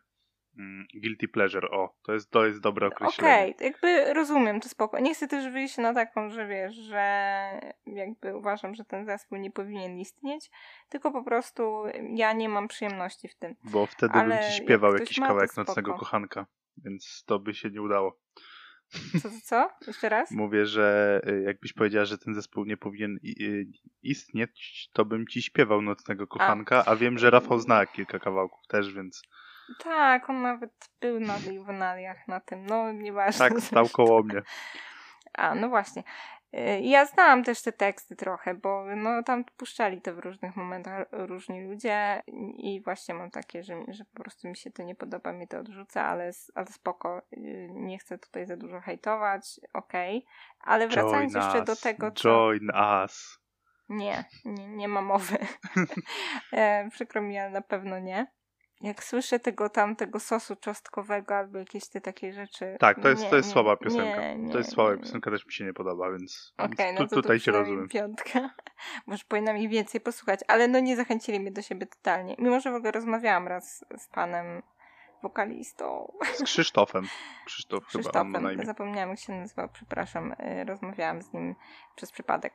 guilty 0.95 1.27
pleasure. 1.27 1.69
O, 1.71 1.95
to 2.03 2.13
jest, 2.13 2.31
to 2.31 2.45
jest 2.45 2.59
dobre 2.59 2.87
określenie. 2.87 3.33
Okej, 3.33 3.55
jakby 3.59 4.13
rozumiem, 4.13 4.59
to 4.59 4.69
spoko. 4.69 4.99
Nie 4.99 5.13
chcę 5.13 5.27
też 5.27 5.53
wyjść 5.53 5.77
na 5.77 5.93
taką, 5.93 6.29
że 6.29 6.47
wiesz, 6.47 6.75
że 6.75 7.03
jakby 7.85 8.35
uważam, 8.35 8.75
że 8.75 8.85
ten 8.85 9.05
zespół 9.05 9.37
nie 9.37 9.51
powinien 9.51 9.99
istnieć, 9.99 10.49
tylko 10.89 11.11
po 11.11 11.23
prostu 11.23 11.83
ja 12.15 12.33
nie 12.33 12.49
mam 12.49 12.67
przyjemności 12.67 13.27
w 13.27 13.35
tym. 13.35 13.55
Bo 13.63 13.85
wtedy 13.85 14.13
Ale 14.13 14.35
bym 14.35 14.37
ci 14.37 14.43
jak 14.43 14.63
śpiewał 14.63 14.91
ktoś 14.91 15.01
jakiś 15.01 15.19
ma, 15.19 15.27
kawałek 15.27 15.57
nocnego 15.57 15.93
kochanka, 15.93 16.45
więc 16.77 17.23
to 17.25 17.39
by 17.39 17.53
się 17.53 17.69
nie 17.69 17.81
udało. 17.81 18.19
Co, 19.21 19.29
co, 19.29 19.41
co? 19.43 19.69
Jeszcze 19.87 20.09
raz? 20.09 20.31
Mówię, 20.31 20.65
że 20.65 21.21
y, 21.27 21.41
jakbyś 21.41 21.73
powiedziała, 21.73 22.05
że 22.05 22.17
ten 22.17 22.35
zespół 22.35 22.65
nie 22.65 22.77
powinien 22.77 23.19
y, 23.23 23.67
istnieć, 24.03 24.89
to 24.93 25.05
bym 25.05 25.27
ci 25.27 25.41
śpiewał 25.41 25.81
nocnego 25.81 26.27
kochanka, 26.27 26.85
a 26.85 26.95
wiem, 26.95 27.17
że 27.17 27.29
Rafał 27.29 27.59
zna 27.59 27.85
kilka 27.85 28.19
kawałków 28.19 28.67
też, 28.67 28.93
więc 28.93 29.21
Tak, 29.83 30.29
on 30.29 30.41
nawet 30.41 30.89
był 31.01 31.19
na 31.19 31.37
juwenaliach 31.51 32.27
na 32.27 32.39
tym, 32.39 32.65
no 32.65 32.91
nieważne. 32.91 33.49
tak, 33.49 33.59
stał 33.61 33.89
koło 33.89 34.23
mnie. 34.23 34.41
A, 35.33 35.55
no 35.55 35.69
właśnie. 35.69 36.03
Y, 36.53 36.79
Ja 36.81 37.05
znałam 37.05 37.43
też 37.43 37.61
te 37.61 37.71
teksty 37.71 38.15
trochę, 38.15 38.53
bo 38.55 38.85
no 38.95 39.23
tam 39.23 39.43
puszczali 39.57 40.01
to 40.01 40.13
w 40.13 40.19
różnych 40.19 40.55
momentach 40.55 41.07
różni 41.11 41.61
ludzie 41.61 42.23
i 42.57 42.81
właśnie 42.81 43.15
mam 43.15 43.31
takie, 43.31 43.63
że, 43.63 43.75
że 43.87 44.05
po 44.05 44.23
prostu 44.23 44.47
mi 44.47 44.57
się 44.57 44.71
to 44.71 44.83
nie 44.83 44.95
podoba, 44.95 45.33
mnie 45.33 45.47
to 45.47 45.59
odrzuca, 45.59 46.05
ale, 46.05 46.31
ale 46.55 46.67
spoko, 46.67 47.21
y, 47.33 47.69
nie 47.71 47.97
chcę 47.97 48.17
tutaj 48.17 48.45
za 48.45 48.57
dużo 48.57 48.79
hejtować, 48.81 49.59
okej. 49.73 50.25
Ale 50.59 50.87
wracając 50.87 51.33
Join 51.33 51.45
jeszcze 51.45 51.59
us, 51.59 51.65
do 51.65 51.75
tego, 51.75 52.11
co... 52.11 52.29
Join 52.29 52.69
us. 53.03 53.39
Nie, 53.89 54.23
nie, 54.45 54.67
nie 54.67 54.87
ma 54.87 55.01
mowy. 55.01 55.37
e, 56.53 56.89
przykro 56.91 57.21
mi, 57.21 57.37
ale 57.37 57.49
na 57.49 57.61
pewno 57.61 57.99
nie. 57.99 58.27
Jak 58.81 59.03
słyszę 59.03 59.39
tego 59.39 59.69
tam, 59.69 59.95
tego 59.95 60.19
sosu 60.19 60.55
czosnkowego 60.55 61.35
albo 61.35 61.57
jakieś 61.57 61.87
te 61.87 62.01
takie 62.01 62.33
rzeczy. 62.33 62.77
Tak, 62.79 63.01
to 63.01 63.09
jest, 63.09 63.23
nie, 63.23 63.29
to 63.29 63.35
jest 63.35 63.49
nie, 63.49 63.53
słaba 63.53 63.77
piosenka. 63.77 64.21
Nie, 64.21 64.37
nie, 64.37 64.51
to 64.51 64.57
jest 64.57 64.71
słaba 64.71 64.97
piosenka, 64.97 65.31
też 65.31 65.45
mi 65.45 65.53
się 65.53 65.65
nie 65.65 65.73
podoba, 65.73 66.11
więc, 66.11 66.53
Okej, 66.57 66.75
więc 66.77 66.99
no 66.99 67.07
tu, 67.07 67.15
tutaj 67.15 67.39
się 67.39 67.51
rozumiem. 67.51 67.87
piątka. 67.87 68.49
Może 69.07 69.23
powinnam 69.27 69.57
ich 69.57 69.69
więcej 69.69 70.01
posłuchać, 70.01 70.39
ale 70.47 70.67
no 70.67 70.79
nie 70.79 70.95
zachęcili 70.95 71.39
mnie 71.39 71.51
do 71.51 71.61
siebie 71.61 71.85
totalnie. 71.85 72.35
Mimo, 72.39 72.59
że 72.59 72.71
w 72.71 72.75
ogóle 72.75 72.91
rozmawiałam 72.91 73.47
raz 73.47 73.85
z 73.97 74.07
panem 74.07 74.61
wokalistą, 75.23 76.13
Z 76.33 76.43
Krzysztofem. 76.43 77.07
Krzysztof 77.45 77.85
chyba 77.87 78.21
on 78.21 78.31
Krzysztofem, 78.31 78.65
zapomniałam 78.65 79.09
jak 79.09 79.19
się 79.19 79.33
nazywał, 79.33 79.69
przepraszam, 79.69 80.31
y, 80.31 80.63
rozmawiałam 80.67 81.21
z 81.21 81.33
nim 81.33 81.55
przez 81.95 82.11
przypadek. 82.11 82.53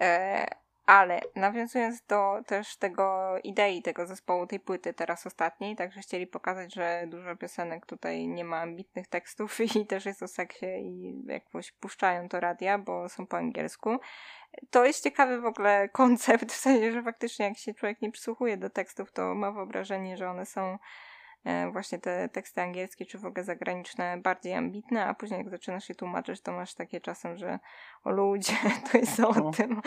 E, 0.00 0.46
ale 0.86 1.20
nawiązując 1.34 2.02
do 2.02 2.40
też 2.46 2.76
tego 2.76 3.34
idei 3.44 3.82
tego 3.82 4.06
zespołu, 4.06 4.46
tej 4.46 4.60
płyty 4.60 4.94
teraz 4.94 5.26
ostatniej, 5.26 5.76
także 5.76 6.00
chcieli 6.00 6.26
pokazać, 6.26 6.74
że 6.74 7.04
dużo 7.06 7.36
piosenek 7.36 7.86
tutaj 7.86 8.28
nie 8.28 8.44
ma 8.44 8.60
ambitnych 8.60 9.08
tekstów 9.08 9.60
i 9.80 9.86
też 9.86 10.06
jest 10.06 10.22
o 10.22 10.28
seksie 10.28 10.66
i 10.66 11.22
jakoś 11.26 11.72
puszczają 11.72 12.28
to 12.28 12.40
radia, 12.40 12.78
bo 12.78 13.08
są 13.08 13.26
po 13.26 13.36
angielsku. 13.36 13.98
To 14.70 14.84
jest 14.84 15.02
ciekawy 15.02 15.40
w 15.40 15.46
ogóle 15.46 15.88
koncept, 15.88 16.52
w 16.52 16.56
sensie, 16.56 16.92
że 16.92 17.02
faktycznie 17.02 17.46
jak 17.46 17.58
się 17.58 17.74
człowiek 17.74 18.02
nie 18.02 18.10
przysłuchuje 18.10 18.56
do 18.56 18.70
tekstów, 18.70 19.12
to 19.12 19.34
ma 19.34 19.52
wyobrażenie, 19.52 20.16
że 20.16 20.30
one 20.30 20.46
są 20.46 20.78
właśnie 21.72 21.98
te 21.98 22.28
teksty 22.28 22.62
angielskie 22.62 23.06
czy 23.06 23.18
w 23.18 23.26
ogóle 23.26 23.44
zagraniczne 23.44 24.18
bardziej 24.18 24.54
ambitne, 24.54 25.06
a 25.06 25.14
później 25.14 25.38
jak 25.38 25.50
zaczynasz 25.50 25.88
je 25.88 25.94
tłumaczyć, 25.94 26.40
to 26.40 26.52
masz 26.52 26.74
takie 26.74 27.00
czasem, 27.00 27.36
że 27.36 27.58
o 28.04 28.10
ludzie, 28.10 28.52
to 28.92 28.98
jest 28.98 29.20
o 29.20 29.32
No. 29.32 29.50
tym. 29.50 29.80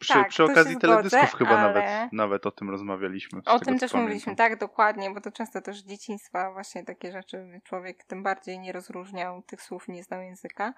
Przy, 0.00 0.12
tak, 0.12 0.28
przy 0.28 0.44
okazji 0.44 0.76
teledysków 0.76 1.20
zgodzę, 1.28 1.36
chyba 1.38 1.50
ale- 1.58 1.62
nawet, 1.74 2.12
nawet 2.12 2.46
o 2.46 2.50
tym 2.50 2.70
rozmawialiśmy. 2.70 3.40
O 3.46 3.58
tym 3.58 3.78
też 3.78 3.92
pamiętam. 3.92 4.00
mówiliśmy, 4.02 4.36
tak, 4.36 4.58
dokładnie, 4.58 5.10
bo 5.10 5.20
to 5.20 5.32
często 5.32 5.60
też 5.62 5.78
dzieciństwa 5.82 6.52
właśnie 6.52 6.84
takie 6.84 7.12
rzeczy 7.12 7.60
człowiek 7.64 8.04
tym 8.04 8.22
bardziej 8.22 8.58
nie 8.58 8.72
rozróżniał 8.72 9.42
tych 9.42 9.62
słów, 9.62 9.88
nie 9.88 10.02
znał 10.02 10.22
języka. 10.22 10.74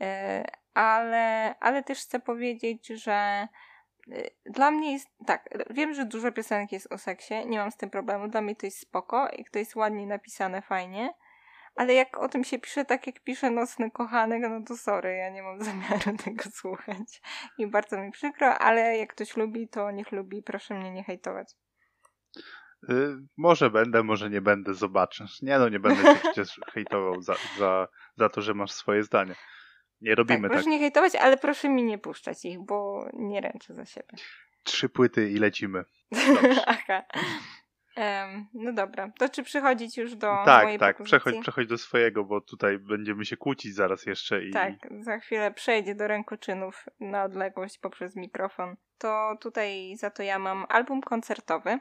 E, 0.00 0.44
Ale, 0.74 1.54
ale 1.60 1.82
też 1.82 1.98
chcę 1.98 2.20
powiedzieć, 2.20 2.86
że 2.88 3.12
e, 3.12 3.48
dla 4.46 4.70
mnie 4.70 4.92
jest, 4.92 5.08
tak, 5.26 5.48
wiem, 5.70 5.94
że 5.94 6.04
dużo 6.04 6.32
piosenek 6.32 6.72
jest 6.72 6.92
o 6.92 6.98
seksie, 6.98 7.34
nie 7.46 7.58
mam 7.58 7.70
z 7.70 7.76
tym 7.76 7.90
problemu, 7.90 8.28
dla 8.28 8.40
mnie 8.40 8.56
to 8.56 8.66
jest 8.66 8.80
spoko, 8.80 9.28
jak 9.38 9.50
to 9.50 9.58
jest 9.58 9.76
ładnie 9.76 10.06
napisane, 10.06 10.62
fajnie, 10.62 11.14
ale 11.74 11.94
jak 11.94 12.18
o 12.18 12.28
tym 12.28 12.44
się 12.44 12.58
pisze 12.58 12.84
tak, 12.84 13.06
jak 13.06 13.20
pisze 13.20 13.50
Nocny 13.50 13.90
Kochanek, 13.90 14.42
no 14.50 14.60
to 14.66 14.76
sorry, 14.76 15.16
ja 15.16 15.30
nie 15.30 15.42
mam 15.42 15.62
zamiaru 15.64 16.16
tego 16.24 16.44
słuchać 16.52 17.22
i 17.58 17.66
bardzo 17.66 17.98
mi 17.98 18.10
przykro, 18.10 18.58
ale 18.58 18.96
jak 18.96 19.14
ktoś 19.14 19.36
lubi, 19.36 19.68
to 19.68 19.90
niech 19.90 20.12
lubi, 20.12 20.42
proszę 20.42 20.74
mnie 20.74 20.90
nie 20.90 21.04
hejtować. 21.04 21.54
Y, 22.90 23.16
może 23.36 23.70
będę, 23.70 24.02
może 24.02 24.30
nie 24.30 24.40
będę, 24.40 24.74
zobaczysz. 24.74 25.42
Nie 25.42 25.58
no, 25.58 25.68
nie 25.68 25.80
będę 25.80 26.02
cię 26.02 26.20
przecież 26.22 26.60
hejtował 26.72 27.22
za, 27.22 27.34
za, 27.58 27.88
za 28.16 28.28
to, 28.28 28.40
że 28.40 28.54
masz 28.54 28.72
swoje 28.72 29.02
zdanie. 29.02 29.34
Nie 30.00 30.14
robimy 30.14 30.40
tak, 30.40 30.50
tak. 30.50 30.52
proszę 30.52 30.70
nie 30.70 30.78
hejtować, 30.78 31.14
ale 31.14 31.36
proszę 31.36 31.68
mi 31.68 31.82
nie 31.82 31.98
puszczać 31.98 32.44
ich, 32.44 32.60
bo 32.60 33.08
nie 33.12 33.40
ręczę 33.40 33.74
za 33.74 33.84
siebie. 33.84 34.08
Trzy 34.64 34.88
płyty 34.88 35.30
i 35.30 35.36
lecimy. 35.36 35.84
Aha. 36.66 37.02
Em, 37.96 38.46
no 38.54 38.72
dobra, 38.72 39.12
to 39.18 39.28
czy 39.28 39.42
przychodzić 39.42 39.96
już 39.96 40.14
do 40.14 40.26
tak, 40.44 40.64
mojej 40.64 40.78
tak, 40.78 40.96
propozycji? 40.96 41.18
przechodź, 41.18 41.42
przechodź 41.42 41.68
do 41.68 41.78
swojego, 41.78 42.24
bo 42.24 42.40
tutaj 42.40 42.78
będziemy 42.78 43.24
się 43.24 43.36
kłócić 43.36 43.74
zaraz 43.74 44.06
jeszcze 44.06 44.44
i 44.44 44.50
Tak, 44.50 44.74
za 45.00 45.18
chwilę 45.18 45.52
przejdzie 45.54 45.94
do 45.94 46.08
rękoczynów 46.08 46.86
na 47.00 47.24
odległość 47.24 47.78
poprzez 47.78 48.16
mikrofon. 48.16 48.76
To 48.98 49.36
tutaj 49.40 49.96
za 49.96 50.10
to 50.10 50.22
ja 50.22 50.38
mam 50.38 50.66
album 50.68 51.00
koncertowy 51.00 51.78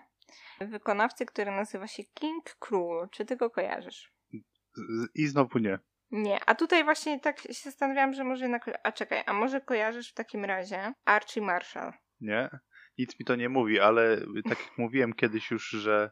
wykonawcy, 0.62 1.26
który 1.26 1.52
nazywa 1.52 1.88
się 1.88 2.04
King 2.04 2.44
Cruel. 2.60 3.10
Czy 3.12 3.26
ty 3.26 3.36
go 3.36 3.50
kojarzysz? 3.50 4.12
i 5.16 5.28
znowu 5.28 5.60
nie. 5.60 5.80
Nie, 6.12 6.46
a 6.46 6.56
tutaj 6.56 6.84
właśnie 6.84 7.20
tak 7.20 7.40
się 7.40 7.54
zastanawiałam, 7.64 8.14
że 8.14 8.24
może 8.24 8.46
jednak... 8.46 8.80
A 8.84 8.92
czekaj, 8.92 9.24
a 9.26 9.34
może 9.34 9.62
kojarzysz 9.62 10.12
w 10.12 10.14
takim 10.14 10.46
razie 10.46 10.94
Archie 11.06 11.42
Marshall? 11.42 11.94
Nie? 12.22 12.50
Nic 12.98 13.20
mi 13.20 13.26
to 13.26 13.36
nie 13.36 13.50
mówi, 13.50 13.80
ale 13.80 14.18
tak 14.50 14.60
jak 14.60 14.78
mówiłem 14.78 15.14
kiedyś 15.14 15.52
już, 15.52 15.70
że 15.70 16.12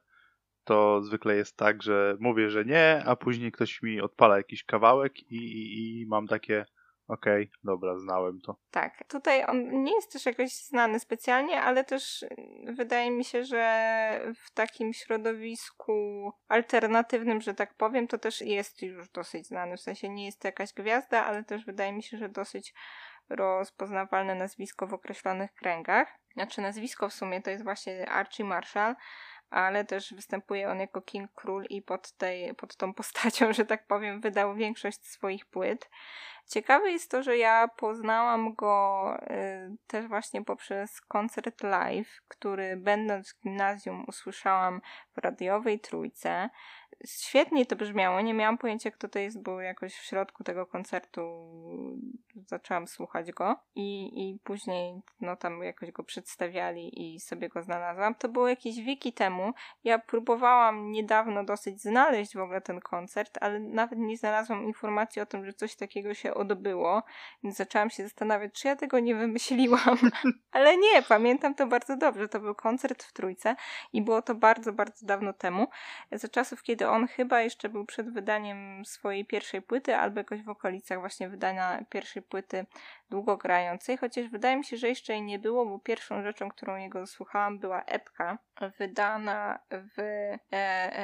to 0.64 1.02
zwykle 1.02 1.36
jest 1.36 1.58
tak, 1.58 1.84
że 1.84 2.18
mówię, 2.20 2.50
że 2.50 2.66
nie, 2.66 3.04
a 3.06 3.16
później 3.16 3.52
ktoś 3.52 3.82
mi 3.82 4.02
odpala 4.02 4.38
jakiś 4.38 4.64
kawałek 4.64 5.20
i, 5.20 5.36
i, 5.36 6.02
i 6.02 6.06
mam 6.08 6.28
takie 6.28 6.66
okej, 7.08 7.52
dobra, 7.64 7.98
znałem 7.98 8.42
to. 8.42 8.56
Tak, 8.72 9.04
tutaj 9.08 9.46
on 9.48 9.84
nie 9.84 9.96
jest 9.96 10.12
też 10.12 10.26
jakoś 10.26 10.54
znany 10.54 11.00
specjalnie, 11.00 11.62
ale 11.62 11.84
też 11.84 12.26
wydaje 12.74 13.12
mi 13.12 13.24
się, 13.24 13.44
że 13.44 14.34
w 14.46 14.52
takim 14.52 14.94
środowisku 14.94 16.32
alternatywnym, 16.48 17.42
że 17.42 17.54
tak 17.54 17.74
powiem, 17.74 18.08
to 18.08 18.18
też 18.18 18.42
jest 18.42 18.82
już 18.82 19.10
dosyć 19.10 19.48
znany. 19.48 19.78
W 19.78 19.82
sensie 19.82 20.10
nie 20.10 20.26
jest 20.26 20.40
to 20.40 20.48
jakaś 20.48 20.74
gwiazda, 20.74 21.26
ale 21.26 21.44
też 21.44 21.66
wydaje 21.66 21.94
mi 21.94 22.04
się, 22.04 22.18
że 22.18 22.30
dosyć 22.30 22.74
rozpoznawalne 23.30 24.36
nazwisko 24.36 24.88
w 24.88 24.94
określonych 24.94 25.54
kręgach. 25.54 26.08
Znaczy 26.34 26.62
nazwisko 26.62 27.10
w 27.10 27.14
sumie 27.14 27.42
to 27.42 27.50
jest 27.50 27.64
właśnie 27.64 28.10
Archie 28.10 28.44
Marshall, 28.44 28.96
ale 29.50 29.86
też 29.86 30.14
występuje 30.14 30.70
on 30.70 30.80
jako 30.80 31.02
King 31.02 31.32
Król 31.36 31.66
i 31.70 31.82
pod, 31.82 32.12
tej, 32.12 32.56
pod 32.56 32.76
tą 32.76 32.94
postacią, 32.94 33.54
że 33.54 33.66
tak 33.66 33.88
powiem, 33.88 34.22
wydał 34.22 34.56
większość 34.56 35.06
swoich 35.06 35.46
płyt. 35.46 35.90
Ciekawe 36.48 36.92
jest 36.92 37.12
to, 37.12 37.24
że 37.24 37.38
ja 37.38 37.68
poznałam 37.68 38.56
go 38.56 39.14
y, 39.32 39.78
też 39.88 40.08
właśnie 40.08 40.44
poprzez 40.44 41.02
koncert 41.02 41.64
live, 41.64 42.22
który 42.28 42.78
będąc 42.78 43.34
w 43.34 43.42
gimnazjum 43.44 44.06
usłyszałam 44.08 44.82
w 45.16 45.18
radiowej 45.18 45.80
trójce. 45.80 46.50
Świetnie 47.06 47.66
to 47.66 47.76
brzmiało, 47.76 48.22
nie 48.22 48.34
miałam 48.34 48.58
pojęcia 48.58 48.92
kto 48.92 49.10
to 49.10 49.20
jest, 49.20 49.42
bo 49.42 49.62
jakoś 49.62 49.96
w 49.96 50.04
środku 50.04 50.44
tego 50.44 50.66
koncertu 50.66 51.22
zaczęłam 52.46 52.88
słuchać 52.88 53.32
go 53.32 53.56
i, 53.76 54.12
i 54.16 54.40
później 54.44 55.02
no 55.22 55.36
tam 55.36 55.64
jakoś 55.64 55.92
go 55.92 56.04
przedstawiali 56.04 57.16
i 57.16 57.20
sobie 57.20 57.50
go 57.50 57.64
znalazłam. 57.64 58.16
To 58.16 58.30
było 58.30 58.48
jakieś 58.48 58.82
wieki 58.82 59.14
temu. 59.14 59.54
Ja 59.84 60.00
próbowałam 60.00 60.92
niedawno 60.92 61.44
dosyć 61.44 61.82
znaleźć 61.82 62.36
w 62.36 62.40
ogóle 62.40 62.62
ten 62.62 62.80
koncert, 62.80 63.38
ale 63.42 63.60
nawet 63.60 64.00
nie 64.00 64.18
znalazłam 64.18 64.64
informacji 64.64 65.22
o 65.22 65.26
tym, 65.26 65.46
że 65.46 65.54
coś 65.54 65.76
takiego 65.76 66.14
się 66.14 66.34
odbyło, 66.34 67.04
więc 67.44 67.56
zaczęłam 67.56 67.90
się 67.90 68.04
zastanawiać, 68.04 68.54
czy 68.54 68.68
ja 68.68 68.76
tego 68.76 69.00
nie 69.00 69.16
wymyśliłam. 69.16 69.98
ale 70.52 70.78
nie, 70.78 71.02
pamiętam 71.02 71.56
to 71.56 71.68
bardzo 71.68 71.98
dobrze. 71.98 72.28
To 72.28 72.40
był 72.40 72.56
koncert 72.56 73.04
w 73.04 73.14
Trójce 73.14 73.56
i 73.94 74.02
było 74.02 74.22
to 74.22 74.36
bardzo, 74.36 74.74
bardzo 74.74 75.06
dawno 75.06 75.34
temu. 75.34 75.68
Za 76.12 76.28
czasów, 76.28 76.64
kiedy 76.64 76.77
on 76.84 77.08
chyba 77.08 77.42
jeszcze 77.42 77.70
był 77.70 77.86
przed 77.86 78.14
wydaniem 78.14 78.86
swojej 78.86 79.26
pierwszej 79.26 79.62
płyty, 79.62 79.96
albo 79.96 80.20
jakoś 80.20 80.44
w 80.44 80.50
okolicach 80.50 81.00
właśnie 81.00 81.30
wydania 81.30 81.86
pierwszej 81.90 82.22
płyty 82.22 82.66
długogrającej, 83.10 83.98
chociaż 83.98 84.28
wydaje 84.28 84.58
mi 84.58 84.66
się, 84.66 84.78
że 84.78 84.88
jeszcze 84.88 85.14
jej 85.14 85.22
nie 85.22 85.40
było, 85.40 85.66
bo 85.66 85.80
pierwszą 85.80 86.24
rzeczą, 86.24 86.50
którą 86.50 86.76
jego 86.76 87.08
słuchałam 87.08 87.60
była 87.60 87.84
epka, 87.84 88.38
wydana 88.80 89.60
w 89.72 90.00
e, 90.00 90.40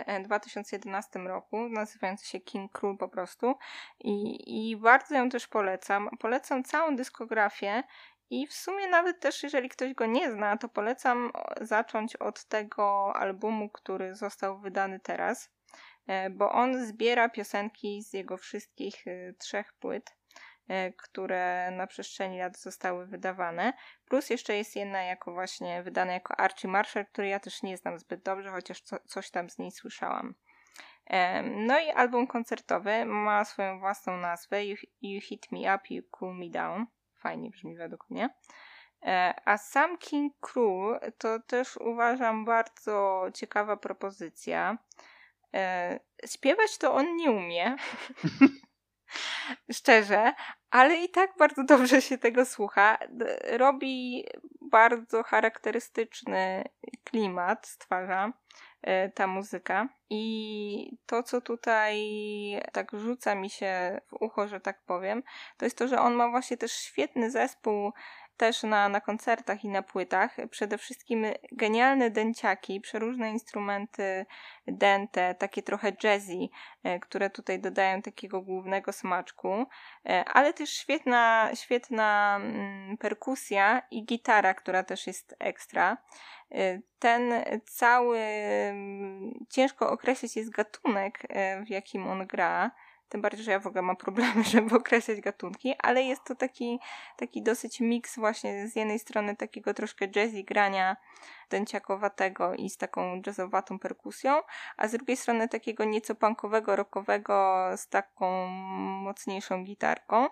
e, 0.07 0.19
2011 0.19 1.19
e, 1.19 1.23
roku, 1.23 1.69
nazywająca 1.69 2.25
się 2.25 2.39
King 2.39 2.71
Król 2.71 2.97
po 2.97 3.09
prostu 3.09 3.55
I, 3.99 4.71
i 4.71 4.77
bardzo 4.77 5.15
ją 5.15 5.29
też 5.29 5.47
polecam. 5.47 6.09
Polecam 6.19 6.63
całą 6.63 6.95
dyskografię 6.95 7.83
i 8.29 8.47
w 8.47 8.53
sumie 8.53 8.87
nawet 8.87 9.19
też, 9.19 9.43
jeżeli 9.43 9.69
ktoś 9.69 9.93
go 9.93 10.05
nie 10.05 10.31
zna, 10.31 10.57
to 10.57 10.69
polecam 10.69 11.31
zacząć 11.61 12.15
od 12.15 12.45
tego 12.45 13.15
albumu, 13.15 13.69
który 13.69 14.15
został 14.15 14.59
wydany 14.59 14.99
teraz, 14.99 15.45
e, 15.45 15.62
bo 16.31 16.51
on 16.51 16.85
zbiera 16.85 17.29
piosenki 17.29 18.03
z 18.03 18.13
jego 18.13 18.37
wszystkich 18.37 19.07
e, 19.07 19.33
trzech 19.33 19.73
płyt, 19.73 20.15
e, 20.67 20.93
które 20.93 21.71
na 21.71 21.87
przestrzeni 21.87 22.39
lat 22.39 22.57
zostały 22.57 23.07
wydawane. 23.07 23.73
Plus 24.05 24.29
jeszcze 24.29 24.57
jest 24.57 24.75
jedna 24.75 25.03
jako 25.03 25.33
właśnie 25.33 25.83
wydana 25.83 26.13
jako 26.13 26.39
Archie 26.39 26.69
Marshall, 26.69 27.05
który 27.05 27.27
ja 27.27 27.39
też 27.39 27.63
nie 27.63 27.77
znam 27.77 27.99
zbyt 27.99 28.23
dobrze, 28.23 28.49
chociaż 28.49 28.81
co, 28.81 28.97
coś 28.99 29.31
tam 29.31 29.49
z 29.49 29.57
niej 29.57 29.71
słyszałam. 29.71 30.35
No 31.43 31.79
i 31.79 31.89
album 31.89 32.27
koncertowy 32.27 33.05
ma 33.05 33.45
swoją 33.45 33.79
własną 33.79 34.17
nazwę 34.17 34.65
You, 34.65 34.75
you 35.01 35.21
Hit 35.21 35.51
Me 35.51 35.75
Up, 35.75 35.83
You 35.89 36.03
Cool 36.11 36.35
Me 36.37 36.49
Down 36.49 36.85
fajnie 37.23 37.49
brzmi 37.49 37.75
według 37.75 38.09
mnie. 38.09 38.29
E, 39.05 39.33
a 39.45 39.57
sam 39.57 39.97
King 39.97 40.33
Król 40.39 40.99
to 41.17 41.39
też 41.39 41.77
uważam 41.77 42.45
bardzo 42.45 43.25
ciekawa 43.33 43.77
propozycja. 43.77 44.77
E, 45.53 45.99
śpiewać 46.25 46.77
to 46.77 46.93
on 46.93 47.15
nie 47.15 47.31
umie. 47.31 47.75
Szczerze, 49.73 50.33
ale 50.71 50.95
i 50.95 51.09
tak 51.09 51.31
bardzo 51.39 51.63
dobrze 51.63 52.01
się 52.01 52.17
tego 52.17 52.45
słucha. 52.45 52.97
Robi 53.51 54.25
bardzo 54.61 55.23
charakterystyczny 55.23 56.63
klimat, 57.03 57.67
stwarza. 57.67 58.33
E, 58.83 59.09
ta 59.09 59.27
muzyka. 59.27 59.89
I 60.09 60.97
to, 61.05 61.23
co 61.23 61.41
tutaj 61.41 62.01
tak 62.71 62.91
rzuca 62.91 63.35
mi 63.35 63.49
się 63.49 64.01
w 64.07 64.13
ucho, 64.21 64.47
że 64.47 64.59
tak 64.59 64.81
powiem, 64.85 65.23
to 65.57 65.65
jest 65.65 65.77
to, 65.77 65.87
że 65.87 65.99
on 65.99 66.13
ma 66.13 66.29
właśnie 66.29 66.57
też 66.57 66.71
świetny 66.71 67.31
zespół 67.31 67.91
też 68.37 68.63
na, 68.63 68.89
na 68.89 69.01
koncertach 69.01 69.63
i 69.63 69.69
na 69.69 69.81
płytach. 69.81 70.37
Przede 70.49 70.77
wszystkim 70.77 71.25
genialne 71.51 72.09
dęciaki, 72.09 72.81
przeróżne 72.81 73.31
instrumenty 73.31 74.25
dente, 74.67 75.35
takie 75.35 75.63
trochę 75.63 75.91
jazzy, 76.03 76.49
e, 76.83 76.99
które 76.99 77.29
tutaj 77.29 77.59
dodają 77.59 78.01
takiego 78.01 78.41
głównego 78.41 78.93
smaczku, 78.93 79.65
e, 80.05 80.25
ale 80.25 80.53
też 80.53 80.69
świetna, 80.69 81.49
świetna 81.53 82.39
mm, 82.41 82.97
perkusja 82.97 83.81
i 83.91 84.05
gitara, 84.05 84.53
która 84.53 84.83
też 84.83 85.07
jest 85.07 85.35
ekstra. 85.39 85.97
E, 86.51 86.79
ten 86.99 87.33
cały, 87.65 88.19
mm, 88.19 89.45
ciężko 89.49 89.89
określić 89.91 90.35
jest 90.35 90.49
gatunek, 90.49 91.27
w 91.65 91.69
jakim 91.69 92.07
on 92.07 92.27
gra. 92.27 92.71
Tym 93.13 93.21
bardziej, 93.21 93.45
że 93.45 93.51
ja 93.51 93.59
w 93.59 93.67
ogóle 93.67 93.81
mam 93.81 93.95
problemy, 93.95 94.43
żeby 94.53 94.75
określać 94.75 95.21
gatunki, 95.21 95.75
ale 95.79 96.03
jest 96.03 96.23
to 96.23 96.35
taki, 96.35 96.79
taki 97.17 97.43
dosyć 97.43 97.79
miks 97.79 98.15
właśnie 98.15 98.67
z 98.67 98.75
jednej 98.75 98.99
strony 98.99 99.35
takiego 99.35 99.73
troszkę 99.73 100.07
jazzy 100.07 100.43
grania 100.43 100.97
dęciakowatego 101.49 102.55
i 102.55 102.69
z 102.69 102.77
taką 102.77 103.21
jazzowatą 103.27 103.79
perkusją, 103.79 104.41
a 104.77 104.87
z 104.87 104.91
drugiej 104.91 105.17
strony 105.17 105.49
takiego 105.49 105.83
nieco 105.83 106.15
punkowego, 106.15 106.75
rockowego 106.75 107.63
z 107.77 107.87
taką 107.87 108.47
mocniejszą 109.03 109.63
gitarką. 109.63 110.27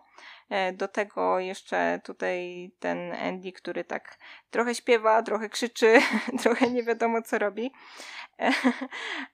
E, 0.50 0.74
do 0.74 0.88
tego 0.88 1.40
jeszcze 1.40 2.00
tutaj 2.04 2.72
ten 2.80 3.14
Andy, 3.14 3.52
który 3.52 3.84
tak 3.84 4.18
trochę 4.50 4.76
śpiewa, 4.76 5.24
trochę 5.24 5.50
krzyczy, 5.50 6.00
trochę 6.44 6.70
nie 6.70 6.84
wiadomo 6.84 7.22
co 7.22 7.40
robi. 7.40 7.72
E, 8.40 8.52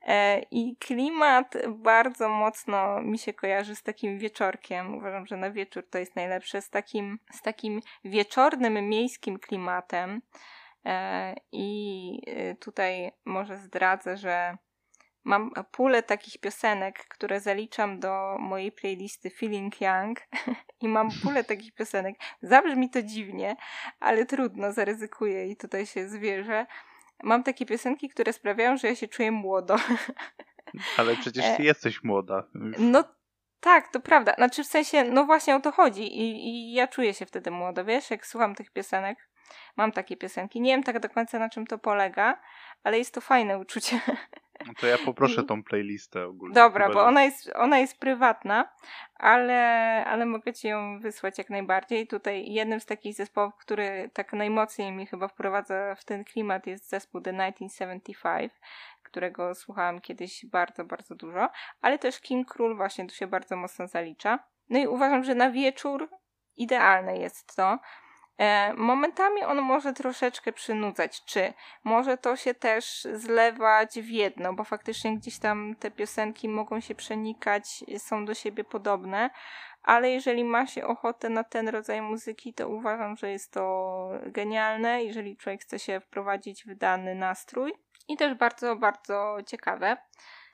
e, 0.07 0.41
I 0.51 0.75
klimat 0.79 1.53
bardzo 1.69 2.29
mocno 2.29 3.01
mi 3.01 3.17
się 3.17 3.33
kojarzy 3.33 3.75
z 3.75 3.83
takim 3.83 4.19
wieczorkiem. 4.19 4.95
Uważam, 4.95 5.25
że 5.25 5.37
na 5.37 5.51
wieczór 5.51 5.83
to 5.89 5.97
jest 5.97 6.15
najlepsze, 6.15 6.61
z 6.61 6.69
takim, 6.69 7.19
z 7.31 7.41
takim 7.41 7.81
wieczornym 8.05 8.89
miejskim 8.89 9.39
klimatem. 9.39 10.21
I 11.51 12.21
tutaj 12.59 13.11
może 13.25 13.57
zdradzę, 13.57 14.17
że 14.17 14.57
mam 15.23 15.51
pulę 15.71 16.03
takich 16.03 16.39
piosenek, 16.39 17.05
które 17.07 17.39
zaliczam 17.39 17.99
do 17.99 18.37
mojej 18.39 18.71
playlisty 18.71 19.29
Feeling 19.29 19.81
Young 19.81 20.19
i 20.81 20.87
mam 20.87 21.09
pulę 21.23 21.43
takich 21.43 21.73
piosenek. 21.73 22.15
Zabrzmi 22.41 22.89
to 22.89 23.01
dziwnie, 23.01 23.55
ale 23.99 24.25
trudno, 24.25 24.71
zaryzykuję 24.71 25.47
i 25.47 25.57
tutaj 25.57 25.85
się 25.85 26.09
zwierzę. 26.09 26.65
Mam 27.23 27.43
takie 27.43 27.65
piosenki, 27.65 28.09
które 28.09 28.33
sprawiają, 28.33 28.77
że 28.77 28.87
ja 28.87 28.95
się 28.95 29.07
czuję 29.07 29.31
młodo. 29.31 29.75
Ale 30.97 31.15
przecież 31.15 31.45
ty 31.45 31.63
e, 31.63 31.65
jesteś 31.65 32.03
młoda. 32.03 32.43
No 32.77 33.03
tak, 33.59 33.91
to 33.91 33.99
prawda. 33.99 34.33
Znaczy 34.33 34.63
w 34.63 34.67
sensie, 34.67 35.03
no 35.03 35.25
właśnie 35.25 35.55
o 35.55 35.59
to 35.59 35.71
chodzi 35.71 36.03
I, 36.03 36.47
i 36.47 36.73
ja 36.73 36.87
czuję 36.87 37.13
się 37.13 37.25
wtedy 37.25 37.51
młodo, 37.51 37.85
wiesz, 37.85 38.11
jak 38.11 38.27
słucham 38.27 38.55
tych 38.55 38.71
piosenek. 38.71 39.29
Mam 39.77 39.91
takie 39.91 40.17
piosenki. 40.17 40.61
Nie 40.61 40.71
wiem 40.71 40.83
tak 40.83 40.99
do 40.99 41.09
końca 41.09 41.39
na 41.39 41.49
czym 41.49 41.67
to 41.67 41.77
polega, 41.77 42.41
ale 42.83 42.97
jest 42.97 43.13
to 43.13 43.21
fajne 43.21 43.59
uczucie. 43.59 43.99
No 44.65 44.73
to 44.79 44.87
ja 44.87 44.97
poproszę 45.05 45.43
tą 45.49 45.63
playlistę 45.63 46.25
ogólnie. 46.25 46.55
Dobra, 46.55 46.89
bo 46.89 47.05
ona 47.05 47.23
jest, 47.23 47.51
ona 47.55 47.79
jest 47.79 47.99
prywatna, 47.99 48.69
ale, 49.15 50.03
ale 50.05 50.25
mogę 50.25 50.53
ci 50.53 50.67
ją 50.67 50.99
wysłać 50.99 51.37
jak 51.37 51.49
najbardziej. 51.49 52.07
Tutaj 52.07 52.51
jednym 52.51 52.79
z 52.79 52.85
takich 52.85 53.15
zespołów, 53.15 53.55
który 53.55 54.09
tak 54.13 54.33
najmocniej 54.33 54.91
mi 54.91 55.07
chyba 55.07 55.27
wprowadza 55.27 55.95
w 55.95 56.05
ten 56.05 56.23
klimat 56.23 56.67
jest 56.67 56.89
zespół 56.89 57.21
The 57.21 57.31
1975, 57.31 58.53
którego 59.03 59.55
słuchałam 59.55 60.01
kiedyś 60.01 60.45
bardzo, 60.45 60.85
bardzo 60.85 61.15
dużo, 61.15 61.49
ale 61.81 61.99
też 61.99 62.19
King 62.19 62.51
Król 62.51 62.75
właśnie 62.77 63.07
tu 63.07 63.15
się 63.15 63.27
bardzo 63.27 63.55
mocno 63.55 63.87
zalicza. 63.87 64.39
No 64.69 64.79
i 64.79 64.87
uważam, 64.87 65.23
że 65.23 65.35
na 65.35 65.51
wieczór 65.51 66.09
idealne 66.57 67.17
jest 67.17 67.55
to. 67.55 67.79
E, 68.37 68.73
momentami 68.73 69.43
on 69.43 69.61
może 69.61 69.93
troszeczkę 69.93 70.53
przynudzać, 70.53 71.25
czy 71.25 71.53
może 71.83 72.17
to 72.17 72.35
się 72.35 72.53
też 72.53 73.07
zlewać 73.13 73.99
w 73.99 74.09
jedno, 74.09 74.53
bo 74.53 74.63
faktycznie 74.63 75.17
gdzieś 75.17 75.39
tam 75.39 75.75
te 75.79 75.91
piosenki 75.91 76.49
mogą 76.49 76.79
się 76.79 76.95
przenikać, 76.95 77.83
są 77.97 78.25
do 78.25 78.33
siebie 78.33 78.63
podobne, 78.63 79.29
ale 79.83 80.09
jeżeli 80.09 80.43
ma 80.43 80.67
się 80.67 80.87
ochotę 80.87 81.29
na 81.29 81.43
ten 81.43 81.69
rodzaj 81.69 82.01
muzyki, 82.01 82.53
to 82.53 82.69
uważam, 82.69 83.17
że 83.17 83.31
jest 83.31 83.51
to 83.51 84.09
genialne, 84.25 85.03
jeżeli 85.03 85.37
człowiek 85.37 85.61
chce 85.61 85.79
się 85.79 85.99
wprowadzić 85.99 86.65
w 86.65 86.75
dany 86.75 87.15
nastrój. 87.15 87.73
I 88.07 88.17
też 88.17 88.33
bardzo, 88.33 88.75
bardzo 88.75 89.37
ciekawe 89.45 89.97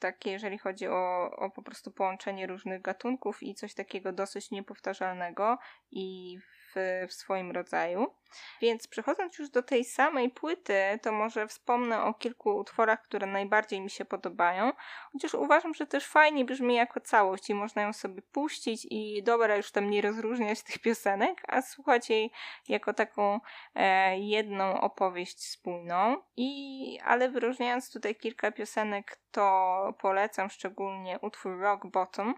takie, 0.03 0.31
jeżeli 0.31 0.57
chodzi 0.57 0.87
o, 0.87 1.31
o 1.35 1.49
po 1.49 1.61
prostu 1.61 1.91
połączenie 1.91 2.47
różnych 2.47 2.81
gatunków 2.81 3.43
i 3.43 3.55
coś 3.55 3.73
takiego 3.73 4.11
dosyć 4.11 4.51
niepowtarzalnego 4.51 5.57
i 5.91 6.37
w, 6.39 6.75
w 7.09 7.13
swoim 7.13 7.51
rodzaju. 7.51 8.12
Więc 8.61 8.87
przechodząc 8.87 9.39
już 9.39 9.49
do 9.49 9.63
tej 9.63 9.85
samej 9.85 10.29
płyty, 10.29 10.99
to 11.01 11.11
może 11.11 11.47
wspomnę 11.47 12.03
o 12.03 12.13
kilku 12.13 12.55
utworach, 12.55 13.01
które 13.01 13.27
najbardziej 13.27 13.81
mi 13.81 13.89
się 13.89 14.05
podobają, 14.05 14.71
chociaż 15.11 15.33
uważam, 15.33 15.73
że 15.73 15.87
też 15.87 16.07
fajnie 16.07 16.45
brzmi 16.45 16.75
jako 16.75 16.99
całość 16.99 17.49
i 17.49 17.53
można 17.53 17.81
ją 17.81 17.93
sobie 17.93 18.21
puścić 18.21 18.87
i 18.89 19.23
dobra 19.23 19.55
już 19.55 19.71
tam 19.71 19.89
nie 19.89 20.01
rozróżniać 20.01 20.63
tych 20.63 20.79
piosenek, 20.79 21.41
a 21.47 21.61
słuchać 21.61 22.09
jej 22.09 22.31
jako 22.67 22.93
taką 22.93 23.39
e, 23.75 24.19
jedną 24.19 24.81
opowieść 24.81 25.49
spójną. 25.49 26.17
I, 26.37 26.99
ale 27.03 27.29
wyróżniając 27.29 27.91
tutaj 27.91 28.15
kilka 28.15 28.51
piosenek, 28.51 29.17
to 29.31 29.93
polecam 29.99 30.49
szczególnie 30.49 31.19
utwór 31.19 31.59
Rock 31.59 31.87
Bottom, 31.87 32.35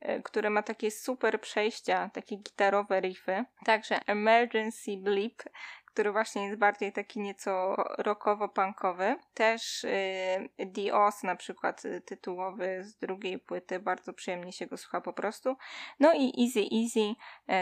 E, 0.00 0.22
które 0.22 0.50
ma 0.50 0.62
takie 0.62 0.90
super 0.90 1.40
przejścia, 1.40 2.10
takie 2.12 2.36
gitarowe 2.36 3.00
riffy. 3.00 3.44
Także 3.64 4.00
Emergency 4.06 4.96
Bleep 4.96 5.42
który 5.96 6.12
właśnie 6.12 6.44
jest 6.44 6.58
bardziej 6.58 6.92
taki 6.92 7.20
nieco 7.20 7.76
rockowo-punkowy. 7.98 9.16
Też 9.34 9.84
y, 9.84 10.48
The 10.74 10.94
Oz 10.94 11.22
na 11.22 11.36
przykład 11.36 11.84
y, 11.84 12.00
tytułowy 12.00 12.84
z 12.84 12.96
drugiej 12.96 13.38
płyty, 13.38 13.80
bardzo 13.80 14.12
przyjemnie 14.12 14.52
się 14.52 14.66
go 14.66 14.76
słucha 14.76 15.00
po 15.00 15.12
prostu. 15.12 15.56
No 16.00 16.12
i 16.14 16.44
Easy 16.44 16.60
Easy 16.60 17.14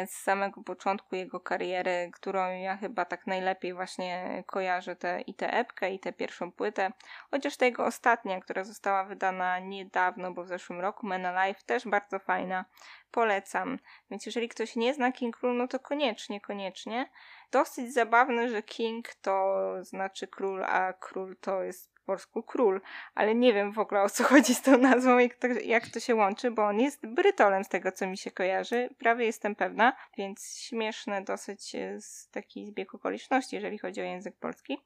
y, 0.02 0.06
z 0.06 0.10
samego 0.10 0.62
początku 0.62 1.16
jego 1.16 1.40
kariery, 1.40 2.10
którą 2.12 2.50
ja 2.50 2.76
chyba 2.76 3.04
tak 3.04 3.26
najlepiej 3.26 3.74
właśnie 3.74 4.44
kojarzę 4.46 4.96
te, 4.96 5.20
i 5.20 5.34
tę 5.34 5.52
epkę 5.52 5.90
i 5.90 6.00
tę 6.00 6.12
pierwszą 6.12 6.52
płytę. 6.52 6.92
Chociaż 7.30 7.56
ta 7.56 7.66
jego 7.66 7.84
ostatnia, 7.84 8.40
która 8.40 8.64
została 8.64 9.04
wydana 9.04 9.58
niedawno, 9.58 10.32
bo 10.32 10.44
w 10.44 10.48
zeszłym 10.48 10.80
roku, 10.80 11.06
Man 11.06 11.26
Alive, 11.26 11.62
też 11.62 11.88
bardzo 11.88 12.18
fajna. 12.18 12.64
Polecam. 13.10 13.78
Więc 14.10 14.26
jeżeli 14.26 14.48
ktoś 14.48 14.76
nie 14.76 14.94
zna 14.94 15.12
King 15.12 15.36
Król, 15.36 15.56
no 15.56 15.68
to 15.68 15.78
koniecznie, 15.78 16.40
koniecznie 16.40 17.10
dosyć 17.54 17.92
zabawne, 17.92 18.48
że 18.48 18.62
king 18.62 19.14
to 19.14 19.56
znaczy 19.80 20.26
król, 20.26 20.64
a 20.64 20.92
król 20.92 21.36
to 21.40 21.62
jest 21.62 21.94
po 21.94 22.00
polsku 22.06 22.42
król, 22.42 22.80
ale 23.14 23.34
nie 23.34 23.52
wiem 23.52 23.72
w 23.72 23.78
ogóle 23.78 24.02
o 24.02 24.10
co 24.10 24.24
chodzi 24.30 24.54
z 24.54 24.62
tą 24.62 24.78
nazwą, 24.78 25.18
to, 25.40 25.46
jak 25.46 25.88
to 25.88 26.00
się 26.00 26.14
łączy, 26.14 26.50
bo 26.50 26.66
on 26.66 26.80
jest 26.80 27.06
brytolem 27.06 27.64
z 27.64 27.68
tego, 27.68 27.92
co 27.92 28.06
mi 28.06 28.18
się 28.18 28.30
kojarzy, 28.30 28.88
prawie 28.98 29.24
jestem 29.24 29.54
pewna, 29.54 29.92
więc 30.18 30.58
śmieszne 30.58 31.22
dosyć 31.22 31.74
e, 31.74 32.00
z 32.00 32.30
taki 32.30 32.66
zbieg 32.66 32.94
okoliczności, 32.94 33.56
jeżeli 33.56 33.78
chodzi 33.78 34.00
o 34.00 34.04
język 34.04 34.36
polski. 34.36 34.78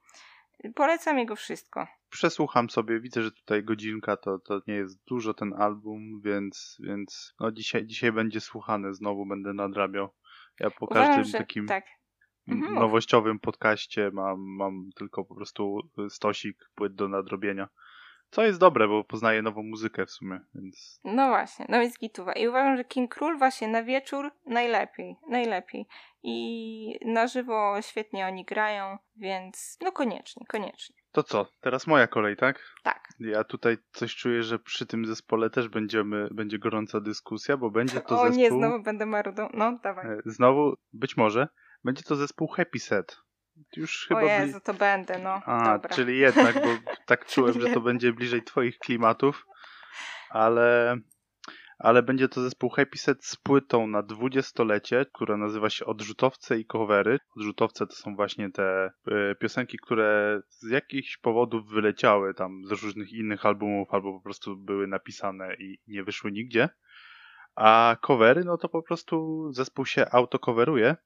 Polecam 0.75 1.19
jego 1.19 1.37
wszystko. 1.37 1.87
Przesłucham 2.11 2.71
sobie, 2.71 3.01
widzę, 3.01 3.23
że 3.23 3.33
tutaj 3.33 3.65
godzinka 3.65 4.17
to, 4.17 4.39
to 4.39 4.61
nie 4.67 4.75
jest 4.75 5.05
dużo 5.05 5.35
ten 5.35 5.55
album, 5.55 6.21
więc, 6.25 6.77
więc 6.81 7.35
no 7.41 7.53
dzisiaj, 7.53 7.87
dzisiaj 7.87 8.13
będzie 8.13 8.41
słuchane, 8.41 8.95
znowu 8.95 9.27
będę 9.27 9.55
nadrabiał. 9.55 10.09
Ja 10.61 10.71
po 10.71 10.87
Uważam, 10.87 11.07
każdym 11.07 11.25
że, 11.25 11.39
takim 11.39 11.67
tak 11.67 11.85
mhm. 12.49 12.75
nowościowym 12.75 13.39
podcaście 13.39 14.11
mam, 14.13 14.41
mam 14.41 14.91
tylko 14.97 15.25
po 15.25 15.35
prostu 15.35 15.79
stosik 16.09 16.71
płyt 16.75 16.95
do 16.95 17.09
nadrobienia. 17.09 17.69
Co 18.31 18.45
jest 18.45 18.61
dobre, 18.61 18.89
bo 18.89 19.05
poznaję 19.05 19.43
nową 19.43 19.63
muzykę 19.63 20.07
w 20.07 20.11
sumie, 20.11 20.41
więc... 20.55 21.01
No 21.05 21.29
właśnie, 21.29 21.67
no 21.69 21.81
więc 21.81 21.99
gituwa. 21.99 22.33
I 22.33 22.49
uważam, 22.49 22.77
że 22.77 22.85
King 22.85 23.15
Król 23.15 23.39
właśnie 23.39 23.69
na 23.69 23.83
wieczór 23.83 24.31
najlepiej, 24.47 25.17
najlepiej. 25.29 25.87
I 26.23 26.99
na 27.05 27.27
żywo 27.27 27.83
świetnie 27.83 28.27
oni 28.27 28.45
grają, 28.45 28.99
więc 29.17 29.79
no 29.81 29.93
koniecznie, 29.93 30.47
koniecznie. 30.47 30.97
To 31.13 31.23
co, 31.23 31.47
teraz 31.61 31.87
moja 31.87 32.07
kolej, 32.07 32.37
tak? 32.37 32.75
Tak. 32.83 33.09
Ja 33.21 33.45
tutaj 33.45 33.77
coś 33.93 34.17
czuję, 34.17 34.43
że 34.43 34.59
przy 34.59 34.87
tym 34.87 35.07
zespole 35.07 35.51
też 35.51 35.69
będziemy, 35.69 36.29
będzie 36.31 36.59
gorąca 36.59 37.01
dyskusja, 37.01 37.57
bo 37.57 37.71
będzie 37.71 38.01
to 38.01 38.21
o, 38.21 38.25
zespół... 38.25 38.35
O 38.35 38.37
nie, 38.37 38.51
znowu 38.51 38.83
będę 38.83 39.07
marudą. 39.07 39.49
No, 39.55 39.79
dawaj. 39.83 40.07
E, 40.07 40.19
znowu, 40.27 40.75
być 40.93 41.17
może, 41.17 41.49
będzie 41.89 42.03
to 42.03 42.17
zespół 42.17 42.49
Happy 42.49 42.79
Set. 42.79 43.17
Już 43.77 44.07
chyba. 44.09 44.21
O 44.21 44.25
Jezu, 44.25 44.61
to 44.61 44.75
będę, 44.75 45.19
no. 45.19 45.31
A, 45.31 45.73
Dobra. 45.73 45.97
czyli 45.97 46.19
jednak, 46.19 46.55
bo 46.55 46.69
tak 47.07 47.27
czułem, 47.27 47.61
że 47.61 47.69
to 47.69 47.81
będzie 47.81 48.13
bliżej 48.13 48.43
Twoich 48.43 48.79
klimatów, 48.79 49.47
ale. 50.31 50.97
Ale 51.79 52.03
będzie 52.03 52.29
to 52.29 52.43
zespół 52.43 52.71
Happy 52.71 52.99
Set 52.99 53.25
z 53.25 53.37
płytą 53.37 53.87
na 53.87 54.03
dwudziestolecie, 54.03 55.07
która 55.13 55.37
nazywa 55.37 55.71
się 55.71 55.87
Odrzutowce 55.87 56.59
i 56.59 56.67
Covery. 56.67 57.19
Odrzutowce 57.37 57.87
to 57.87 57.93
są 57.93 58.17
właśnie 58.17 58.51
te 58.51 58.91
y, 59.09 59.35
piosenki, 59.41 59.79
które 59.83 60.41
z 60.49 60.71
jakichś 60.71 61.17
powodów 61.17 61.69
wyleciały 61.69 62.35
tam 62.35 62.63
z 62.65 62.71
różnych 62.71 63.13
innych 63.13 63.47
albumów, 63.47 63.89
albo 63.91 64.13
po 64.13 64.21
prostu 64.21 64.57
były 64.57 64.87
napisane 64.87 65.55
i 65.55 65.79
nie 65.87 66.05
wyszły 66.05 66.33
nigdzie. 66.33 66.69
A 67.55 67.97
covery, 68.03 68.45
no 68.45 68.57
to 68.57 68.69
po 68.69 68.83
prostu 68.83 69.47
zespół 69.53 69.87
się 69.87 70.07
autocoveruje 70.11 70.97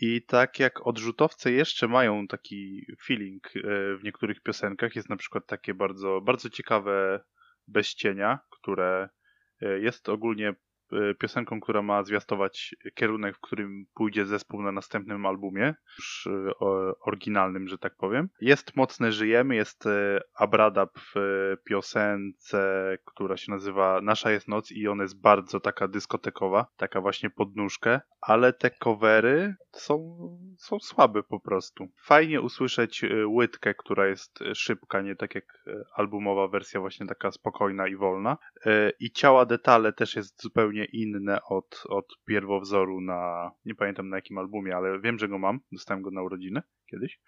i 0.00 0.22
tak 0.22 0.58
jak 0.58 0.86
odrzutowce 0.86 1.52
jeszcze 1.52 1.88
mają 1.88 2.26
taki 2.26 2.86
feeling 3.06 3.46
e, 3.56 3.60
w 3.96 4.00
niektórych 4.04 4.40
piosenkach, 4.40 4.96
jest 4.96 5.08
na 5.08 5.16
przykład 5.16 5.46
takie 5.46 5.74
bardzo, 5.74 6.20
bardzo 6.20 6.50
ciekawe 6.50 7.20
bez 7.66 7.94
cienia, 7.94 8.38
które 8.50 9.08
e, 9.60 9.78
jest 9.78 10.08
ogólnie 10.08 10.54
piosenką, 11.18 11.60
która 11.60 11.82
ma 11.82 12.02
zwiastować 12.02 12.74
kierunek, 12.94 13.36
w 13.36 13.40
którym 13.40 13.86
pójdzie 13.94 14.26
zespół 14.26 14.62
na 14.62 14.72
następnym 14.72 15.26
albumie, 15.26 15.74
już 15.98 16.26
e, 16.26 16.58
oryginalnym, 17.00 17.68
że 17.68 17.78
tak 17.78 17.96
powiem. 17.96 18.28
Jest 18.40 18.76
Mocne 18.76 19.12
Żyjemy, 19.12 19.54
jest 19.54 19.86
e, 19.86 20.20
Abradab 20.34 20.90
w 20.98 21.14
piosence, 21.64 22.96
która 23.04 23.36
się 23.36 23.52
nazywa 23.52 24.00
Nasza 24.02 24.30
jest 24.30 24.48
noc 24.48 24.72
i 24.72 24.88
ona 24.88 25.02
jest 25.02 25.20
bardzo 25.20 25.60
taka 25.60 25.88
dyskotekowa, 25.88 26.66
taka 26.76 27.00
właśnie 27.00 27.30
podnóżkę, 27.30 28.00
ale 28.20 28.52
te 28.52 28.70
covery 28.70 29.54
są, 29.72 30.18
są 30.58 30.78
słabe 30.80 31.22
po 31.22 31.40
prostu. 31.40 31.88
Fajnie 32.04 32.40
usłyszeć 32.40 33.04
łydkę, 33.26 33.74
która 33.74 34.06
jest 34.06 34.38
szybka, 34.54 35.00
nie 35.00 35.16
tak 35.16 35.34
jak 35.34 35.44
albumowa 35.94 36.48
wersja 36.48 36.80
właśnie 36.80 37.06
taka 37.06 37.30
spokojna 37.30 37.88
i 37.88 37.96
wolna. 37.96 38.38
I 39.00 39.10
ciała 39.10 39.46
detale 39.46 39.92
też 39.92 40.16
jest 40.16 40.42
zupełnie 40.42 40.77
zupełnie 40.78 40.84
inne 40.84 41.42
od, 41.42 41.84
od 41.88 42.18
pierwowzoru 42.24 43.00
na, 43.00 43.50
nie 43.64 43.74
pamiętam 43.74 44.08
na 44.08 44.16
jakim 44.16 44.38
albumie, 44.38 44.76
ale 44.76 45.00
wiem, 45.00 45.18
że 45.18 45.28
go 45.28 45.38
mam, 45.38 45.60
dostałem 45.72 46.02
go 46.02 46.10
na 46.10 46.22
urodziny 46.22 46.62
kiedyś, 46.90 47.20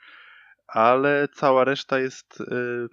ale 0.66 1.28
cała 1.34 1.64
reszta 1.64 1.98
jest, 1.98 2.40
y, 2.40 2.88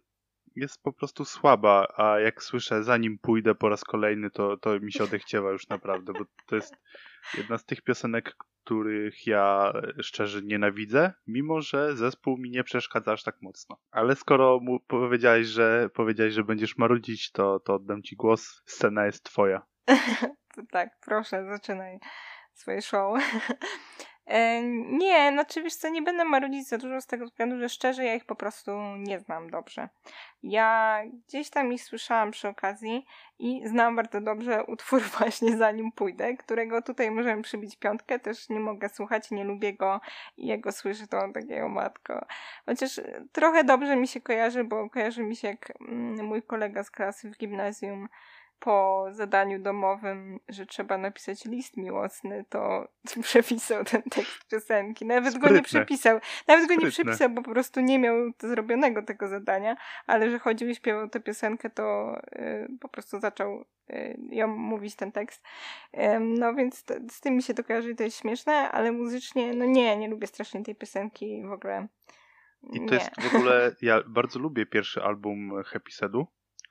jest 0.55 0.83
po 0.83 0.93
prostu 0.93 1.25
słaba, 1.25 1.87
a 1.97 2.19
jak 2.19 2.43
słyszę, 2.43 2.83
zanim 2.83 3.19
pójdę 3.19 3.55
po 3.55 3.69
raz 3.69 3.83
kolejny, 3.83 4.29
to, 4.29 4.57
to 4.57 4.79
mi 4.79 4.91
się 4.91 5.03
odechciewa 5.03 5.51
już 5.51 5.69
naprawdę, 5.69 6.13
bo 6.13 6.25
to 6.47 6.55
jest 6.55 6.75
jedna 7.37 7.57
z 7.57 7.65
tych 7.65 7.81
piosenek, 7.81 8.35
których 8.63 9.27
ja 9.27 9.73
szczerze 10.01 10.41
nienawidzę, 10.41 11.13
mimo 11.27 11.61
że 11.61 11.95
zespół 11.95 12.37
mi 12.37 12.49
nie 12.49 12.63
przeszkadza 12.63 13.11
aż 13.11 13.23
tak 13.23 13.41
mocno. 13.41 13.77
Ale 13.91 14.15
skoro 14.15 14.59
mu 14.59 14.79
powiedziałeś, 14.79 15.47
że 15.47 15.89
powiedziałeś, 15.93 16.33
że 16.33 16.43
będziesz 16.43 16.77
marudzić, 16.77 17.31
to, 17.31 17.59
to 17.59 17.73
oddam 17.73 18.03
ci 18.03 18.15
głos. 18.15 18.61
Scena 18.65 19.05
jest 19.05 19.23
twoja. 19.23 19.61
tak, 20.65 20.89
proszę, 20.99 21.45
zaczynaj 21.45 21.99
swoje 22.53 22.81
show. 22.81 23.19
E, 24.27 24.61
nie, 24.89 25.31
znaczy 25.31 25.63
wiesz 25.63 25.75
co, 25.75 25.89
nie 25.89 26.01
będę 26.01 26.25
marudzić 26.25 26.67
za 26.67 26.77
dużo 26.77 27.01
z 27.01 27.07
tego 27.07 27.25
względu, 27.25 27.59
że 27.59 27.69
szczerze 27.69 28.05
ja 28.05 28.15
ich 28.15 28.25
po 28.25 28.35
prostu 28.35 28.71
nie 28.97 29.19
znam 29.19 29.49
dobrze. 29.49 29.89
Ja 30.43 31.01
gdzieś 31.27 31.49
tam 31.49 31.73
ich 31.73 31.83
słyszałam 31.83 32.31
przy 32.31 32.47
okazji 32.47 33.05
i 33.39 33.67
znam 33.67 33.95
bardzo 33.95 34.21
dobrze 34.21 34.63
utwór 34.63 35.01
właśnie 35.17 35.57
Zanim 35.57 35.91
pójdę, 35.91 36.37
którego 36.37 36.81
tutaj 36.81 37.11
możemy 37.11 37.41
przybić 37.41 37.75
piątkę, 37.75 38.19
też 38.19 38.49
nie 38.49 38.59
mogę 38.59 38.89
słuchać, 38.89 39.31
nie 39.31 39.43
lubię 39.43 39.73
go 39.73 40.01
i 40.37 40.47
jego 40.47 40.71
słyszę 40.71 41.07
to 41.07 41.31
takiego 41.33 41.69
matko. 41.69 42.25
Chociaż 42.65 43.01
trochę 43.31 43.63
dobrze 43.63 43.95
mi 43.95 44.07
się 44.07 44.21
kojarzy, 44.21 44.63
bo 44.63 44.89
kojarzy 44.89 45.23
mi 45.23 45.35
się 45.35 45.47
jak 45.47 45.73
mm, 45.81 46.25
mój 46.25 46.43
kolega 46.43 46.83
z 46.83 46.91
klasy 46.91 47.31
w 47.31 47.37
gimnazjum 47.37 48.07
po 48.59 49.07
zadaniu 49.11 49.59
domowym, 49.59 50.39
że 50.49 50.65
trzeba 50.65 50.97
napisać 50.97 51.45
list 51.45 51.77
miłosny, 51.77 52.45
to 52.49 52.87
przepisał 53.23 53.83
ten 53.83 54.01
tekst 54.01 54.47
piosenki. 54.51 55.05
Nawet 55.05 55.33
Sprytne. 55.33 55.49
go 55.49 55.55
nie 55.55 55.61
przepisał. 55.61 56.19
Nawet 56.47 56.65
Sprytne. 56.65 56.75
go 56.75 56.85
nie 56.85 56.91
przepisał, 56.91 57.29
bo 57.29 57.41
po 57.41 57.51
prostu 57.51 57.81
nie 57.81 57.99
miał 57.99 58.15
zrobionego 58.39 59.01
tego 59.03 59.27
zadania, 59.27 59.77
ale 60.07 60.31
że 60.31 60.39
chodził 60.39 60.69
i 60.69 60.75
śpiewał 60.75 61.09
tę 61.09 61.19
piosenkę, 61.19 61.69
to 61.69 62.17
y, 62.35 62.67
po 62.79 62.89
prostu 62.89 63.19
zaczął 63.19 63.65
y, 63.89 64.19
ją 64.29 64.47
mówić 64.47 64.95
ten 64.95 65.11
tekst. 65.11 65.43
Y, 65.93 66.19
no 66.19 66.53
więc 66.53 66.83
to, 66.83 66.93
z 67.09 67.21
tym 67.21 67.35
mi 67.35 67.43
się 67.43 67.53
to 67.53 67.63
kojarzy 67.63 67.95
to 67.95 68.03
jest 68.03 68.19
śmieszne, 68.19 68.71
ale 68.71 68.91
muzycznie, 68.91 69.53
no 69.53 69.65
nie, 69.65 69.97
nie 69.97 70.07
lubię 70.07 70.27
strasznie 70.27 70.63
tej 70.63 70.75
piosenki 70.75 71.43
w 71.43 71.51
ogóle. 71.51 71.87
I 72.73 72.79
to 72.79 72.85
nie. 72.85 72.93
jest 72.93 73.21
w 73.21 73.35
ogóle, 73.35 73.71
ja 73.81 74.01
bardzo 74.07 74.39
lubię 74.39 74.65
pierwszy 74.65 75.03
album 75.03 75.63
Happy 75.65 75.91
Sedu 75.91 76.27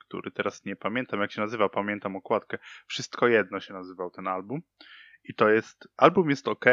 który 0.07 0.31
teraz 0.31 0.65
nie 0.65 0.75
pamiętam 0.75 1.21
jak 1.21 1.31
się 1.31 1.41
nazywa, 1.41 1.69
pamiętam 1.69 2.15
okładkę. 2.15 2.57
Wszystko 2.87 3.27
jedno 3.27 3.59
się 3.59 3.73
nazywał 3.73 4.09
ten 4.11 4.27
album. 4.27 4.61
I 5.23 5.33
to 5.33 5.49
jest, 5.49 5.87
album 5.97 6.29
jest 6.29 6.47
ok 6.47 6.65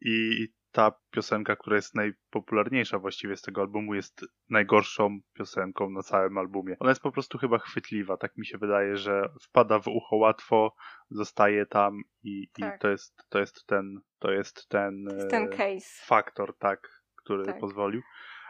i 0.00 0.48
ta 0.72 0.92
piosenka, 1.10 1.56
która 1.56 1.76
jest 1.76 1.94
najpopularniejsza 1.94 2.98
właściwie 2.98 3.36
z 3.36 3.42
tego 3.42 3.60
albumu, 3.60 3.94
jest 3.94 4.24
najgorszą 4.48 5.20
piosenką 5.32 5.90
na 5.90 6.02
całym 6.02 6.38
albumie. 6.38 6.76
Ona 6.80 6.90
jest 6.90 7.02
po 7.02 7.12
prostu 7.12 7.38
chyba 7.38 7.58
chwytliwa, 7.58 8.16
tak 8.16 8.36
mi 8.36 8.46
się 8.46 8.58
wydaje, 8.58 8.96
że 8.96 9.28
wpada 9.42 9.78
w 9.78 9.88
ucho 9.88 10.16
łatwo, 10.16 10.74
zostaje 11.10 11.66
tam 11.66 12.02
i, 12.22 12.48
tak. 12.60 12.76
i 12.76 12.78
to, 12.78 12.88
jest, 12.88 13.24
to 13.28 13.38
jest 13.38 13.66
ten, 13.66 14.00
to 14.18 14.30
jest 14.30 14.68
ten, 14.68 15.06
ten 15.30 15.48
case. 15.48 16.06
faktor, 16.06 16.58
tak, 16.58 17.02
który 17.16 17.44
tak. 17.44 17.58
pozwolił. 17.58 18.02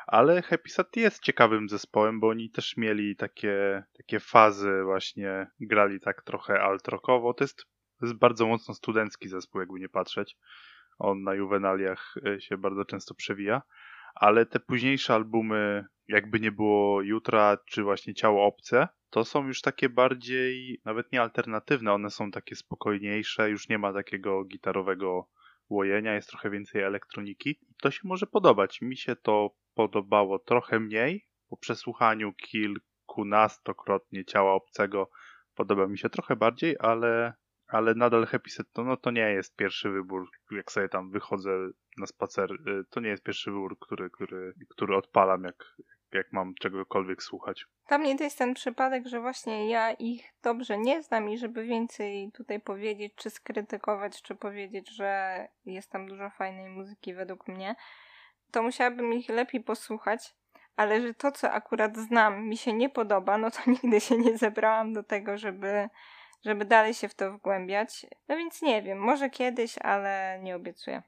Ale 0.06 0.42
Happy 0.42 0.68
Sad 0.68 0.96
jest 0.96 1.22
ciekawym 1.22 1.68
zespołem, 1.68 2.20
bo 2.20 2.28
oni 2.28 2.50
też 2.50 2.76
mieli 2.76 3.16
takie, 3.16 3.82
takie 3.96 4.20
fazy 4.20 4.82
właśnie, 4.84 5.46
grali 5.60 6.00
tak 6.00 6.22
trochę 6.22 6.60
alt-rockowo. 6.60 7.34
To 7.34 7.44
jest, 7.44 7.56
to 8.00 8.06
jest 8.06 8.18
bardzo 8.18 8.46
mocno 8.46 8.74
studencki 8.74 9.28
zespół, 9.28 9.60
jakby 9.60 9.80
nie 9.80 9.88
patrzeć. 9.88 10.36
On 10.98 11.22
na 11.22 11.34
juwenaliach 11.34 12.14
e, 12.26 12.40
się 12.40 12.56
bardzo 12.58 12.84
często 12.84 13.14
przewija. 13.14 13.62
Ale 14.14 14.46
te 14.46 14.60
późniejsze 14.60 15.14
albumy, 15.14 15.84
jakby 16.08 16.40
nie 16.40 16.52
było 16.52 17.02
Jutra, 17.02 17.58
czy 17.66 17.82
właśnie 17.82 18.14
Ciało 18.14 18.46
Obce, 18.46 18.88
to 19.10 19.24
są 19.24 19.46
już 19.46 19.60
takie 19.60 19.88
bardziej, 19.88 20.80
nawet 20.84 21.12
nie 21.12 21.20
alternatywne, 21.20 21.92
one 21.92 22.10
są 22.10 22.30
takie 22.30 22.56
spokojniejsze, 22.56 23.50
już 23.50 23.68
nie 23.68 23.78
ma 23.78 23.92
takiego 23.92 24.44
gitarowego 24.44 25.28
łojenia, 25.70 26.14
jest 26.14 26.28
trochę 26.28 26.50
więcej 26.50 26.82
elektroniki. 26.82 27.58
To 27.82 27.90
się 27.90 28.00
może 28.04 28.26
podobać. 28.26 28.80
Mi 28.80 28.96
się 28.96 29.16
to 29.16 29.50
podobało 29.74 30.38
trochę 30.38 30.80
mniej. 30.80 31.26
Po 31.48 31.56
przesłuchaniu 31.56 32.32
kilkunastokrotnie 32.32 34.24
ciała 34.24 34.52
obcego 34.52 35.10
podoba 35.54 35.86
mi 35.86 35.98
się 35.98 36.10
trochę 36.10 36.36
bardziej, 36.36 36.76
ale, 36.80 37.34
ale 37.66 37.94
nadal 37.94 38.26
Happy 38.26 38.50
Set 38.50 38.72
to, 38.72 38.84
no, 38.84 38.96
to 38.96 39.10
nie 39.10 39.30
jest 39.30 39.56
pierwszy 39.56 39.90
wybór. 39.90 40.30
Jak 40.50 40.72
sobie 40.72 40.88
tam 40.88 41.10
wychodzę 41.10 41.50
na 41.98 42.06
spacer, 42.06 42.52
y, 42.52 42.84
to 42.90 43.00
nie 43.00 43.08
jest 43.08 43.22
pierwszy 43.22 43.50
wybór, 43.50 43.78
który, 43.78 44.10
który, 44.10 44.54
który 44.70 44.96
odpalam, 44.96 45.44
jak, 45.44 45.76
jak 46.12 46.32
mam 46.32 46.54
czegokolwiek 46.54 47.22
słuchać. 47.22 47.66
Dla 47.88 47.98
mnie 47.98 48.18
to 48.18 48.24
jest 48.24 48.38
ten 48.38 48.54
przypadek, 48.54 49.06
że 49.06 49.20
właśnie 49.20 49.70
ja 49.70 49.92
ich 49.92 50.24
dobrze 50.42 50.78
nie 50.78 51.02
znam 51.02 51.30
i 51.30 51.38
żeby 51.38 51.64
więcej 51.64 52.30
tutaj 52.34 52.60
powiedzieć, 52.60 53.14
czy 53.16 53.30
skrytykować, 53.30 54.22
czy 54.22 54.34
powiedzieć, 54.34 54.96
że 54.96 55.40
jest 55.64 55.90
tam 55.90 56.06
dużo 56.06 56.30
fajnej 56.30 56.68
muzyki 56.68 57.14
według 57.14 57.48
mnie, 57.48 57.74
to 58.52 58.62
musiałabym 58.62 59.12
ich 59.12 59.28
lepiej 59.28 59.60
posłuchać, 59.60 60.34
ale 60.76 61.02
że 61.02 61.14
to, 61.14 61.32
co 61.32 61.50
akurat 61.50 61.96
znam, 61.96 62.48
mi 62.48 62.56
się 62.56 62.72
nie 62.72 62.90
podoba, 62.90 63.38
no 63.38 63.50
to 63.50 63.58
nigdy 63.82 64.00
się 64.00 64.18
nie 64.18 64.38
zebrałam 64.38 64.92
do 64.92 65.02
tego, 65.02 65.38
żeby, 65.38 65.88
żeby 66.44 66.64
dalej 66.64 66.94
się 66.94 67.08
w 67.08 67.14
to 67.14 67.32
wgłębiać. 67.32 68.06
No 68.28 68.36
więc 68.36 68.62
nie 68.62 68.82
wiem, 68.82 68.98
może 68.98 69.30
kiedyś, 69.30 69.78
ale 69.78 70.38
nie 70.42 70.56
obiecuję. 70.56 71.02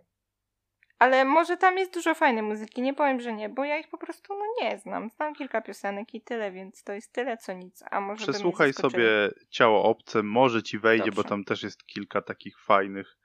Ale 0.99 1.25
może 1.25 1.57
tam 1.57 1.79
jest 1.79 1.95
dużo 1.95 2.15
fajnej 2.15 2.43
muzyki, 2.43 2.83
nie 2.83 2.95
powiem, 2.95 3.21
że 3.21 3.33
nie, 3.33 3.49
bo 3.49 3.65
ja 3.65 3.79
ich 3.79 3.89
po 3.89 3.99
prostu 3.99 4.35
no 4.35 4.45
nie 4.61 4.79
znam. 4.79 5.11
Znam 5.11 5.35
kilka 5.35 5.61
piosenek 5.61 6.15
i 6.15 6.21
tyle, 6.21 6.53
więc 6.53 6.83
to 6.83 6.93
jest 6.93 7.13
tyle 7.13 7.37
co 7.37 7.53
nic. 7.53 7.85
A 7.91 8.01
może 8.01 8.23
Przesłuchaj 8.23 8.73
sobie 8.73 9.31
Ciało 9.51 9.85
Obce, 9.85 10.23
może 10.23 10.63
ci 10.63 10.79
wejdzie, 10.79 11.05
Dobrze. 11.05 11.23
bo 11.23 11.29
tam 11.29 11.45
też 11.45 11.63
jest 11.63 11.87
kilka 11.87 12.23
takich 12.23 12.61
fajnych, 12.61 13.17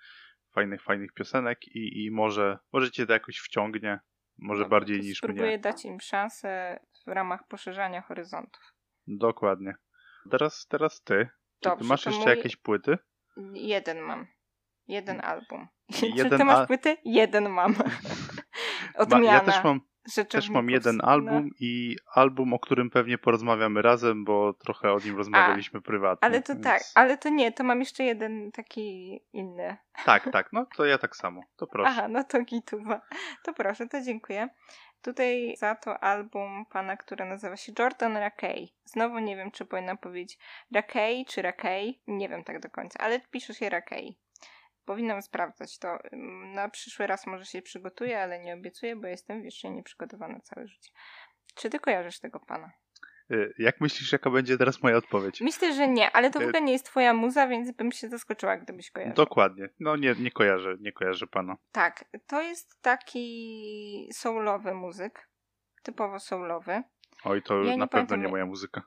fajnych, 0.52 0.84
fajnych 0.84 1.14
piosenek 1.14 1.68
i, 1.68 2.06
i 2.06 2.12
może, 2.12 2.58
może 2.74 2.92
cię 2.92 3.06
to 3.06 3.14
jakoś 3.14 3.38
wciągnie. 3.38 4.00
Może 4.42 4.64
Dobra, 4.64 4.80
bardziej 4.80 5.00
niż 5.00 5.18
spróbuję 5.18 5.42
mnie. 5.42 5.52
Spróbuję 5.52 5.74
dać 5.74 5.86
im 5.86 6.00
szansę 6.00 6.80
w 7.08 7.12
ramach 7.12 7.48
poszerzania 7.48 8.02
horyzontów. 8.02 8.74
Dokładnie. 9.08 9.74
Teraz, 10.32 10.68
teraz 10.68 11.02
ty. 11.02 11.30
Czy 11.60 11.70
Dobrze, 11.70 11.84
ty 11.84 11.90
masz 11.90 12.06
jeszcze 12.06 12.22
mój... 12.22 12.30
jakieś 12.30 12.56
płyty? 12.56 12.98
Jeden 13.54 14.00
mam. 14.00 14.28
Jeden 14.88 15.22
album. 15.22 15.68
Jeden 16.16 16.32
Czy 16.32 16.38
ty 16.38 16.44
masz 16.44 16.68
płyty? 16.68 16.98
Jeden 17.06 17.50
mam. 17.50 17.76
Odmiana. 18.96 19.26
Ma, 19.26 19.34
ja 19.34 19.40
też 19.40 19.64
mam, 19.64 19.82
też 20.30 20.50
mam 20.50 20.70
jeden 20.70 21.02
album 21.04 21.50
i 21.60 21.96
album, 22.16 22.54
o 22.54 22.60
którym 22.60 22.90
pewnie 22.90 23.18
porozmawiamy 23.18 23.82
razem, 23.82 24.26
bo 24.26 24.54
trochę 24.54 24.94
o 24.94 25.00
nim 25.00 25.18
rozmawialiśmy 25.18 25.80
A, 25.80 25.82
prywatnie. 25.82 26.26
Ale 26.26 26.42
to 26.42 26.54
więc... 26.54 26.64
tak, 26.64 26.82
ale 26.96 27.18
to 27.18 27.30
nie, 27.30 27.52
to 27.52 27.64
mam 27.64 27.80
jeszcze 27.80 28.04
jeden 28.04 28.52
taki 28.52 29.20
inny. 29.34 29.78
Tak, 30.06 30.30
tak, 30.34 30.50
no 30.54 30.66
to 30.76 30.86
ja 30.86 30.98
tak 30.98 31.16
samo, 31.16 31.42
to 31.56 31.68
proszę. 31.68 31.90
Aha, 31.90 32.08
no 32.08 32.24
to 32.24 32.44
gituwa. 32.44 33.02
To 33.44 33.54
proszę, 33.54 33.88
to 33.88 34.02
dziękuję. 34.02 34.50
Tutaj 35.02 35.56
za 35.58 35.76
to 35.76 36.04
album 36.04 36.66
pana, 36.66 36.98
który 36.98 37.26
nazywa 37.26 37.58
się 37.58 37.72
Jordan 37.80 38.18
Rakey. 38.18 38.68
Znowu 38.86 39.20
nie 39.20 39.36
wiem, 39.36 39.52
czy 39.52 39.66
powinna 39.66 39.96
powiedzieć 39.96 40.38
Rakey 40.72 41.26
czy 41.26 41.42
Rakey, 41.42 42.00
nie 42.08 42.30
wiem 42.30 42.44
tak 42.44 42.60
do 42.60 42.70
końca, 42.70 43.00
ale 43.00 43.20
pisze 43.20 43.54
się 43.54 43.70
Rakey. 43.70 44.18
Powinnam 44.90 45.22
sprawdzać 45.22 45.78
to. 45.78 46.00
Na 46.54 46.70
przyszły 46.70 47.08
raz 47.08 47.28
może 47.28 47.46
się 47.46 47.62
przygotuję, 47.62 48.22
ale 48.22 48.40
nie 48.40 48.54
obiecuję, 48.54 48.96
bo 48.96 49.08
jestem 49.08 49.42
wiecznie 49.42 49.72
nieprzygotowana 49.72 50.40
całe 50.40 50.68
życie. 50.68 50.92
Czy 51.56 51.70
ty 51.70 51.80
kojarzysz 51.80 52.20
tego 52.20 52.40
pana? 52.40 52.72
Y, 53.32 53.54
jak 53.58 53.82
myślisz, 53.82 54.12
jaka 54.12 54.30
będzie 54.30 54.58
teraz 54.58 54.84
moja 54.84 54.98
odpowiedź? 54.98 55.42
Myślę, 55.42 55.74
że 55.74 55.88
nie, 55.88 56.12
ale 56.12 56.32
to 56.32 56.40
w 56.40 56.42
y, 56.42 56.46
ogóle 56.46 56.62
nie 56.62 56.74
jest 56.74 56.86
twoja 56.86 57.14
muza, 57.14 57.48
więc 57.48 57.72
bym 57.72 57.92
się 57.92 58.10
zaskoczyła, 58.10 58.58
gdybyś 58.58 58.92
kojarzył. 58.92 59.16
Dokładnie. 59.16 59.70
No 59.80 59.96
nie, 59.96 60.16
nie 60.20 60.32
kojarzę, 60.32 60.76
nie 60.80 60.92
kojarzę 60.92 61.28
pana. 61.28 61.58
Tak, 61.72 62.06
to 62.28 62.42
jest 62.42 62.82
taki 62.82 64.10
soulowy 64.14 64.74
muzyk. 64.74 65.30
Typowo 65.84 66.20
soulowy. 66.20 66.84
Oj, 67.24 67.42
to 67.42 67.64
ja 67.64 67.78
na 67.78 67.88
pewno 67.88 68.16
nie 68.16 68.28
moja 68.28 68.46
muzyka. 68.46 68.82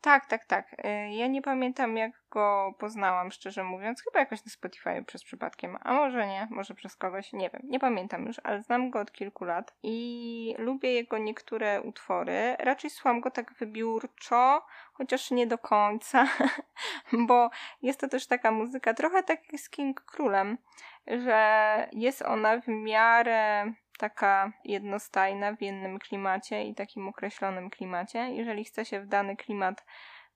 Tak, 0.00 0.26
tak, 0.26 0.44
tak. 0.44 0.72
Y, 0.72 1.10
ja 1.10 1.26
nie 1.26 1.42
pamiętam, 1.42 1.96
jak 1.96 2.12
go 2.30 2.74
poznałam, 2.78 3.30
szczerze 3.30 3.64
mówiąc. 3.64 4.02
Chyba 4.02 4.20
jakoś 4.20 4.44
na 4.44 4.50
Spotify 4.50 5.04
przez 5.06 5.24
przypadkiem. 5.24 5.78
A 5.80 5.94
może 5.94 6.26
nie, 6.26 6.48
może 6.50 6.74
przez 6.74 6.96
kogoś, 6.96 7.32
nie 7.32 7.50
wiem. 7.50 7.62
Nie 7.64 7.80
pamiętam 7.80 8.26
już, 8.26 8.40
ale 8.44 8.62
znam 8.62 8.90
go 8.90 9.00
od 9.00 9.12
kilku 9.12 9.44
lat 9.44 9.74
i 9.82 10.54
lubię 10.58 10.92
jego 10.92 11.18
niektóre 11.18 11.82
utwory. 11.82 12.56
Raczej 12.58 12.90
słucham 12.90 13.20
go 13.20 13.30
tak 13.30 13.52
wybiórczo, 13.52 14.66
chociaż 14.92 15.30
nie 15.30 15.46
do 15.46 15.58
końca, 15.58 16.26
bo 17.28 17.50
jest 17.82 18.00
to 18.00 18.08
też 18.08 18.26
taka 18.26 18.50
muzyka 18.50 18.94
trochę 18.94 19.22
tak 19.22 19.52
jak 19.52 19.60
z 19.60 19.70
King 19.70 20.00
Królem, 20.00 20.58
że 21.06 21.88
jest 21.92 22.22
ona 22.22 22.60
w 22.60 22.68
miarę 22.68 23.72
taka 24.00 24.52
jednostajna 24.64 25.52
w 25.52 25.62
jednym 25.62 25.98
klimacie 25.98 26.64
i 26.64 26.74
takim 26.74 27.08
określonym 27.08 27.70
klimacie. 27.70 28.18
Jeżeli 28.18 28.64
chce 28.64 28.84
się 28.84 29.00
w 29.00 29.06
dany 29.06 29.36
klimat 29.36 29.84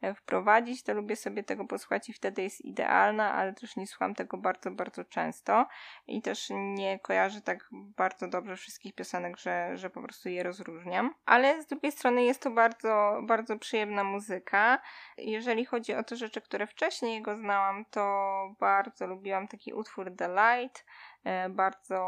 e, 0.02 0.14
wprowadzić, 0.14 0.82
to 0.82 0.94
lubię 0.94 1.16
sobie 1.16 1.42
tego 1.42 1.64
posłuchać 1.64 2.08
i 2.08 2.12
wtedy 2.12 2.42
jest 2.42 2.60
idealna, 2.60 3.34
ale 3.34 3.52
też 3.52 3.76
nie 3.76 3.86
słucham 3.86 4.14
tego 4.14 4.36
bardzo, 4.36 4.70
bardzo 4.70 5.04
często 5.04 5.66
i 6.06 6.22
też 6.22 6.48
nie 6.50 6.98
kojarzę 6.98 7.40
tak 7.40 7.68
bardzo 7.72 8.28
dobrze 8.28 8.56
wszystkich 8.56 8.94
piosenek, 8.94 9.38
że, 9.38 9.76
że 9.76 9.90
po 9.90 10.02
prostu 10.02 10.28
je 10.28 10.42
rozróżniam. 10.42 11.14
Ale 11.26 11.62
z 11.62 11.66
drugiej 11.66 11.92
strony 11.92 12.24
jest 12.24 12.42
to 12.42 12.50
bardzo, 12.50 13.20
bardzo 13.22 13.58
przyjemna 13.58 14.04
muzyka. 14.04 14.78
Jeżeli 15.18 15.64
chodzi 15.64 15.94
o 15.94 16.02
te 16.02 16.16
rzeczy, 16.16 16.40
które 16.40 16.66
wcześniej 16.66 17.14
jego 17.14 17.36
znałam, 17.36 17.84
to 17.90 18.04
bardzo 18.60 19.06
lubiłam 19.06 19.48
taki 19.48 19.72
utwór 19.72 20.16
The 20.16 20.28
Light, 20.28 20.84
bardzo 21.50 22.00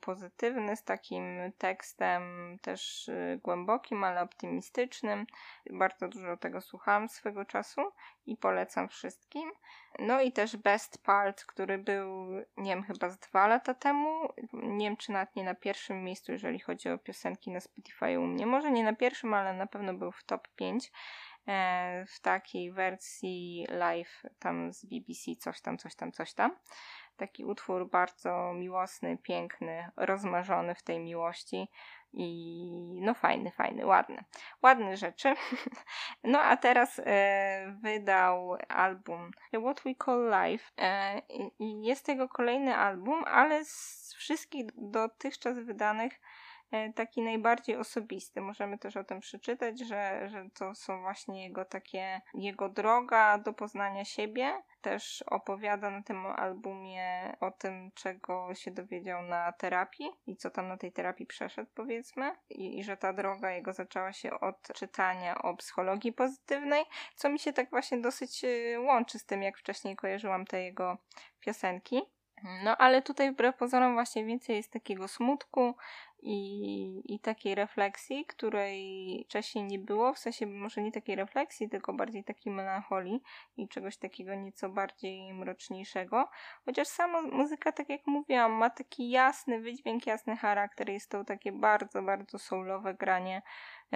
pozytywny, 0.00 0.76
z 0.76 0.84
takim 0.84 1.52
tekstem 1.58 2.22
też 2.62 3.08
e, 3.08 3.38
głębokim, 3.42 4.04
ale 4.04 4.22
optymistycznym. 4.22 5.26
Bardzo 5.70 6.08
dużo 6.08 6.36
tego 6.36 6.60
słuchałam 6.60 7.08
swego 7.08 7.44
czasu 7.44 7.80
i 8.26 8.36
polecam 8.36 8.88
wszystkim. 8.88 9.50
No 9.98 10.20
i 10.20 10.32
też 10.32 10.56
Best 10.56 11.04
Part, 11.04 11.44
który 11.44 11.78
był, 11.78 12.30
nie 12.56 12.74
wiem, 12.74 12.82
chyba 12.82 13.08
z 13.08 13.18
dwa 13.18 13.46
lata 13.46 13.74
temu. 13.74 14.28
Nie 14.52 14.86
wiem, 14.86 14.96
czy 14.96 15.12
nawet 15.12 15.36
nie 15.36 15.44
na 15.44 15.54
pierwszym 15.54 16.04
miejscu, 16.04 16.32
jeżeli 16.32 16.58
chodzi 16.58 16.88
o 16.88 16.98
piosenki 16.98 17.50
na 17.50 17.60
Spotify 17.60 18.20
u 18.20 18.26
mnie. 18.26 18.46
Może 18.46 18.70
nie 18.70 18.84
na 18.84 18.94
pierwszym, 18.94 19.34
ale 19.34 19.52
na 19.52 19.66
pewno 19.66 19.94
był 19.94 20.12
w 20.12 20.24
top 20.24 20.48
5 20.48 20.92
e, 21.48 22.04
w 22.08 22.20
takiej 22.20 22.72
wersji 22.72 23.66
live 23.68 24.22
tam 24.38 24.72
z 24.72 24.84
BBC, 24.84 25.36
coś 25.38 25.60
tam, 25.60 25.78
coś 25.78 25.94
tam, 25.94 26.12
coś 26.12 26.34
tam. 26.34 26.56
Taki 27.20 27.44
utwór 27.44 27.90
bardzo 27.90 28.52
miłosny, 28.52 29.18
piękny, 29.18 29.90
rozmarzony 29.96 30.74
w 30.74 30.82
tej 30.82 30.98
miłości 30.98 31.68
i 32.12 33.00
no 33.02 33.14
fajny, 33.14 33.50
fajny, 33.50 33.86
ładny. 33.86 34.24
Ładne 34.62 34.96
rzeczy. 34.96 35.34
No 36.24 36.40
a 36.40 36.56
teraz 36.56 37.00
e, 37.04 37.76
wydał 37.82 38.56
album 38.68 39.30
What 39.62 39.82
We 39.84 39.94
Call 40.04 40.30
Life 40.30 40.64
e, 40.78 41.18
i 41.58 41.82
jest 41.82 42.06
tego 42.06 42.28
kolejny 42.28 42.76
album, 42.76 43.24
ale 43.26 43.64
z 43.64 44.14
wszystkich 44.18 44.66
dotychczas 44.76 45.58
wydanych 45.58 46.20
E, 46.70 46.92
taki 46.92 47.22
najbardziej 47.22 47.76
osobisty. 47.76 48.40
Możemy 48.40 48.78
też 48.78 48.96
o 48.96 49.04
tym 49.04 49.20
przeczytać, 49.20 49.80
że, 49.80 50.28
że 50.28 50.50
to 50.54 50.74
są 50.74 51.00
właśnie 51.00 51.44
jego 51.44 51.64
takie, 51.64 52.20
jego 52.34 52.68
droga 52.68 53.38
do 53.38 53.52
poznania 53.52 54.04
siebie. 54.04 54.62
Też 54.80 55.24
opowiada 55.26 55.90
na 55.90 56.02
tym 56.02 56.26
albumie 56.26 57.36
o 57.40 57.50
tym, 57.50 57.90
czego 57.94 58.54
się 58.54 58.70
dowiedział 58.70 59.22
na 59.22 59.52
terapii 59.52 60.10
i 60.26 60.36
co 60.36 60.50
tam 60.50 60.68
na 60.68 60.76
tej 60.76 60.92
terapii 60.92 61.26
przeszedł, 61.26 61.70
powiedzmy. 61.74 62.32
I, 62.50 62.78
i 62.78 62.84
że 62.84 62.96
ta 62.96 63.12
droga 63.12 63.50
jego 63.50 63.72
zaczęła 63.72 64.12
się 64.12 64.40
od 64.40 64.72
czytania 64.74 65.42
o 65.42 65.56
psychologii 65.56 66.12
pozytywnej, 66.12 66.84
co 67.16 67.28
mi 67.28 67.38
się 67.38 67.52
tak 67.52 67.70
właśnie 67.70 67.98
dosyć 67.98 68.44
e, 68.44 68.80
łączy 68.80 69.18
z 69.18 69.24
tym, 69.24 69.42
jak 69.42 69.58
wcześniej 69.58 69.96
kojarzyłam 69.96 70.46
te 70.46 70.62
jego 70.62 70.98
piosenki. 71.40 72.02
No 72.64 72.76
ale 72.76 73.02
tutaj 73.02 73.32
wbrew 73.32 73.56
pozorom 73.56 73.94
właśnie 73.94 74.24
więcej 74.24 74.56
jest 74.56 74.72
takiego 74.72 75.08
smutku 75.08 75.74
i, 76.22 77.14
i 77.14 77.20
takiej 77.20 77.54
refleksji, 77.54 78.26
której 78.26 79.24
wcześniej 79.28 79.64
nie 79.64 79.78
było, 79.78 80.14
w 80.14 80.18
sensie 80.18 80.46
może 80.46 80.82
nie 80.82 80.92
takiej 80.92 81.16
refleksji, 81.16 81.68
tylko 81.68 81.92
bardziej 81.92 82.24
takiej 82.24 82.52
melancholii 82.52 83.22
i 83.56 83.68
czegoś 83.68 83.96
takiego 83.96 84.34
nieco 84.34 84.68
bardziej 84.68 85.34
mroczniejszego. 85.34 86.28
Chociaż 86.64 86.88
sama 86.88 87.22
muzyka, 87.22 87.72
tak 87.72 87.88
jak 87.88 88.06
mówiłam, 88.06 88.52
ma 88.52 88.70
taki 88.70 89.10
jasny 89.10 89.60
wydźwięk, 89.60 90.06
jasny 90.06 90.36
charakter, 90.36 90.90
jest 90.90 91.10
to 91.10 91.24
takie 91.24 91.52
bardzo, 91.52 92.02
bardzo 92.02 92.38
soulowe 92.38 92.94
granie, 92.94 93.42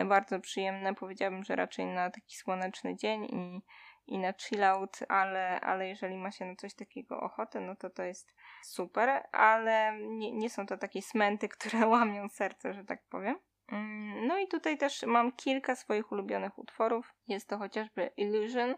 bardzo 0.07 0.41
przyjemne, 0.41 0.95
powiedziałabym, 0.95 1.45
że 1.45 1.57
raczej 1.57 1.87
na 1.87 2.11
taki 2.11 2.37
słoneczny 2.37 2.97
dzień 2.97 3.25
i 3.25 3.61
i 4.07 4.19
na 4.19 4.33
chillout, 4.33 4.99
ale, 5.09 5.61
ale 5.61 5.89
jeżeli 5.89 6.17
ma 6.17 6.31
się 6.31 6.45
na 6.45 6.57
coś 6.57 6.75
takiego 6.75 7.21
ochotę, 7.21 7.61
no 7.61 7.77
to 7.77 7.91
to 7.91 8.03
jest 8.03 8.35
super, 8.63 9.23
ale 9.33 9.99
nie, 10.01 10.33
nie 10.33 10.51
są 10.51 10.67
to 10.67 10.79
takie 10.79 11.03
smenty, 11.03 11.49
które 11.49 11.87
łamią 11.97 12.29
serce, 12.29 12.75
że 12.75 12.85
tak 12.85 13.03
powiem. 13.09 13.39
Mm, 13.69 14.27
no 14.27 14.39
i 14.39 14.49
tutaj 14.49 14.79
też 14.79 15.03
mam 15.03 15.33
kilka 15.33 15.77
swoich 15.77 16.13
ulubionych 16.13 16.59
utworów. 16.59 17.15
Jest 17.29 17.49
to 17.49 17.59
chociażby 17.59 18.11
Illusion, 18.17 18.75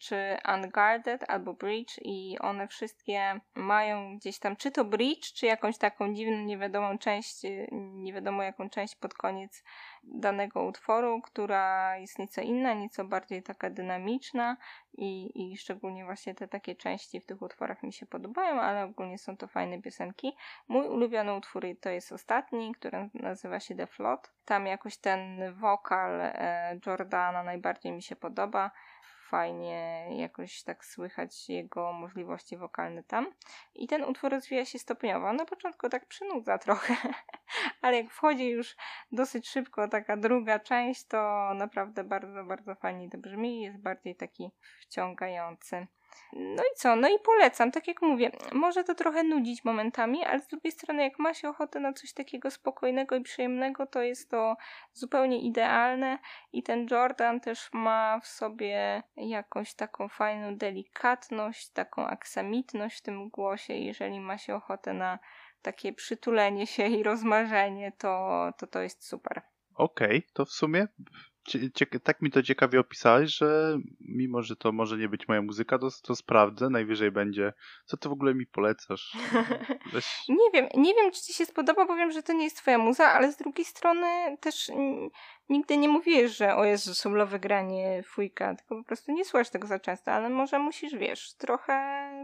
czy 0.00 0.36
Unguarded 0.54 1.24
albo 1.30 1.54
Bridge 1.54 1.98
i 2.02 2.38
one 2.40 2.68
wszystkie 2.68 3.40
mają 3.54 4.16
gdzieś 4.16 4.38
tam, 4.38 4.56
czy 4.56 4.70
to 4.70 4.84
Bridge, 4.84 5.32
czy 5.32 5.46
jakąś 5.46 5.78
taką 5.78 6.14
dziwną, 6.14 6.36
niewiadomą 6.36 6.98
część, 6.98 7.44
e, 7.44 7.66
nie 7.72 8.12
wiadomo 8.12 8.42
jaką 8.42 8.70
część 8.70 8.96
pod 8.96 9.14
koniec 9.14 9.64
danego 10.02 10.62
utworu, 10.64 11.20
która 11.20 11.96
jest 11.98 12.18
nieco 12.18 12.40
inna, 12.40 12.74
nieco 12.74 13.04
bardziej 13.04 13.42
taka 13.42 13.70
dynamiczna 13.70 14.56
i, 14.92 15.30
i 15.52 15.56
szczególnie 15.56 16.04
właśnie 16.04 16.34
te 16.34 16.48
takie 16.48 16.74
części 16.76 17.20
w 17.20 17.26
tych 17.26 17.42
utworach 17.42 17.82
mi 17.82 17.92
się 17.92 18.06
podobają, 18.06 18.60
ale 18.60 18.84
ogólnie 18.84 19.18
są 19.18 19.36
to 19.36 19.46
fajne 19.46 19.82
piosenki. 19.82 20.36
Mój 20.68 20.88
ulubiony 20.88 21.34
utwór 21.34 21.64
to 21.80 21.90
jest 21.90 22.12
ostatni, 22.12 22.74
który 22.74 23.10
nazywa 23.14 23.60
się 23.60 23.74
The 23.74 23.86
Float. 23.86 24.32
Tam 24.44 24.66
jakoś 24.66 24.96
ten 24.96 25.54
wokal 25.54 26.20
e, 26.20 26.78
Jordana 26.86 27.42
najbardziej 27.42 27.92
mi 27.92 28.02
się 28.02 28.16
podoba 28.16 28.70
fajnie 29.30 30.06
jakoś 30.10 30.62
tak 30.62 30.84
słychać 30.84 31.48
jego 31.48 31.92
możliwości 31.92 32.56
wokalne 32.56 33.02
tam. 33.02 33.26
I 33.74 33.86
ten 33.86 34.04
utwór 34.04 34.30
rozwija 34.30 34.64
się 34.64 34.78
stopniowo. 34.78 35.32
Na 35.32 35.44
początku 35.44 35.88
tak 35.88 36.06
przynudza 36.06 36.58
trochę, 36.58 36.96
ale 37.82 37.96
jak 37.96 38.10
wchodzi 38.12 38.48
już 38.48 38.76
dosyć 39.12 39.48
szybko 39.48 39.88
taka 39.88 40.16
druga 40.16 40.58
część, 40.58 41.06
to 41.06 41.50
naprawdę 41.54 42.04
bardzo, 42.04 42.44
bardzo 42.44 42.74
fajnie 42.74 43.10
to 43.10 43.18
brzmi 43.18 43.58
i 43.58 43.62
jest 43.62 43.78
bardziej 43.78 44.16
taki 44.16 44.50
wciągający. 44.80 45.86
No 46.32 46.62
i 46.62 46.76
co? 46.76 46.96
No 46.96 47.08
i 47.08 47.18
polecam, 47.24 47.72
tak 47.72 47.88
jak 47.88 48.02
mówię, 48.02 48.30
może 48.52 48.84
to 48.84 48.94
trochę 48.94 49.22
nudzić 49.22 49.64
momentami, 49.64 50.24
ale 50.24 50.40
z 50.40 50.48
drugiej 50.48 50.72
strony, 50.72 51.02
jak 51.02 51.18
ma 51.18 51.34
się 51.34 51.48
ochotę 51.48 51.80
na 51.80 51.92
coś 51.92 52.12
takiego 52.12 52.50
spokojnego 52.50 53.16
i 53.16 53.20
przyjemnego, 53.20 53.86
to 53.86 54.02
jest 54.02 54.30
to 54.30 54.56
zupełnie 54.92 55.40
idealne. 55.40 56.18
I 56.52 56.62
ten 56.62 56.86
Jordan 56.90 57.40
też 57.40 57.68
ma 57.72 58.20
w 58.20 58.26
sobie 58.26 59.02
jakąś 59.16 59.74
taką 59.74 60.08
fajną 60.08 60.56
delikatność, 60.56 61.68
taką 61.68 62.06
aksamitność 62.06 62.98
w 62.98 63.02
tym 63.02 63.28
głosie. 63.28 63.74
Jeżeli 63.74 64.20
ma 64.20 64.38
się 64.38 64.54
ochotę 64.54 64.92
na 64.92 65.18
takie 65.62 65.92
przytulenie 65.92 66.66
się 66.66 66.86
i 66.86 67.02
rozmarzenie, 67.02 67.92
to 67.98 68.40
to, 68.58 68.66
to 68.66 68.80
jest 68.80 69.08
super. 69.08 69.42
Okej, 69.74 70.18
okay, 70.18 70.22
to 70.32 70.44
w 70.44 70.50
sumie 70.50 70.86
tak 72.02 72.22
mi 72.22 72.30
to 72.30 72.42
ciekawie 72.42 72.80
opisałeś, 72.80 73.36
że 73.36 73.78
mimo, 74.00 74.42
że 74.42 74.56
to 74.56 74.72
może 74.72 74.96
nie 74.96 75.08
być 75.08 75.28
moja 75.28 75.42
muzyka, 75.42 75.78
to, 75.78 75.88
to 76.02 76.16
sprawdzę, 76.16 76.70
najwyżej 76.70 77.10
będzie. 77.10 77.52
Co 77.84 77.96
ty 77.96 78.08
w 78.08 78.12
ogóle 78.12 78.34
mi 78.34 78.46
polecasz? 78.46 79.16
Weź... 79.92 80.28
nie 80.28 80.50
wiem, 80.54 80.68
nie 80.76 80.94
wiem, 80.94 81.12
czy 81.12 81.20
ci 81.20 81.34
się 81.34 81.46
spodoba, 81.46 81.86
bo 81.86 81.96
wiem, 81.96 82.12
że 82.12 82.22
to 82.22 82.32
nie 82.32 82.44
jest 82.44 82.56
twoja 82.56 82.78
muza, 82.78 83.06
ale 83.06 83.32
z 83.32 83.36
drugiej 83.36 83.64
strony 83.64 84.36
też 84.40 84.70
nigdy 85.48 85.76
nie 85.76 85.88
mówisz, 85.88 86.36
że 86.36 86.56
o 86.56 86.64
Jezu, 86.64 86.94
soulowe 86.94 87.38
granie 87.38 88.02
fujka, 88.02 88.54
tylko 88.54 88.76
po 88.76 88.84
prostu 88.84 89.12
nie 89.12 89.24
słuchasz 89.24 89.50
tego 89.50 89.66
za 89.66 89.80
często, 89.80 90.12
ale 90.12 90.30
może 90.30 90.58
musisz, 90.58 90.94
wiesz, 90.94 91.34
trochę 91.34 91.76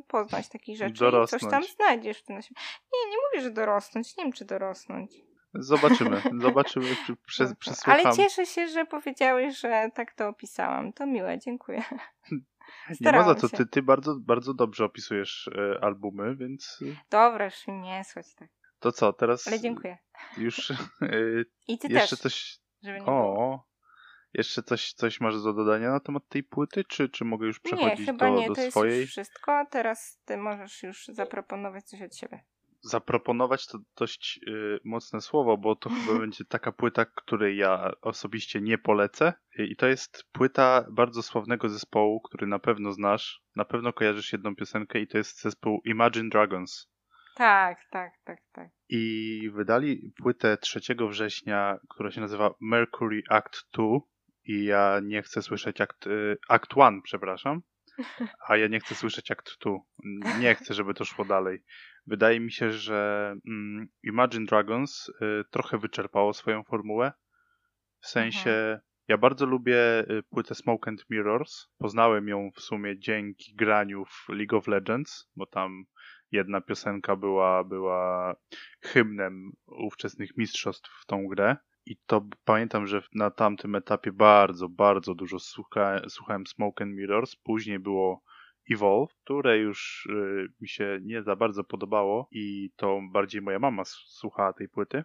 poznać 0.09 0.49
takich 0.49 0.79
rzeczy 0.79 1.01
dorosnąć. 1.01 1.43
i 1.43 1.47
coś 1.47 1.51
tam 1.51 1.64
znajdziesz 1.64 2.19
w 2.19 2.23
tym. 2.23 2.37
Nie, 2.37 3.11
nie 3.11 3.17
mówię, 3.29 3.43
że 3.43 3.51
dorosnąć, 3.51 4.17
nie 4.17 4.25
wiem, 4.25 4.33
czy 4.33 4.45
dorosnąć. 4.45 5.26
Zobaczymy, 5.59 6.23
zobaczymy, 6.41 6.87
czy 7.07 7.17
przez, 7.27 7.55
przesłucham. 7.55 7.95
Ale 7.95 8.17
cieszę 8.17 8.47
się, 8.47 8.69
że 8.69 8.85
powiedziałeś, 8.85 9.61
że 9.61 9.91
tak 9.95 10.15
to 10.15 10.29
opisałam. 10.29 10.93
To 10.93 11.07
miłe, 11.07 11.39
dziękuję. 11.39 11.83
nie 13.01 13.13
ma 13.13 13.23
za 13.23 13.35
to, 13.35 13.49
ty, 13.49 13.67
ty 13.67 13.83
bardzo, 13.83 14.17
bardzo 14.21 14.55
dobrze 14.55 14.85
opisujesz 14.85 15.49
e, 15.49 15.85
albumy, 15.85 16.37
więc... 16.37 16.79
E, 16.83 16.97
Dobra, 17.11 17.45
już 17.45 17.67
nie 17.67 18.05
słychać 18.05 18.35
tak. 18.35 18.49
To 18.79 18.93
co, 18.93 19.13
teraz... 19.13 19.49
Ale 19.49 19.61
dziękuję. 19.61 19.99
Już... 20.39 20.71
E, 20.71 20.77
I 21.69 21.79
ty 21.79 21.89
jeszcze 21.89 22.17
też, 22.17 22.21
coś... 22.21 22.59
Żeby 22.83 23.01
nie 23.01 23.07
o, 23.07 23.65
jeszcze 24.35 24.63
coś, 24.63 24.93
coś 24.93 25.21
masz 25.21 25.43
do 25.43 25.53
dodania 25.53 25.91
na 25.91 26.01
temat 26.01 26.29
tej 26.29 26.43
płyty, 26.43 26.85
czy, 26.85 27.09
czy 27.09 27.25
mogę 27.25 27.47
już 27.47 27.61
przechodzić 27.61 27.99
nie, 27.99 28.07
chyba 28.07 28.31
do, 28.31 28.37
nie, 28.37 28.49
do 28.49 28.55
to 28.55 28.71
swojej? 28.71 29.01
jest 29.01 29.03
już 29.03 29.11
wszystko. 29.11 29.67
Teraz 29.71 30.21
ty 30.25 30.37
możesz 30.37 30.83
już 30.83 31.07
zaproponować 31.07 31.85
coś 31.85 32.03
od 32.03 32.17
siebie 32.17 32.45
zaproponować 32.87 33.66
to 33.66 33.78
dość 33.97 34.41
y, 34.49 34.80
mocne 34.84 35.20
słowo, 35.20 35.57
bo 35.57 35.76
to 35.76 35.91
chyba 35.91 36.18
będzie 36.20 36.45
taka 36.45 36.72
płyta, 36.72 37.05
której 37.05 37.57
ja 37.57 37.91
osobiście 38.03 38.61
nie 38.61 38.78
polecę. 38.78 39.32
I 39.59 39.76
to 39.76 39.87
jest 39.87 40.24
płyta 40.32 40.84
bardzo 40.91 41.22
sławnego 41.22 41.68
zespołu, 41.68 42.20
który 42.20 42.47
na 42.47 42.59
pewno 42.59 42.93
znasz. 42.93 43.43
Na 43.57 43.64
pewno 43.64 43.93
kojarzysz 43.93 44.32
jedną 44.32 44.57
piosenkę 44.57 45.01
i 45.01 45.07
to 45.07 45.18
jest 45.18 45.43
zespół 45.43 45.80
Imagine 45.84 46.28
Dragons. 46.28 46.89
Tak, 47.37 47.78
tak, 47.91 48.12
tak, 48.24 48.39
tak. 48.53 48.68
I 48.89 49.51
wydali 49.55 50.12
płytę 50.22 50.57
3 50.57 50.80
września, 51.09 51.78
która 51.89 52.11
się 52.11 52.20
nazywa 52.20 52.55
Mercury 52.61 53.22
Act 53.30 53.68
2. 53.74 53.84
I 54.45 54.64
ja 54.64 55.01
nie 55.03 55.22
chcę 55.22 55.43
słyszeć 55.43 55.80
Act, 55.80 56.07
y, 56.07 56.37
Act 56.49 56.76
1, 56.76 57.03
przepraszam. 57.03 57.62
A 58.49 58.57
ja 58.57 58.66
nie 58.68 58.80
chcę 58.80 58.95
słyszeć 58.95 59.30
Act 59.30 59.57
2. 59.61 59.72
Nie 60.41 60.55
chcę, 60.55 60.74
żeby 60.74 60.95
to 60.95 61.05
szło 61.05 61.24
dalej. 61.24 61.62
Wydaje 62.07 62.41
mi 62.41 62.53
się, 62.53 62.73
że 62.73 63.33
mm, 63.47 63.89
Imagine 64.03 64.47
Dragons 64.47 65.09
y, 65.09 65.45
trochę 65.51 65.79
wyczerpało 65.79 66.35
swoją 66.35 66.63
formułę. 66.63 67.13
W 68.01 68.07
sensie, 68.07 68.51
mhm. 68.51 68.81
ja 69.09 69.19
bardzo 69.19 69.47
lubię 69.47 70.11
y, 70.11 70.23
płytę 70.23 70.55
Smoke 70.55 70.91
and 70.91 71.05
Mirrors. 71.11 71.67
Poznałem 71.79 72.29
ją 72.29 72.51
w 72.55 72.61
sumie 72.61 72.99
dzięki 72.99 73.55
graniu 73.55 74.05
w 74.05 74.29
League 74.29 74.57
of 74.57 74.67
Legends, 74.67 75.31
bo 75.37 75.47
tam 75.47 75.85
jedna 76.33 76.61
piosenka 76.61 77.17
była, 77.17 77.65
była 77.65 78.35
hymnem 78.83 79.53
ówczesnych 79.67 80.37
mistrzostw 80.37 80.91
w 81.03 81.07
tą 81.07 81.27
grę. 81.27 81.57
I 81.87 81.97
to 82.07 82.27
pamiętam, 82.45 82.87
że 82.87 83.03
na 83.15 83.31
tamtym 83.31 83.75
etapie 83.75 84.13
bardzo, 84.13 84.69
bardzo 84.69 85.15
dużo 85.15 85.39
słucha, 85.39 86.01
słuchałem 86.09 86.47
Smoke 86.47 86.85
and 86.85 86.95
Mirrors. 86.95 87.37
Później 87.37 87.79
było 87.79 88.23
Evolve, 88.71 89.14
które 89.25 89.59
już 89.59 90.07
y, 90.07 90.49
mi 90.61 90.69
się 90.69 90.99
nie 91.03 91.23
za 91.23 91.37
bardzo 91.37 91.64
podobało 91.64 92.29
i 92.31 92.71
to 92.77 93.01
bardziej 93.12 93.43
moja 93.43 93.59
mama 93.59 93.85
słuchała 93.85 94.53
tej 94.53 94.69
płyty. 94.69 95.05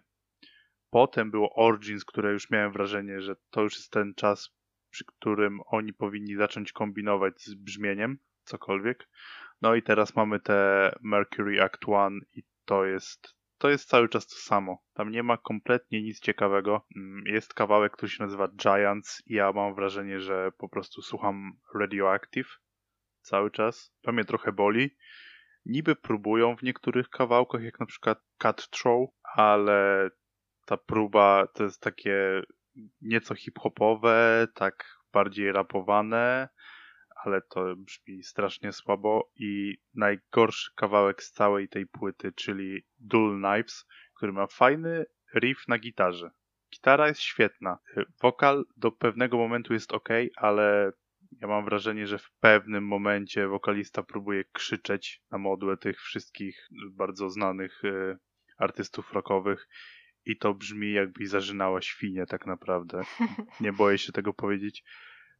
Potem 0.90 1.30
było 1.30 1.54
Origins, 1.54 2.04
które 2.04 2.32
już 2.32 2.50
miałem 2.50 2.72
wrażenie, 2.72 3.20
że 3.20 3.36
to 3.50 3.62
już 3.62 3.76
jest 3.76 3.92
ten 3.92 4.14
czas, 4.14 4.56
przy 4.90 5.04
którym 5.04 5.60
oni 5.66 5.92
powinni 5.92 6.36
zacząć 6.36 6.72
kombinować 6.72 7.42
z 7.42 7.54
brzmieniem, 7.54 8.18
cokolwiek. 8.44 9.08
No 9.62 9.74
i 9.74 9.82
teraz 9.82 10.16
mamy 10.16 10.40
te 10.40 10.90
Mercury 11.00 11.62
Act 11.62 11.88
One 11.88 12.20
i 12.32 12.42
to 12.64 12.84
jest 12.84 13.42
to 13.62 13.70
jest 13.70 13.88
cały 13.88 14.08
czas 14.08 14.26
to 14.26 14.34
samo. 14.34 14.82
Tam 14.94 15.10
nie 15.10 15.22
ma 15.22 15.36
kompletnie 15.36 16.02
nic 16.02 16.20
ciekawego. 16.20 16.86
Mm, 16.96 17.24
jest 17.26 17.54
kawałek, 17.54 17.92
który 17.92 18.10
się 18.10 18.24
nazywa 18.24 18.48
Giants 18.48 19.22
i 19.26 19.34
ja 19.34 19.52
mam 19.52 19.74
wrażenie, 19.74 20.20
że 20.20 20.52
po 20.58 20.68
prostu 20.68 21.02
słucham 21.02 21.52
Radioactive 21.74 22.58
cały 23.22 23.50
czas. 23.50 23.94
To 24.02 24.12
mnie 24.12 24.24
trochę 24.24 24.52
boli. 24.52 24.90
Niby 25.66 25.96
próbują 25.96 26.56
w 26.56 26.62
niektórych 26.62 27.08
kawałkach, 27.08 27.62
jak 27.62 27.80
na 27.80 27.86
przykład 27.86 28.18
Cut 28.38 28.70
Throw, 28.70 29.10
ale 29.34 30.10
ta 30.66 30.76
próba 30.76 31.46
to 31.54 31.64
jest 31.64 31.80
takie 31.80 32.42
nieco 33.00 33.34
hip-hopowe, 33.34 34.48
tak 34.54 34.98
bardziej 35.12 35.52
rapowane, 35.52 36.48
ale 37.24 37.42
to 37.42 37.76
brzmi 37.76 38.22
strasznie 38.22 38.72
słabo 38.72 39.30
i 39.36 39.78
najgorszy 39.94 40.70
kawałek 40.74 41.22
z 41.22 41.32
całej 41.32 41.68
tej 41.68 41.86
płyty, 41.86 42.32
czyli 42.32 42.86
Dual 42.98 43.40
Knives, 43.40 43.86
który 44.16 44.32
ma 44.32 44.46
fajny 44.46 45.04
riff 45.34 45.68
na 45.68 45.78
gitarze. 45.78 46.30
Gitara 46.72 47.08
jest 47.08 47.20
świetna. 47.20 47.78
Wokal 48.22 48.64
do 48.76 48.92
pewnego 48.92 49.36
momentu 49.38 49.72
jest 49.72 49.92
ok, 49.92 50.08
ale 50.36 50.92
ja 51.40 51.48
mam 51.48 51.64
wrażenie, 51.64 52.06
że 52.06 52.18
w 52.18 52.30
pewnym 52.40 52.86
momencie 52.86 53.48
wokalista 53.48 54.02
próbuje 54.02 54.44
krzyczeć 54.52 55.22
na 55.30 55.38
modłę 55.38 55.76
tych 55.76 56.00
wszystkich 56.00 56.68
bardzo 56.90 57.30
znanych 57.30 57.84
y, 57.84 58.16
artystów 58.58 59.12
rockowych 59.12 59.68
i 60.24 60.36
to 60.36 60.54
brzmi 60.54 60.92
jakby 60.92 61.26
zażynała 61.26 61.82
świnie 61.82 62.26
tak 62.26 62.46
naprawdę. 62.46 63.02
Nie 63.60 63.72
boję 63.72 63.98
się 63.98 64.12
tego 64.12 64.34
powiedzieć. 64.34 64.84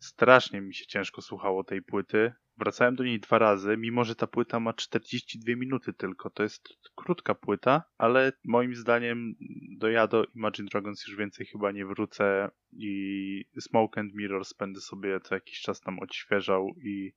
strasznie 0.01 0.61
mi 0.61 0.75
się 0.75 0.87
ciężko 0.87 1.23
słuchało 1.23 1.65
tej 1.65 1.83
płyty. 1.83 2.33
Wracałem 2.57 2.97
do 2.97 3.05
niej 3.05 3.21
dwa 3.21 3.39
razy, 3.39 3.77
mimo 3.77 4.05
że 4.05 4.15
ta 4.15 4.27
płyta 4.27 4.61
ma 4.61 4.73
42 4.73 5.57
minuty 5.57 5.93
tylko. 5.93 6.31
To 6.31 6.43
jest 6.43 6.69
krótka 6.95 7.35
płyta, 7.35 7.83
ale 7.99 8.33
moim 8.45 8.75
zdaniem 8.75 9.35
do 9.79 9.89
ja 9.89 10.07
do 10.07 10.27
Imagine 10.35 10.69
Dragons 10.73 11.07
już 11.07 11.17
więcej 11.17 11.47
chyba 11.47 11.73
nie 11.73 11.87
wrócę 11.87 12.51
i 12.73 13.45
Smoke 13.61 14.01
and 14.01 14.15
Mirrors 14.15 14.53
będę 14.53 14.81
sobie 14.81 15.21
co 15.21 15.35
jakiś 15.35 15.61
czas 15.61 15.81
tam 15.81 15.99
odświeżał 15.99 16.69
i, 16.85 17.13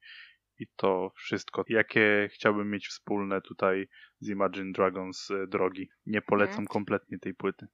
i 0.60 0.68
to 0.76 1.12
wszystko, 1.16 1.66
jakie 1.70 2.30
chciałbym 2.32 2.70
mieć 2.70 2.88
wspólne 2.88 3.42
tutaj 3.42 3.88
z 4.20 4.30
Imagine 4.30 4.72
Dragons 4.72 5.32
e, 5.32 5.48
drogi. 5.48 5.90
Nie 6.06 6.22
polecam 6.22 6.56
mm. 6.56 6.68
kompletnie 6.68 7.20
tej 7.20 7.34
płyty. 7.34 7.68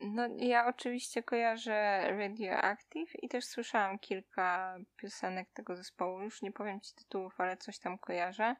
No, 0.00 0.28
ja 0.38 0.66
oczywiście 0.66 1.22
kojarzę 1.22 2.06
Radioactive 2.18 3.22
i 3.22 3.28
też 3.28 3.44
słyszałam 3.44 3.98
kilka 3.98 4.76
piosenek 4.96 5.48
tego 5.52 5.76
zespołu. 5.76 6.22
Już 6.22 6.42
nie 6.42 6.52
powiem 6.52 6.80
ci 6.80 6.94
tytułów, 6.94 7.40
ale 7.40 7.56
coś 7.56 7.78
tam 7.78 7.98
kojarzę. 7.98 8.56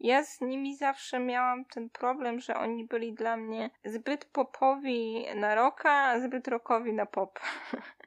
Ja 0.00 0.24
z 0.24 0.40
nimi 0.40 0.76
zawsze 0.76 1.18
miałam 1.18 1.64
ten 1.64 1.90
problem, 1.90 2.40
że 2.40 2.56
oni 2.56 2.84
byli 2.84 3.14
dla 3.14 3.36
mnie 3.36 3.70
zbyt 3.84 4.24
popowi 4.24 5.26
na 5.34 5.54
rocka, 5.54 5.90
a 5.92 6.20
zbyt 6.20 6.48
rockowi 6.48 6.92
na 6.92 7.06
pop. 7.06 7.40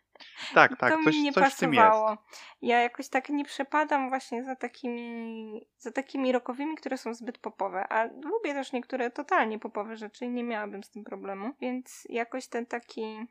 Tak, 0.53 0.77
tak, 0.77 0.93
to 0.93 1.03
coś, 1.03 1.15
mi 1.15 1.23
nie 1.23 1.33
coś 1.33 1.43
pasowało. 1.43 2.17
Ja 2.61 2.81
jakoś 2.81 3.09
tak 3.09 3.29
nie 3.29 3.45
przepadam 3.45 4.09
właśnie 4.09 4.43
za 4.43 4.55
takimi, 4.55 5.67
za 5.77 5.91
takimi 5.91 6.31
rockowymi, 6.31 6.75
które 6.75 6.97
są 6.97 7.13
zbyt 7.13 7.37
popowe, 7.37 7.87
a 7.87 8.05
lubię 8.05 8.53
też 8.53 8.71
niektóre 8.71 9.11
totalnie 9.11 9.59
popowe 9.59 9.97
rzeczy 9.97 10.25
i 10.25 10.29
nie 10.29 10.43
miałabym 10.43 10.83
z 10.83 10.89
tym 10.89 11.03
problemu, 11.03 11.53
więc 11.61 12.03
jakoś 12.09 12.47
ten 12.47 12.65
taki 12.65 13.25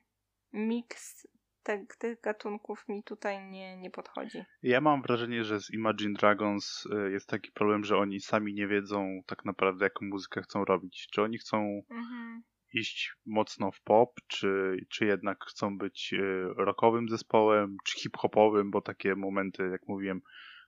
miks 0.53 1.27
te, 1.63 1.87
tych 1.99 2.21
gatunków 2.21 2.89
mi 2.89 3.03
tutaj 3.03 3.45
nie, 3.45 3.77
nie 3.77 3.91
podchodzi. 3.91 4.45
Ja 4.63 4.81
mam 4.81 5.03
wrażenie, 5.03 5.45
że 5.45 5.61
z 5.61 5.71
Imagine 5.75 6.15
Dragons 6.15 6.87
y, 6.87 7.11
jest 7.13 7.29
taki 7.29 7.53
problem, 7.53 7.85
że 7.85 7.97
oni 7.97 8.21
sami 8.21 8.55
nie 8.55 8.67
wiedzą 8.67 9.21
tak 9.27 9.45
naprawdę, 9.45 9.85
jaką 9.85 10.05
muzykę 10.05 10.43
chcą 10.43 10.65
robić. 10.65 11.09
Czy 11.13 11.23
oni 11.23 11.39
chcą 11.39 11.83
mhm 11.91 12.43
iść 12.73 13.13
mocno 13.27 13.73
w 13.73 13.81
pop, 13.81 14.21
czy, 14.27 14.77
czy 14.91 15.07
jednak 15.07 15.45
chcą 15.45 15.79
być 15.79 16.13
y, 16.13 16.49
rockowym 16.57 17.09
zespołem, 17.09 17.77
czy 17.85 17.99
hip-hopowym, 17.99 18.71
bo 18.71 18.81
takie 18.81 19.17
momenty, 19.17 19.69
jak 19.69 19.89
mówiłem, 19.89 20.21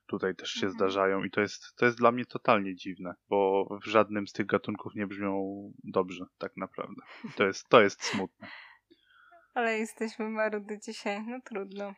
tutaj 0.07 0.35
też 0.35 0.49
się 0.49 0.67
mhm. 0.67 0.73
zdarzają 0.73 1.23
i 1.23 1.31
to 1.31 1.41
jest, 1.41 1.75
to 1.75 1.85
jest 1.85 1.97
dla 1.97 2.11
mnie 2.11 2.25
totalnie 2.25 2.75
dziwne, 2.75 3.13
bo 3.29 3.67
w 3.83 3.87
żadnym 3.87 4.27
z 4.27 4.33
tych 4.33 4.45
gatunków 4.45 4.95
nie 4.95 5.07
brzmią 5.07 5.71
dobrze, 5.83 6.25
tak 6.37 6.57
naprawdę. 6.57 7.01
to 7.35 7.45
jest, 7.45 7.69
to 7.69 7.81
jest 7.81 8.03
smutne. 8.03 8.47
Ale 9.53 9.77
jesteśmy 9.77 10.29
marudy 10.29 10.79
dzisiaj, 10.79 11.23
no 11.27 11.39
trudno. 11.45 11.93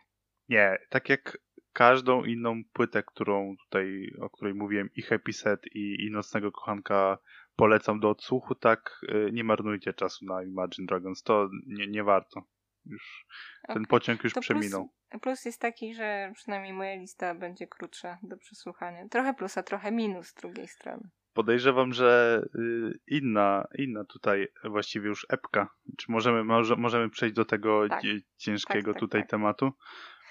Nie, 0.50 0.78
tak 0.90 1.10
jak 1.10 1.38
każdą 1.74 2.24
inną 2.24 2.62
płytę, 2.74 3.04
którą 3.04 3.56
tutaj, 3.66 4.14
o 4.22 4.30
której 4.30 4.54
mówiłem, 4.54 4.90
i 4.96 5.02
Happy 5.02 5.34
Set, 5.34 5.60
i, 5.76 6.06
i 6.06 6.12
Nocnego 6.12 6.52
Kochanka 6.52 7.18
polecam 7.56 8.00
do 8.00 8.10
odsłuchu, 8.10 8.56
tak 8.56 9.02
y, 9.04 9.30
nie 9.34 9.44
marnujcie 9.44 9.94
czasu 9.94 10.26
na 10.26 10.44
Imagine 10.44 10.86
Dragons, 10.86 11.24
to 11.24 11.50
nie, 11.68 11.88
nie 11.88 12.04
warto. 12.04 12.42
Już 12.86 13.26
okay. 13.64 13.74
ten 13.74 13.86
pociąg 13.86 14.24
już 14.24 14.34
to 14.34 14.42
przeminął. 14.42 14.90
Plus, 15.10 15.22
plus 15.22 15.46
jest 15.46 15.62
taki, 15.62 15.94
że 15.94 16.32
przynajmniej 16.36 16.74
moja 16.74 16.96
lista 16.96 17.36
będzie 17.36 17.68
krótsza 17.68 18.18
do 18.24 18.38
przesłuchania. 18.38 19.08
Trochę 19.08 19.34
plus, 19.34 19.58
a 19.58 19.64
trochę 19.64 19.92
minus 19.92 20.28
z 20.28 20.34
drugiej 20.34 20.68
strony. 20.68 21.10
Podejrzewam, 21.34 21.94
że 21.94 22.42
y, 22.56 23.00
inna, 23.08 23.68
inna 23.78 24.04
tutaj 24.06 24.48
właściwie 24.64 25.08
już 25.08 25.26
epka. 25.30 25.70
Czy 25.98 26.12
możemy, 26.12 26.44
może, 26.44 26.76
możemy 26.76 27.10
przejść 27.10 27.36
do 27.36 27.46
tego 27.46 27.90
tak. 27.90 28.02
ciężkiego 28.38 28.94
tak, 28.94 28.94
tak, 28.94 29.00
tutaj 29.00 29.22
tak. 29.22 29.30
tematu? 29.30 29.72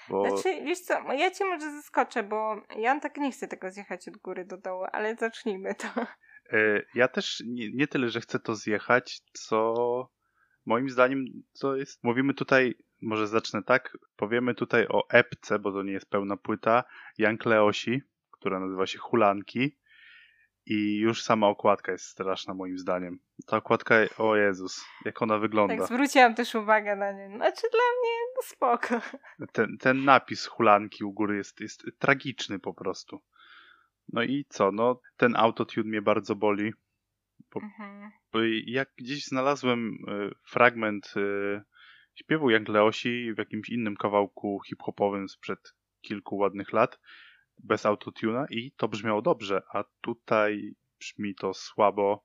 Bo... 0.09 0.29
Znaczy, 0.29 0.63
wiesz 0.65 0.79
co, 0.79 1.13
ja 1.13 1.31
cię 1.31 1.45
może 1.45 1.71
zaskoczę, 1.71 2.23
bo 2.23 2.61
ja 2.75 2.99
tak 2.99 3.17
nie 3.17 3.31
chcę 3.31 3.47
tego 3.47 3.71
zjechać 3.71 4.07
od 4.07 4.17
góry 4.17 4.45
do 4.45 4.57
dołu, 4.57 4.85
ale 4.91 5.15
zacznijmy 5.15 5.75
to. 5.75 5.87
E, 6.51 6.81
ja 6.95 7.07
też 7.07 7.43
nie, 7.47 7.71
nie 7.73 7.87
tyle, 7.87 8.09
że 8.09 8.21
chcę 8.21 8.39
to 8.39 8.55
zjechać, 8.55 9.21
co 9.33 9.75
moim 10.65 10.89
zdaniem 10.89 11.25
to 11.61 11.75
jest. 11.75 12.03
Mówimy 12.03 12.33
tutaj, 12.33 12.75
może 13.01 13.27
zacznę 13.27 13.63
tak, 13.63 13.97
powiemy 14.15 14.55
tutaj 14.55 14.87
o 14.89 15.09
epce, 15.09 15.59
bo 15.59 15.71
to 15.71 15.83
nie 15.83 15.93
jest 15.93 16.09
pełna 16.09 16.37
płyta, 16.37 16.83
Jank 17.17 17.45
Leosi, 17.45 18.01
która 18.31 18.59
nazywa 18.59 18.85
się 18.85 18.99
Hulanki. 18.99 19.77
I 20.65 20.97
już 20.97 21.23
sama 21.23 21.47
okładka 21.47 21.91
jest 21.91 22.05
straszna 22.05 22.53
moim 22.53 22.77
zdaniem. 22.77 23.19
Ta 23.47 23.57
okładka, 23.57 23.95
o 24.17 24.35
Jezus, 24.35 24.85
jak 25.05 25.21
ona 25.21 25.37
wygląda. 25.37 25.77
Tak, 25.77 25.87
zwróciłam 25.87 26.35
też 26.35 26.55
uwagę 26.55 26.95
na 26.95 27.11
nią. 27.11 27.35
Znaczy 27.35 27.61
dla 27.71 27.79
mnie 27.99 28.11
no 28.35 28.41
spoko. 28.41 29.01
Ten, 29.51 29.77
ten 29.77 30.05
napis 30.05 30.45
hulanki 30.45 31.03
u 31.03 31.13
góry 31.13 31.37
jest, 31.37 31.59
jest 31.59 31.85
tragiczny 31.99 32.59
po 32.59 32.73
prostu. 32.73 33.21
No 34.13 34.23
i 34.23 34.45
co? 34.49 34.71
No, 34.71 35.01
ten 35.17 35.35
autotune 35.35 35.89
mnie 35.89 36.01
bardzo 36.01 36.35
boli. 36.35 36.73
Bo, 37.53 37.59
mhm. 37.61 38.11
bo 38.33 38.39
jak 38.65 38.89
gdzieś 38.97 39.25
znalazłem 39.25 39.89
y, 39.89 40.35
fragment 40.43 41.13
y, 41.17 41.61
śpiewu 42.15 42.49
Jank 42.49 42.67
Leosi 42.69 43.33
w 43.33 43.37
jakimś 43.37 43.69
innym 43.69 43.97
kawałku 43.97 44.61
hip-hopowym 44.67 45.29
sprzed 45.29 45.73
kilku 46.01 46.37
ładnych 46.37 46.73
lat, 46.73 46.99
bez 47.63 47.85
autotuna 47.85 48.45
i 48.49 48.71
to 48.71 48.87
brzmiało 48.87 49.21
dobrze, 49.21 49.61
a 49.73 49.83
tutaj 50.01 50.75
brzmi 50.99 51.35
to 51.35 51.53
słabo. 51.53 52.23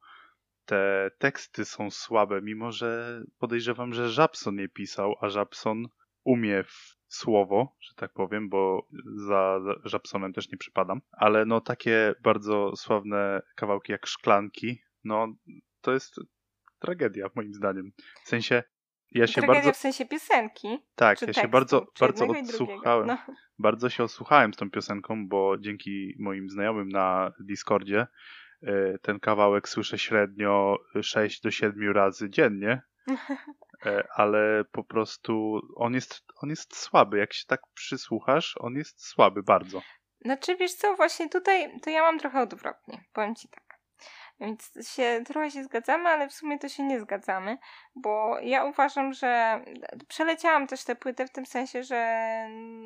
Te 0.65 1.11
teksty 1.19 1.65
są 1.65 1.91
słabe, 1.91 2.43
mimo 2.43 2.73
że 2.73 3.23
podejrzewam, 3.39 3.95
że 3.95 4.11
Żabson 4.11 4.59
je 4.59 4.69
pisał, 4.69 5.15
a 5.21 5.29
Żabson 5.29 5.89
umie 6.25 6.65
w 6.65 6.97
słowo, 7.09 7.77
że 7.81 7.95
tak 7.95 8.13
powiem, 8.13 8.49
bo 8.49 8.89
za 9.27 9.61
Żabsonem 9.85 10.33
też 10.33 10.51
nie 10.53 10.59
przypadam, 10.59 11.01
ale 11.13 11.45
no 11.45 11.61
takie 11.61 12.15
bardzo 12.23 12.77
sławne 12.77 13.43
kawałki 13.57 13.93
jak 13.93 14.07
Szklanki, 14.07 14.79
no 15.05 15.35
to 15.81 15.93
jest 15.93 16.21
tragedia 16.79 17.31
moim 17.35 17.55
zdaniem. 17.55 17.93
W 18.25 18.29
sensie 18.29 18.63
ja 19.13 19.27
się 19.27 19.33
tragedia 19.33 19.55
bardzo 19.55 19.73
w 19.73 19.77
sensie 19.77 20.07
piosenki. 20.07 20.79
Tak, 20.95 21.21
ja 21.21 21.27
tekstu, 21.27 21.43
się 21.43 21.49
bardzo 21.49 21.87
bardzo 22.01 22.27
odsłuchałem. 22.27 23.07
No. 23.07 23.19
Bardzo 23.59 23.91
się 23.91 24.05
odsłuchałem 24.05 24.55
z 24.55 24.57
tą 24.57 24.71
piosenką, 24.71 25.29
bo 25.29 25.59
dzięki 25.59 26.15
moim 26.19 26.51
znajomym 26.51 26.89
na 26.89 27.33
Discordzie 27.41 28.07
e, 28.63 28.99
ten 28.99 29.21
kawałek 29.21 29.69
słyszę 29.69 29.99
średnio 29.99 30.77
6 31.03 31.41
do 31.41 31.51
7 31.51 31.93
razy 31.93 32.31
dziennie. 32.31 32.83
E, 33.87 34.09
ale 34.15 34.65
po 34.73 34.85
prostu 34.85 35.61
on 35.77 35.95
jest, 35.95 36.23
on 36.43 36.51
jest 36.51 36.77
słaby. 36.77 37.19
Jak 37.19 37.33
się 37.33 37.45
tak 37.47 37.61
przysłuchasz, 37.75 38.55
on 38.61 38.75
jest 38.75 39.07
słaby 39.07 39.43
bardzo. 39.43 39.83
Znaczy, 40.21 40.57
wiesz 40.57 40.75
co, 40.75 40.97
właśnie 40.97 41.29
tutaj 41.29 41.81
to 41.81 41.91
ja 41.91 42.03
mam 42.03 42.19
trochę 42.19 42.41
odwrotnie. 42.41 43.05
Powiem 43.13 43.35
ci 43.35 43.49
tak. 43.49 43.66
Więc 44.41 44.73
się, 44.89 45.23
trochę 45.27 45.51
się 45.51 45.65
zgadzamy, 45.65 46.09
ale 46.09 46.29
w 46.29 46.33
sumie 46.33 46.59
to 46.59 46.69
się 46.69 46.83
nie 46.83 47.01
zgadzamy, 47.01 47.59
bo 47.95 48.39
ja 48.41 48.65
uważam, 48.65 49.13
że 49.13 49.61
przeleciałam 50.09 50.67
też 50.67 50.85
tę 50.85 50.97
płytę 50.97 51.27
w 51.27 51.31
tym 51.31 51.47
sensie, 51.47 51.83
że 51.83 52.27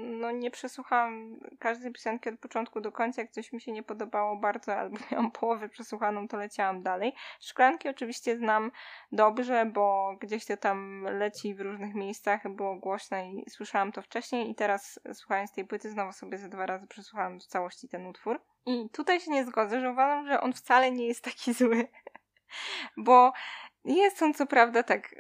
no 0.03 0.31
nie 0.31 0.51
przesłuchałam 0.51 1.37
każdej 1.59 1.93
piosenki 1.93 2.29
od 2.29 2.39
początku 2.41 2.81
do 2.81 2.93
końca. 2.93 3.23
Jak 3.23 3.31
coś 3.31 3.53
mi 3.53 3.61
się 3.61 3.73
nie 3.73 3.83
podobało 3.83 4.37
bardzo, 4.37 4.75
albo 4.75 4.97
miałam 5.13 5.31
połowę 5.31 5.69
przesłuchaną, 5.69 6.29
to 6.29 6.37
leciałam 6.37 6.83
dalej. 6.83 7.15
Szklanki 7.41 7.89
oczywiście 7.89 8.37
znam 8.37 8.71
dobrze, 9.13 9.67
bo 9.67 10.17
gdzieś 10.21 10.47
to 10.47 10.57
tam 10.57 11.05
leci 11.05 11.55
w 11.55 11.61
różnych 11.61 11.95
miejscach, 11.95 12.49
było 12.49 12.77
głośne 12.77 13.33
i 13.33 13.51
słyszałam 13.51 13.93
to 13.93 14.03
wcześniej 14.03 14.51
i 14.51 14.55
teraz 14.55 15.01
słuchając 15.13 15.53
tej 15.53 15.65
płyty 15.65 15.91
znowu 15.91 16.13
sobie 16.13 16.39
ze 16.39 16.49
dwa 16.49 16.67
razy 16.67 16.87
przesłuchałam 16.87 17.41
w 17.41 17.47
całości 17.47 17.89
ten 17.89 18.07
utwór. 18.07 18.41
I 18.67 18.89
tutaj 18.93 19.21
się 19.21 19.31
nie 19.31 19.45
zgodzę, 19.45 19.81
że 19.81 19.91
uważam, 19.91 20.27
że 20.27 20.41
on 20.41 20.53
wcale 20.53 20.91
nie 20.91 21.07
jest 21.07 21.25
taki 21.25 21.53
zły. 21.61 21.89
Bo 22.97 23.33
jest 23.85 24.23
on 24.23 24.35
co 24.35 24.47
prawda 24.47 24.83
tak. 24.83 25.15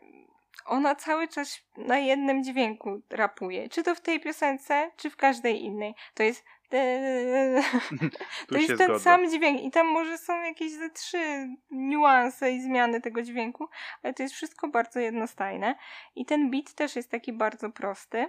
Ona 0.66 0.94
cały 0.94 1.28
czas 1.28 1.60
na 1.76 1.98
jednym 1.98 2.44
dźwięku 2.44 3.02
rapuje. 3.10 3.68
Czy 3.68 3.82
to 3.82 3.94
w 3.94 4.00
tej 4.00 4.20
piosence, 4.20 4.90
czy 4.96 5.10
w 5.10 5.16
każdej 5.16 5.64
innej. 5.64 5.94
To 6.14 6.22
jest 6.22 6.44
to 8.48 8.58
jest 8.58 8.78
ten 8.78 8.98
sam 8.98 9.30
dźwięk 9.30 9.62
i 9.62 9.70
tam 9.70 9.86
może 9.86 10.18
są 10.18 10.42
jakieś 10.42 10.72
ze 10.72 10.90
trzy 10.90 11.48
niuanse 11.70 12.52
i 12.52 12.62
zmiany 12.62 13.00
tego 13.00 13.22
dźwięku, 13.22 13.68
ale 14.02 14.14
to 14.14 14.22
jest 14.22 14.34
wszystko 14.34 14.68
bardzo 14.68 15.00
jednostajne 15.00 15.74
i 16.16 16.26
ten 16.26 16.50
beat 16.50 16.72
też 16.72 16.96
jest 16.96 17.10
taki 17.10 17.32
bardzo 17.32 17.70
prosty. 17.70 18.26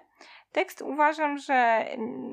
Tekst 0.51 0.81
uważam, 0.81 1.37
że 1.37 1.85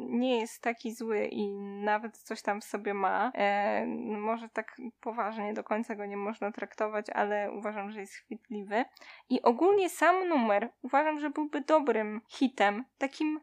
nie 0.08 0.40
jest 0.40 0.62
taki 0.62 0.94
zły 0.94 1.26
i 1.26 1.52
nawet 1.60 2.18
coś 2.18 2.42
tam 2.42 2.60
w 2.60 2.64
sobie 2.64 2.94
ma. 2.94 3.32
E, 3.34 3.86
może 4.18 4.48
tak 4.48 4.76
poważnie 5.00 5.54
do 5.54 5.64
końca 5.64 5.94
go 5.94 6.06
nie 6.06 6.16
można 6.16 6.52
traktować, 6.52 7.06
ale 7.10 7.52
uważam, 7.52 7.90
że 7.90 8.00
jest 8.00 8.14
chwytliwy. 8.14 8.84
I 9.30 9.42
ogólnie 9.42 9.90
sam 9.90 10.28
numer 10.28 10.68
uważam, 10.82 11.20
że 11.20 11.30
byłby 11.30 11.60
dobrym 11.60 12.20
hitem, 12.28 12.84
takim 12.98 13.40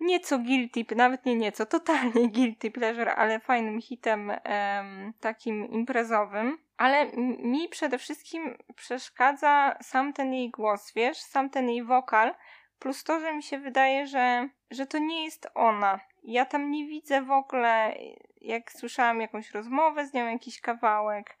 nieco 0.00 0.38
guilty, 0.38 0.84
nawet 0.96 1.26
nie 1.26 1.36
nieco, 1.36 1.66
totalnie 1.66 2.28
guilty 2.34 2.70
pleasure, 2.70 3.14
ale 3.14 3.40
fajnym 3.40 3.80
hitem 3.80 4.30
em, 4.30 5.12
takim 5.20 5.66
imprezowym. 5.70 6.58
Ale 6.76 7.06
mi 7.38 7.68
przede 7.68 7.98
wszystkim 7.98 8.58
przeszkadza 8.76 9.76
sam 9.82 10.12
ten 10.12 10.34
jej 10.34 10.50
głos, 10.50 10.92
wiesz, 10.96 11.18
sam 11.18 11.50
ten 11.50 11.68
jej 11.68 11.84
wokal, 11.84 12.34
plus 12.78 13.04
to, 13.04 13.20
że 13.20 13.34
mi 13.34 13.42
się 13.42 13.58
wydaje, 13.58 14.06
że, 14.06 14.48
że 14.70 14.86
to 14.86 14.98
nie 14.98 15.24
jest 15.24 15.48
ona. 15.54 16.00
Ja 16.22 16.44
tam 16.44 16.70
nie 16.70 16.86
widzę 16.86 17.22
w 17.22 17.30
ogóle, 17.30 17.94
jak 18.40 18.72
słyszałam 18.72 19.20
jakąś 19.20 19.50
rozmowę 19.50 20.06
z 20.06 20.14
nią, 20.14 20.26
jakiś 20.26 20.60
kawałek, 20.60 21.36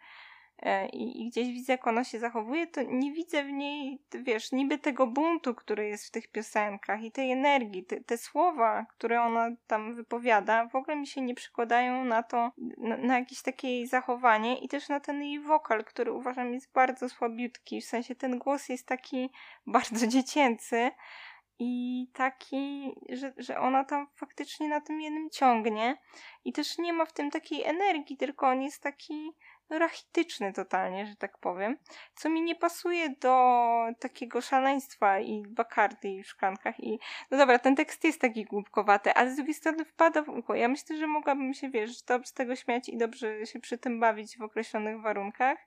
i, 0.92 1.22
i 1.22 1.30
gdzieś 1.30 1.48
widzę, 1.48 1.72
jak 1.72 1.86
ona 1.86 2.04
się 2.04 2.18
zachowuje, 2.18 2.66
to 2.66 2.82
nie 2.82 3.12
widzę 3.12 3.44
w 3.44 3.52
niej, 3.52 4.02
wiesz, 4.14 4.52
niby 4.52 4.78
tego 4.78 5.06
buntu, 5.06 5.54
który 5.54 5.88
jest 5.88 6.06
w 6.06 6.10
tych 6.10 6.28
piosenkach 6.28 7.02
i 7.02 7.12
tej 7.12 7.32
energii. 7.32 7.84
Te, 7.84 8.00
te 8.00 8.18
słowa, 8.18 8.86
które 8.88 9.22
ona 9.22 9.50
tam 9.66 9.94
wypowiada, 9.94 10.68
w 10.68 10.76
ogóle 10.76 10.96
mi 10.96 11.06
się 11.06 11.20
nie 11.20 11.34
przykładają 11.34 12.04
na 12.04 12.22
to, 12.22 12.52
na, 12.78 12.96
na 12.96 13.18
jakieś 13.18 13.42
takie 13.42 13.68
jej 13.68 13.86
zachowanie 13.86 14.58
i 14.58 14.68
też 14.68 14.88
na 14.88 15.00
ten 15.00 15.22
jej 15.22 15.40
wokal, 15.40 15.84
który 15.84 16.12
uważam 16.12 16.54
jest 16.54 16.72
bardzo 16.72 17.08
słabiutki. 17.08 17.80
W 17.80 17.84
sensie 17.84 18.14
ten 18.14 18.38
głos 18.38 18.68
jest 18.68 18.86
taki 18.86 19.30
bardzo 19.66 20.06
dziecięcy 20.06 20.90
i 21.58 22.06
taki, 22.12 22.94
że, 23.08 23.32
że 23.36 23.58
ona 23.58 23.84
tam 23.84 24.06
faktycznie 24.14 24.68
na 24.68 24.80
tym 24.80 25.00
jednym 25.00 25.30
ciągnie 25.30 25.96
i 26.44 26.52
też 26.52 26.78
nie 26.78 26.92
ma 26.92 27.04
w 27.04 27.12
tym 27.12 27.30
takiej 27.30 27.62
energii, 27.62 28.16
tylko 28.16 28.48
on 28.48 28.62
jest 28.62 28.82
taki 28.82 29.32
rachityczny 29.70 30.52
totalnie, 30.52 31.06
że 31.06 31.16
tak 31.16 31.38
powiem, 31.38 31.76
co 32.14 32.28
mi 32.28 32.42
nie 32.42 32.54
pasuje 32.54 33.10
do 33.20 33.36
takiego 33.98 34.40
szaleństwa 34.40 35.20
i 35.20 35.42
bakardy 35.46 36.22
w 36.22 36.26
szklankach 36.26 36.80
i 36.80 36.98
no 37.30 37.38
dobra, 37.38 37.58
ten 37.58 37.76
tekst 37.76 38.04
jest 38.04 38.20
taki 38.20 38.44
głupkowaty, 38.44 39.14
ale 39.14 39.30
z 39.30 39.36
drugiej 39.36 39.54
strony 39.54 39.84
wpada 39.84 40.22
w 40.22 40.28
ucho. 40.28 40.54
Ja 40.54 40.68
myślę, 40.68 40.96
że 40.96 41.06
mogłabym 41.06 41.54
się, 41.54 41.70
wiesz, 41.70 42.02
dobrze 42.02 42.28
z 42.28 42.32
tego 42.32 42.56
śmiać 42.56 42.88
i 42.88 42.96
dobrze 42.96 43.46
się 43.46 43.60
przy 43.60 43.78
tym 43.78 44.00
bawić 44.00 44.38
w 44.38 44.42
określonych 44.42 45.00
warunkach, 45.00 45.58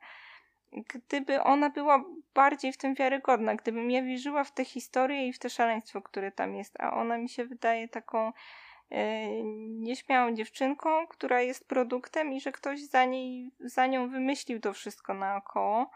gdyby 0.72 1.44
ona 1.44 1.70
była 1.70 2.04
bardziej 2.34 2.74
w 2.74 2.78
tym 2.78 2.96
wiarygodna, 2.96 3.56
gdybym 3.56 3.92
ja 3.92 4.04
wierzyła 4.04 4.44
w 4.44 4.52
tę 4.52 4.66
historię 4.66 5.28
i 5.28 5.34
w 5.34 5.40
to 5.40 5.50
szaleństwo, 5.50 6.02
które 6.02 6.32
tam 6.32 6.56
jest, 6.56 6.80
a 6.80 6.94
ona 6.94 7.18
mi 7.18 7.30
się 7.30 7.46
wydaje 7.46 7.88
taką 7.88 8.32
nieśmiałą 9.80 10.36
dziewczynką, 10.36 11.08
która 11.08 11.42
jest 11.42 11.68
produktem 11.68 12.34
i 12.34 12.42
że 12.42 12.52
ktoś 12.52 12.82
za, 12.82 13.06
niej, 13.06 13.52
za 13.60 13.88
nią 13.88 14.10
wymyślił 14.10 14.60
to 14.60 14.74
wszystko 14.74 15.14
naokoło. 15.14 15.92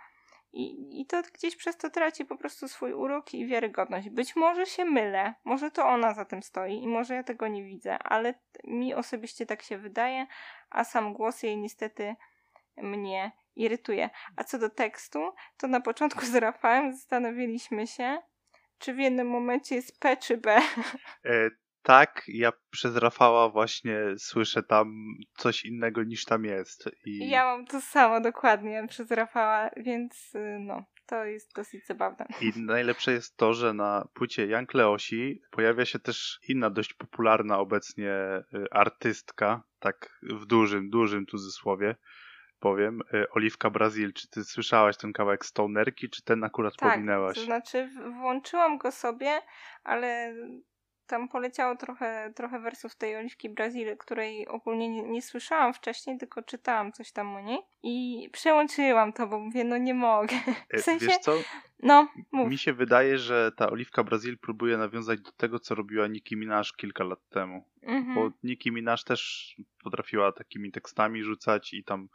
I, 0.53 1.01
I 1.01 1.05
to 1.05 1.21
gdzieś 1.33 1.55
przez 1.55 1.77
to 1.77 1.89
traci 1.89 2.25
po 2.25 2.37
prostu 2.37 2.67
swój 2.67 2.93
urok 2.93 3.33
i 3.33 3.47
wiarygodność. 3.47 4.09
Być 4.09 4.35
może 4.35 4.65
się 4.65 4.85
mylę, 4.85 5.33
może 5.43 5.71
to 5.71 5.87
ona 5.87 6.13
za 6.13 6.25
tym 6.25 6.43
stoi 6.43 6.83
i 6.83 6.87
może 6.87 7.15
ja 7.15 7.23
tego 7.23 7.47
nie 7.47 7.63
widzę, 7.63 7.99
ale 7.99 8.33
mi 8.63 8.93
osobiście 8.93 9.45
tak 9.45 9.61
się 9.61 9.77
wydaje, 9.77 10.27
a 10.69 10.83
sam 10.83 11.13
głos 11.13 11.43
jej 11.43 11.57
niestety 11.57 12.15
mnie 12.77 13.31
irytuje. 13.55 14.09
A 14.35 14.43
co 14.43 14.59
do 14.59 14.69
tekstu, 14.69 15.31
to 15.57 15.67
na 15.67 15.81
początku 15.81 16.25
z 16.25 16.35
Rafałem 16.35 16.93
zastanowiliśmy 16.93 17.87
się, 17.87 18.21
czy 18.77 18.93
w 18.93 18.99
jednym 18.99 19.29
momencie 19.29 19.75
jest 19.75 19.99
P 19.99 20.17
czy 20.17 20.37
B. 20.37 20.61
E, 21.25 21.49
tak, 21.83 22.23
ja 22.27 22.51
przez 22.69 22.95
Rafała 22.95 23.49
właśnie 23.49 23.99
słyszę 24.17 24.63
tam 24.63 24.93
coś 25.37 25.65
innego 25.65 26.03
niż 26.03 26.25
tam 26.25 26.45
jest. 26.45 26.89
I... 27.05 27.29
Ja 27.29 27.45
mam 27.45 27.65
to 27.65 27.81
samo 27.81 28.21
dokładnie 28.21 28.87
przez 28.89 29.11
Rafała, 29.11 29.69
więc 29.77 30.35
y, 30.35 30.57
no, 30.59 30.83
to 31.05 31.25
jest 31.25 31.55
dosyć 31.55 31.85
zabawne. 31.85 32.25
I 32.41 32.51
najlepsze 32.61 33.11
jest 33.11 33.37
to, 33.37 33.53
że 33.53 33.73
na 33.73 34.07
płycie 34.13 34.47
Jank 34.47 34.73
Leosi 34.73 35.41
pojawia 35.51 35.85
się 35.85 35.99
też 35.99 36.39
inna 36.47 36.69
dość 36.69 36.93
popularna 36.93 37.59
obecnie 37.59 38.13
y, 38.53 38.65
artystka, 38.71 39.63
tak 39.79 40.19
w 40.23 40.45
dużym, 40.45 40.89
dużym 40.89 41.25
cudzysłowie 41.25 41.95
powiem, 42.61 43.01
y, 43.13 43.29
Oliwka 43.31 43.69
Brazil. 43.69 44.13
Czy 44.13 44.29
ty 44.29 44.43
słyszałaś 44.43 44.97
ten 44.97 45.13
kawałek 45.13 45.45
Stonerki, 45.45 46.09
czy 46.09 46.23
ten 46.23 46.43
akurat 46.43 46.75
tak, 46.77 46.93
powinęłaś? 46.93 47.35
to 47.35 47.45
znaczy 47.45 47.89
włączyłam 48.19 48.77
go 48.77 48.91
sobie, 48.91 49.41
ale 49.83 50.35
tam 51.11 51.27
poleciało 51.27 51.75
trochę, 51.75 52.33
trochę 52.35 52.59
wersów 52.59 52.95
tej 52.95 53.15
Oliwki 53.15 53.49
Brazil, 53.49 53.97
której 53.97 54.47
ogólnie 54.47 54.89
nie, 54.89 55.01
nie, 55.03 55.21
słyszałam 55.21 55.73
wcześniej, 55.73 56.17
tylko 56.17 56.41
czytałam 56.41 56.91
coś 56.91 57.11
tam 57.11 57.35
o 57.35 57.41
niej 57.41 57.59
i 57.83 58.29
przełączyłam 58.33 59.13
to, 59.13 59.27
bo 59.27 59.39
mówię, 59.39 59.63
no 59.63 59.77
nie 59.77 59.93
mogę. 59.93 60.35
W 60.69 60.75
e, 60.75 60.81
sensie, 60.81 61.05
Wiesz 61.05 61.17
co? 61.17 61.33
No, 61.83 62.07
mów. 62.31 62.49
Mi 62.49 62.57
się 62.57 62.73
wydaje, 62.73 63.17
że 63.17 63.51
ta 63.55 63.69
Oliwka 63.69 64.03
Brazil 64.03 64.37
próbuje 64.37 64.77
nawiązać 64.77 65.21
do 65.21 65.31
tego, 65.31 65.59
co 65.59 65.75
robiła 65.75 66.07
Nicki 66.07 66.37
Minaj 66.37 66.63
kilka 66.77 67.03
lat 67.03 67.19
temu. 67.29 67.69
Mhm. 67.81 68.15
Bo 68.15 68.31
Nicki 68.43 68.71
Minaj 68.71 68.97
też 69.05 69.51
potrafiła 69.83 70.31
takimi 70.31 70.71
tekstami 70.71 71.23
rzucać 71.23 71.73
i 71.73 71.83
tam 71.83 72.07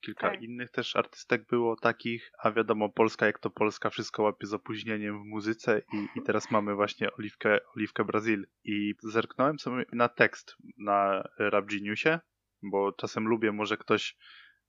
kilka 0.00 0.30
tak. 0.30 0.42
innych 0.42 0.70
też 0.70 0.96
artystek 0.96 1.46
było 1.46 1.76
takich, 1.76 2.30
a 2.38 2.52
wiadomo, 2.52 2.88
Polska 2.88 3.26
jak 3.26 3.38
to 3.38 3.50
Polska 3.50 3.90
wszystko 3.90 4.22
łapie 4.22 4.46
z 4.46 4.54
opóźnieniem 4.54 5.22
w 5.22 5.26
muzyce 5.26 5.82
i, 5.92 6.18
i 6.18 6.22
teraz 6.22 6.50
mamy 6.50 6.74
właśnie 6.74 7.12
Oliwkę, 7.12 7.58
Oliwkę 7.76 8.04
Brazil. 8.04 8.46
I 8.64 8.94
zerknąłem 9.02 9.58
sobie 9.58 9.84
na 9.92 10.08
tekst 10.08 10.56
na 10.78 11.28
Rap 11.38 11.66
Geniusie, 11.66 12.20
bo 12.62 12.92
czasem 12.92 13.28
lubię, 13.28 13.52
może 13.52 13.76
ktoś 13.76 14.16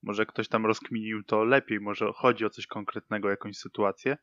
może 0.04 0.26
ktoś 0.26 0.48
tam 0.48 0.66
rozkminił 0.66 1.24
to 1.24 1.44
lepiej, 1.44 1.80
może 1.80 2.12
chodzi 2.16 2.46
o 2.46 2.50
coś 2.50 2.68
konkretnego, 2.68 3.30
jakąś 3.30 3.58
sytuację. 3.58 4.18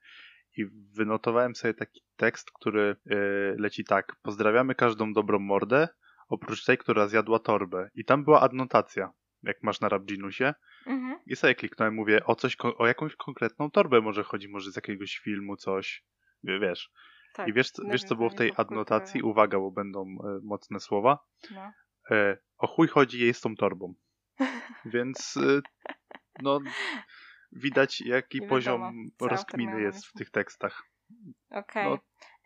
I 0.56 0.64
wynotowałem 0.96 1.54
sobie 1.54 1.74
taki 1.74 2.00
tekst, 2.16 2.50
który 2.50 2.96
yy, 3.06 3.16
leci 3.58 3.84
tak. 3.84 4.16
Pozdrawiamy 4.22 4.74
każdą 4.74 5.12
dobrą 5.12 5.38
mordę, 5.38 5.88
oprócz 6.28 6.64
tej, 6.64 6.78
która 6.78 7.08
zjadła 7.08 7.38
torbę. 7.38 7.90
I 7.94 8.04
tam 8.04 8.24
była 8.24 8.40
adnotacja, 8.40 9.12
jak 9.42 9.62
masz 9.62 9.80
na 9.80 9.88
Rabginusie. 9.88 10.54
Mhm. 10.86 11.18
I 11.26 11.36
sobie 11.36 11.54
kliknąłem, 11.54 11.94
mówię, 11.94 12.24
o 12.24 12.34
coś, 12.34 12.56
o 12.78 12.86
jakąś 12.86 13.16
konkretną 13.16 13.70
torbę 13.70 14.00
może 14.00 14.24
chodzi, 14.24 14.48
może 14.48 14.72
z 14.72 14.76
jakiegoś 14.76 15.18
filmu, 15.18 15.56
coś, 15.56 16.04
wiesz. 16.44 16.90
Tak, 17.34 17.48
I 17.48 17.52
wiesz, 17.52 17.72
wiesz 17.90 18.04
co 18.04 18.16
było 18.16 18.30
w 18.30 18.34
tej 18.34 18.52
adnotacji? 18.56 19.22
Uwaga, 19.22 19.58
bo 19.58 19.70
będą 19.70 20.00
e, 20.02 20.40
mocne 20.42 20.80
słowa. 20.80 21.18
No. 21.54 21.72
E, 22.10 22.38
o 22.58 22.66
chuj 22.66 22.88
chodzi 22.88 23.20
jej 23.20 23.34
z 23.34 23.40
tą 23.40 23.56
torbą. 23.56 23.94
Więc 24.84 25.36
y, 25.36 25.62
no 26.42 26.60
widać 27.52 28.00
jaki 28.00 28.40
Nie 28.40 28.46
poziom 28.46 28.80
wiadomo, 28.80 29.08
rozkminy 29.20 29.80
jest 29.80 30.06
w 30.06 30.12
tych 30.12 30.30
tekstach. 30.30 30.82
Okej. 31.50 31.60
Okay. 31.60 31.84
No. 31.84 31.98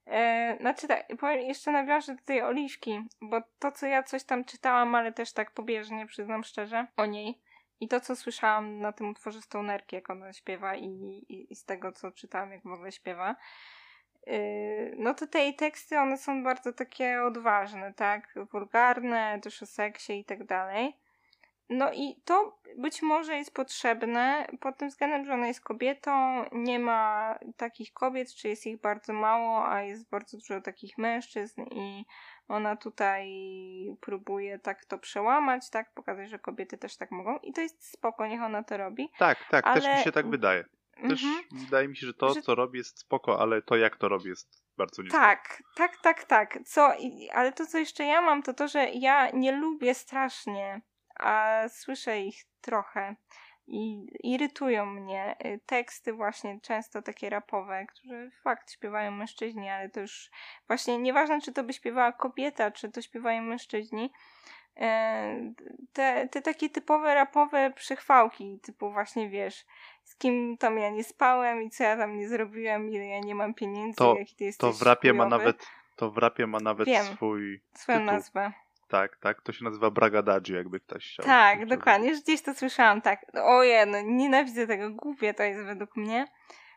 E, 0.07 0.57
znaczy 0.61 0.89
tak, 0.89 1.07
powiem, 1.21 1.41
jeszcze 1.41 1.73
nawiążę 1.73 2.15
do 2.15 2.23
tej 2.23 2.43
Oliwki, 2.43 3.01
bo 3.21 3.43
to 3.59 3.73
co 3.73 3.87
ja 3.87 4.03
coś 4.03 4.25
tam 4.25 4.45
czytałam, 4.45 4.95
ale 4.95 5.13
też 5.13 5.33
tak 5.33 5.51
pobieżnie, 5.51 6.07
przyznam 6.07 6.45
szczerze, 6.45 6.87
o 6.97 7.07
niej 7.07 7.41
i 7.81 7.89
to 7.89 8.01
co 8.01 8.17
słyszałam 8.17 8.79
na 8.79 8.93
tym 8.93 9.09
utworze 9.09 9.43
Stonerki, 9.43 9.97
jak 9.97 10.11
ona 10.11 10.33
śpiewa 10.33 10.77
i, 10.77 10.87
i, 11.29 11.53
i 11.53 11.57
z 11.57 11.65
tego 11.65 11.93
co 11.93 12.13
czytałam, 12.13 12.53
jak 12.53 12.63
w 12.63 12.73
ogóle 12.73 12.93
śpiewa, 12.93 13.37
y, 14.29 14.95
no 14.99 15.15
to 15.15 15.27
te 15.27 15.53
teksty, 15.53 15.99
one 15.99 16.19
są 16.19 16.45
bardzo 16.45 16.73
takie 16.73 17.23
odważne, 17.23 17.95
tak? 17.95 18.35
Wulgarne, 18.53 19.41
też 19.43 19.63
o 19.63 19.67
seksie 19.67 20.21
i 20.21 20.25
tak 20.25 20.45
dalej. 20.45 20.97
No 21.69 21.93
i 21.93 22.21
to 22.25 22.59
być 22.79 23.03
może 23.03 23.37
jest 23.37 23.55
potrzebne 23.55 24.47
pod 24.61 24.79
tym 24.79 24.89
względem, 24.89 25.27
że 25.27 25.33
ona 25.33 25.47
jest 25.47 25.61
kobietą, 25.61 26.45
nie 26.53 26.79
ma 26.79 27.35
takich 27.57 27.93
kobiet, 27.93 28.35
czy 28.35 28.49
jest 28.49 28.67
ich 28.67 28.81
bardzo 28.81 29.12
mało, 29.12 29.69
a 29.69 29.83
jest 29.83 30.11
bardzo 30.11 30.37
dużo 30.37 30.61
takich 30.61 30.99
mężczyzn 30.99 31.62
i 31.62 32.05
ona 32.49 32.77
tutaj 32.77 33.27
próbuje 34.01 34.59
tak 34.59 34.85
to 34.85 34.99
przełamać, 34.99 35.71
tak, 35.71 35.95
pokazać, 35.95 36.31
że 36.31 36.39
kobiety 36.39 36.79
też 36.79 36.97
tak 36.97 37.11
mogą 37.11 37.39
i 37.39 37.53
to 37.53 37.61
jest 37.61 37.93
spoko, 37.93 38.27
niech 38.27 38.43
ona 38.43 38.62
to 38.62 38.77
robi. 38.77 39.09
Tak, 39.19 39.39
tak, 39.51 39.67
ale... 39.67 39.81
też 39.81 39.99
mi 39.99 40.05
się 40.05 40.12
tak 40.12 40.31
wydaje. 40.31 40.64
Też 41.09 41.25
mhm. 41.25 41.45
wydaje 41.53 41.89
mi 41.89 41.97
się, 41.97 42.07
że 42.07 42.14
to, 42.14 42.35
że... 42.35 42.43
co 42.43 42.55
robi 42.55 42.79
jest 42.79 42.99
spoko, 42.99 43.41
ale 43.41 43.62
to 43.62 43.77
jak 43.77 43.97
to 43.97 44.09
robi 44.09 44.29
jest 44.29 44.62
bardzo 44.77 45.03
niespoko. 45.03 45.25
Tak, 45.25 45.62
tak, 45.77 45.97
tak, 46.03 46.25
tak. 46.25 46.59
Co, 46.64 46.93
ale 47.33 47.53
to, 47.53 47.67
co 47.67 47.79
jeszcze 47.79 48.05
ja 48.05 48.21
mam, 48.21 48.43
to 48.43 48.55
to, 48.55 48.69
że 48.69 48.91
ja 48.91 49.31
nie 49.31 49.53
lubię 49.53 49.95
strasznie 49.95 50.81
a 51.21 51.62
słyszę 51.69 52.21
ich 52.21 52.37
trochę 52.61 53.17
i 53.69 54.07
irytują 54.35 54.87
mnie 54.87 55.37
y, 55.45 55.61
teksty 55.67 56.12
właśnie 56.12 56.61
często 56.61 57.03
takie 57.03 57.31
rapowe, 57.31 57.87
które 57.87 58.31
fakt 58.31 58.73
śpiewają 58.73 59.11
mężczyźni, 59.11 59.69
ale 59.69 59.89
to 59.89 60.01
już 60.01 60.31
właśnie 60.67 60.99
nieważne 60.99 61.41
czy 61.41 61.53
to 61.53 61.64
by 61.64 61.73
śpiewała 61.73 62.12
kobieta, 62.12 62.71
czy 62.71 62.91
to 62.93 63.03
śpiewają 63.03 63.43
mężczyźni, 63.43 64.12
e, 64.77 65.53
te, 65.93 66.29
te 66.29 66.43
takie 66.43 66.71
typowe 66.71 67.14
rapowe 67.14 67.73
przychwałki, 67.77 68.61
typu 68.62 68.93
właśnie 68.93 69.29
wiesz, 69.29 69.64
z 70.05 70.17
kim 70.17 70.57
tam 70.59 70.79
ja 70.79 70.91
nie 70.91 71.05
spałem 71.05 71.62
i 71.62 71.71
co 71.71 71.85
ja 71.85 71.97
tam 71.97 72.17
nie 72.17 72.29
zrobiłem, 72.29 72.91
ile 72.91 73.07
ja 73.07 73.21
nie 73.21 73.35
mam 73.35 73.55
pieniędzy, 73.55 73.97
to, 73.97 74.17
jaki 74.19 74.37
ty 74.37 74.45
jesteś 74.45 74.61
To 74.61 74.73
w 74.73 74.83
rapie 74.83 75.12
ma 75.12 75.27
nawet, 75.27 75.67
to 75.97 76.11
w 76.11 76.19
rapie 76.19 76.47
ma 76.47 76.59
nawet 76.61 76.87
Wiem, 76.87 77.05
swój 77.05 77.62
swoją 77.75 77.99
tytuł. 77.99 78.12
nazwę. 78.14 78.53
Tak, 78.89 79.16
tak, 79.16 79.43
to 79.43 79.53
się 79.53 79.64
nazywa 79.64 79.91
Bragadadzi, 79.91 80.55
jakby 80.55 80.80
ktoś 80.80 81.09
chciał. 81.09 81.26
Tak, 81.26 81.66
dokładnie, 81.66 82.11
już 82.11 82.20
gdzieś 82.20 82.43
to 82.43 82.55
słyszałam, 82.55 83.01
tak. 83.01 83.26
Ojej, 83.34 83.87
no 83.87 84.01
nienawidzę 84.01 84.66
tego, 84.66 84.91
głupie 84.91 85.34
to 85.34 85.43
jest 85.43 85.64
według 85.64 85.97
mnie. 85.97 86.26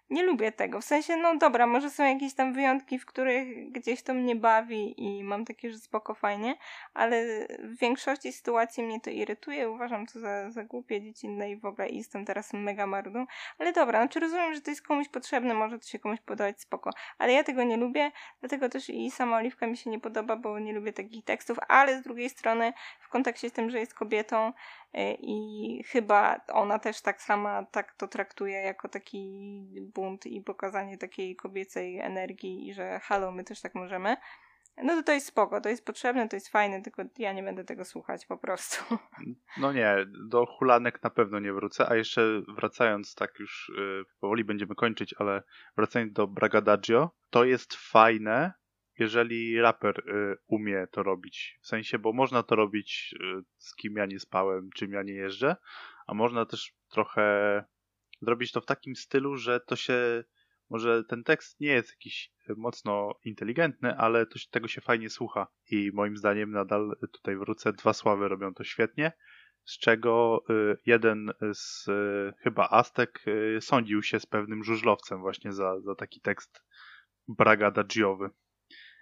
Nie 0.10 0.24
lubię 0.24 0.51
tego. 0.51 0.82
W 0.82 0.86
sensie, 0.86 1.18
no 1.18 1.38
dobra, 1.38 1.68
może 1.68 1.89
są 1.89 2.03
jakieś 2.03 2.34
tam 2.34 2.53
wyjątki, 2.53 2.99
w 2.99 3.05
których 3.05 3.72
gdzieś 3.72 4.03
to 4.03 4.14
mnie 4.14 4.36
bawi 4.36 5.03
i 5.03 5.24
mam 5.24 5.45
takie, 5.45 5.72
że 5.72 5.78
spoko, 5.78 6.14
fajnie, 6.14 6.55
ale 6.93 7.47
w 7.60 7.80
większości 7.80 8.34
sytuacji 8.34 8.84
mnie 8.84 9.01
to 9.01 9.10
irytuje. 9.10 9.70
Uważam 9.70 10.05
to 10.05 10.20
za, 10.20 10.52
za 10.52 10.64
głupie, 10.64 11.02
dziecinne 11.02 11.52
i 11.52 11.57
w 11.57 11.65
ogóle 11.65 11.90
i 11.90 11.98
jestem 11.98 12.26
teraz 12.26 12.53
mega 12.53 12.88
marną. 12.88 13.26
Ale 13.60 13.73
dobra, 13.73 13.99
znaczy 13.99 14.19
rozumiem, 14.19 14.53
że 14.53 14.61
to 14.61 14.72
jest 14.72 14.81
komuś 14.81 15.10
potrzebne, 15.10 15.53
może 15.53 15.80
to 15.80 15.88
się 15.88 15.99
komuś 15.99 16.19
podobać, 16.19 16.61
spoko. 16.61 16.90
Ale 17.18 17.34
ja 17.34 17.44
tego 17.44 17.64
nie 17.64 17.77
lubię, 17.77 18.11
dlatego 18.40 18.69
też 18.69 18.90
i 18.90 19.11
sama 19.11 19.38
Oliwka 19.38 19.68
mi 19.68 19.77
się 19.77 19.90
nie 19.90 19.99
podoba, 19.99 20.36
bo 20.36 20.60
nie 20.60 20.73
lubię 20.73 20.94
takich 20.94 21.26
tekstów, 21.26 21.57
ale 21.68 21.99
z 21.99 22.03
drugiej 22.03 22.30
strony 22.30 22.73
w 22.99 23.10
kontekście 23.10 23.49
z 23.49 23.53
tym, 23.53 23.69
że 23.69 23.80
jest 23.80 23.94
kobietą, 23.94 24.53
i 25.20 25.84
chyba 25.84 26.41
ona 26.53 26.80
też 26.80 27.02
tak 27.02 27.22
sama 27.22 27.66
tak 27.66 27.94
to 27.94 28.07
traktuje 28.07 28.61
jako 28.61 28.90
taki 28.90 29.22
bunt 29.95 30.26
i 30.26 30.41
pokazanie 30.41 30.98
takiej 30.98 31.36
kobiecej 31.36 31.99
energii 31.99 32.68
i 32.68 32.74
że 32.74 32.99
halo, 32.99 33.32
my 33.32 33.44
też 33.44 33.61
tak 33.61 33.76
możemy. 33.76 34.18
No 34.84 34.95
to 34.95 35.03
to 35.03 35.11
jest 35.11 35.28
spoko, 35.28 35.61
to 35.61 35.70
jest 35.70 35.86
potrzebne, 35.86 36.30
to 36.30 36.36
jest 36.36 36.49
fajne, 36.49 36.82
tylko 36.82 37.03
ja 37.18 37.34
nie 37.34 37.44
będę 37.44 37.64
tego 37.64 37.86
słuchać 37.86 38.26
po 38.26 38.38
prostu. 38.38 38.98
No 39.57 39.74
nie, 39.74 39.95
do 40.30 40.45
hulanek 40.45 41.03
na 41.03 41.10
pewno 41.10 41.40
nie 41.40 41.53
wrócę, 41.53 41.90
a 41.90 41.95
jeszcze 41.95 42.41
wracając, 42.56 43.16
tak 43.16 43.40
już 43.40 43.72
yy, 43.78 44.06
powoli 44.20 44.44
będziemy 44.44 44.76
kończyć, 44.76 45.16
ale 45.18 45.44
wracając 45.78 46.14
do 46.14 46.28
Bragadagio, 46.28 47.10
to 47.30 47.44
jest 47.44 47.74
fajne, 47.76 48.53
jeżeli 49.00 49.62
raper 49.62 50.00
y, 50.00 50.38
umie 50.48 50.88
to 50.92 51.04
robić. 51.04 51.60
W 51.62 51.68
sensie, 51.68 52.00
bo 52.00 52.14
można 52.14 52.44
to 52.44 52.56
robić 52.56 53.16
y, 53.22 53.44
z 53.58 53.76
kim 53.76 53.94
ja 53.96 54.06
nie 54.06 54.20
spałem, 54.20 54.70
czym 54.76 54.92
ja 54.92 55.04
nie 55.04 55.14
jeżdżę, 55.14 55.56
a 56.08 56.14
można 56.14 56.46
też 56.46 56.74
trochę 56.92 57.64
zrobić 58.22 58.52
to 58.52 58.62
w 58.62 58.66
takim 58.66 58.96
stylu, 58.96 59.36
że 59.36 59.60
to 59.60 59.76
się 59.76 60.24
może 60.70 61.04
ten 61.04 61.24
tekst 61.24 61.60
nie 61.60 61.68
jest 61.68 61.90
jakiś 61.90 62.32
mocno 62.58 63.20
inteligentny, 63.24 63.98
ale 63.98 64.26
to, 64.26 64.40
tego 64.52 64.68
się 64.68 64.82
fajnie 64.82 65.10
słucha. 65.10 65.48
I 65.72 65.92
moim 65.94 66.18
zdaniem 66.18 66.52
nadal 66.52 66.96
tutaj 67.14 67.38
wrócę, 67.38 67.74
dwa 67.74 67.94
sławy 67.94 68.28
robią 68.28 68.54
to 68.54 68.64
świetnie, 68.64 69.12
z 69.66 69.78
czego 69.80 70.44
y, 70.50 70.78
jeden 70.86 71.32
z 71.54 71.86
chyba 72.44 72.70
Aztek 72.70 73.26
sądził 73.60 74.04
się 74.04 74.20
z 74.20 74.26
pewnym 74.26 74.64
żużlowcem 74.64 75.20
właśnie 75.20 75.54
za, 75.54 75.80
za 75.80 75.96
taki 75.96 76.22
tekst 76.22 76.64
bragadagiowy. 77.28 78.30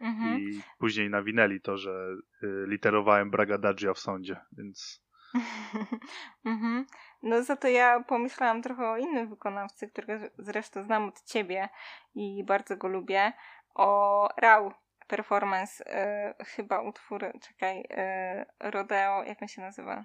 Mhm. 0.02 0.40
I 0.40 0.62
później 0.80 1.10
nawinęli 1.10 1.62
to, 1.62 1.78
że 1.78 2.10
y, 2.44 2.48
literowałem 2.68 3.32
Bragadaggia 3.32 3.94
w 3.94 4.00
sądzie, 4.00 4.38
więc... 4.52 5.04
mhm. 6.46 6.86
No 7.24 7.44
za 7.44 7.56
to 7.56 7.68
ja 7.68 8.04
pomyślałam 8.04 8.62
trochę 8.62 8.90
o 8.90 8.98
innym 8.98 9.30
wykonawcy, 9.30 9.88
którego 9.88 10.26
zresztą 10.38 10.84
znam 10.84 11.04
od 11.04 11.24
ciebie 11.24 11.70
i 12.16 12.44
bardzo 12.44 12.78
go 12.78 12.88
lubię. 12.88 13.34
O 13.76 14.30
Rau 14.38 14.72
performance, 15.08 15.84
y, 16.40 16.46
chyba 16.46 16.82
utwór, 16.82 17.32
czekaj, 17.42 17.80
y, 17.82 18.72
Rodeo, 18.72 19.24
jak 19.24 19.42
on 19.42 19.48
się 19.48 19.62
nazywa? 19.62 20.04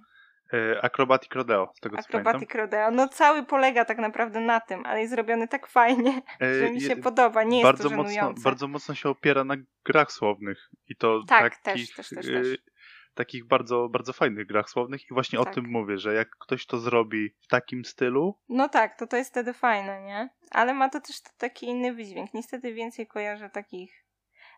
E, 0.53 0.85
Acrobatic 0.85 1.35
Rodeo, 1.35 1.73
z 1.75 1.81
tego 1.81 1.97
co 1.97 2.01
Acrobatic 2.01 2.33
pamiętam. 2.33 2.61
Rodeo. 2.61 2.91
No 2.91 3.09
cały 3.09 3.47
polega 3.47 3.85
tak 3.85 3.99
naprawdę 3.99 4.41
na 4.41 4.61
tym, 4.61 4.87
ale 4.87 5.01
jest 5.01 5.13
zrobiony 5.13 5.49
tak 5.49 5.67
fajnie, 5.67 6.23
e, 6.43 6.55
że 6.55 6.71
mi 6.71 6.81
się 6.81 6.97
podoba. 6.97 7.45
Nie 7.45 7.63
bardzo 7.63 7.83
jest 7.83 7.97
to 7.97 8.03
mocno, 8.03 8.43
Bardzo 8.45 8.69
mocno 8.69 8.95
się 8.95 9.09
opiera 9.09 9.45
na 9.45 9.55
grach 9.85 10.13
słownych. 10.13 10.71
I 10.89 10.97
to 10.97 11.21
tak, 11.29 11.57
takich, 11.57 11.95
też, 11.95 12.09
też, 12.09 12.27
też. 12.27 12.47
E, 12.47 12.57
takich 13.15 13.47
bardzo, 13.47 13.89
bardzo 13.89 14.13
fajnych 14.13 14.47
grach 14.47 14.71
słownych 14.71 15.03
i 15.11 15.15
właśnie 15.15 15.39
tak. 15.39 15.49
o 15.49 15.55
tym 15.55 15.65
mówię, 15.69 15.99
że 15.99 16.15
jak 16.15 16.29
ktoś 16.39 16.67
to 16.67 16.79
zrobi 16.79 17.31
w 17.41 17.47
takim 17.47 17.85
stylu... 17.85 18.39
No 18.49 18.69
tak, 18.69 18.99
to 18.99 19.07
to 19.07 19.17
jest 19.17 19.31
wtedy 19.31 19.53
fajne, 19.53 20.03
nie? 20.03 20.29
Ale 20.51 20.75
ma 20.75 20.89
to 20.89 21.01
też 21.01 21.17
taki 21.39 21.67
inny 21.67 21.95
wydźwięk. 21.95 22.35
Niestety 22.35 22.75
więcej 22.75 23.07
kojarzę 23.07 23.51
takich, 23.51 24.05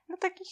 no 0.08 0.16
takich... 0.16 0.48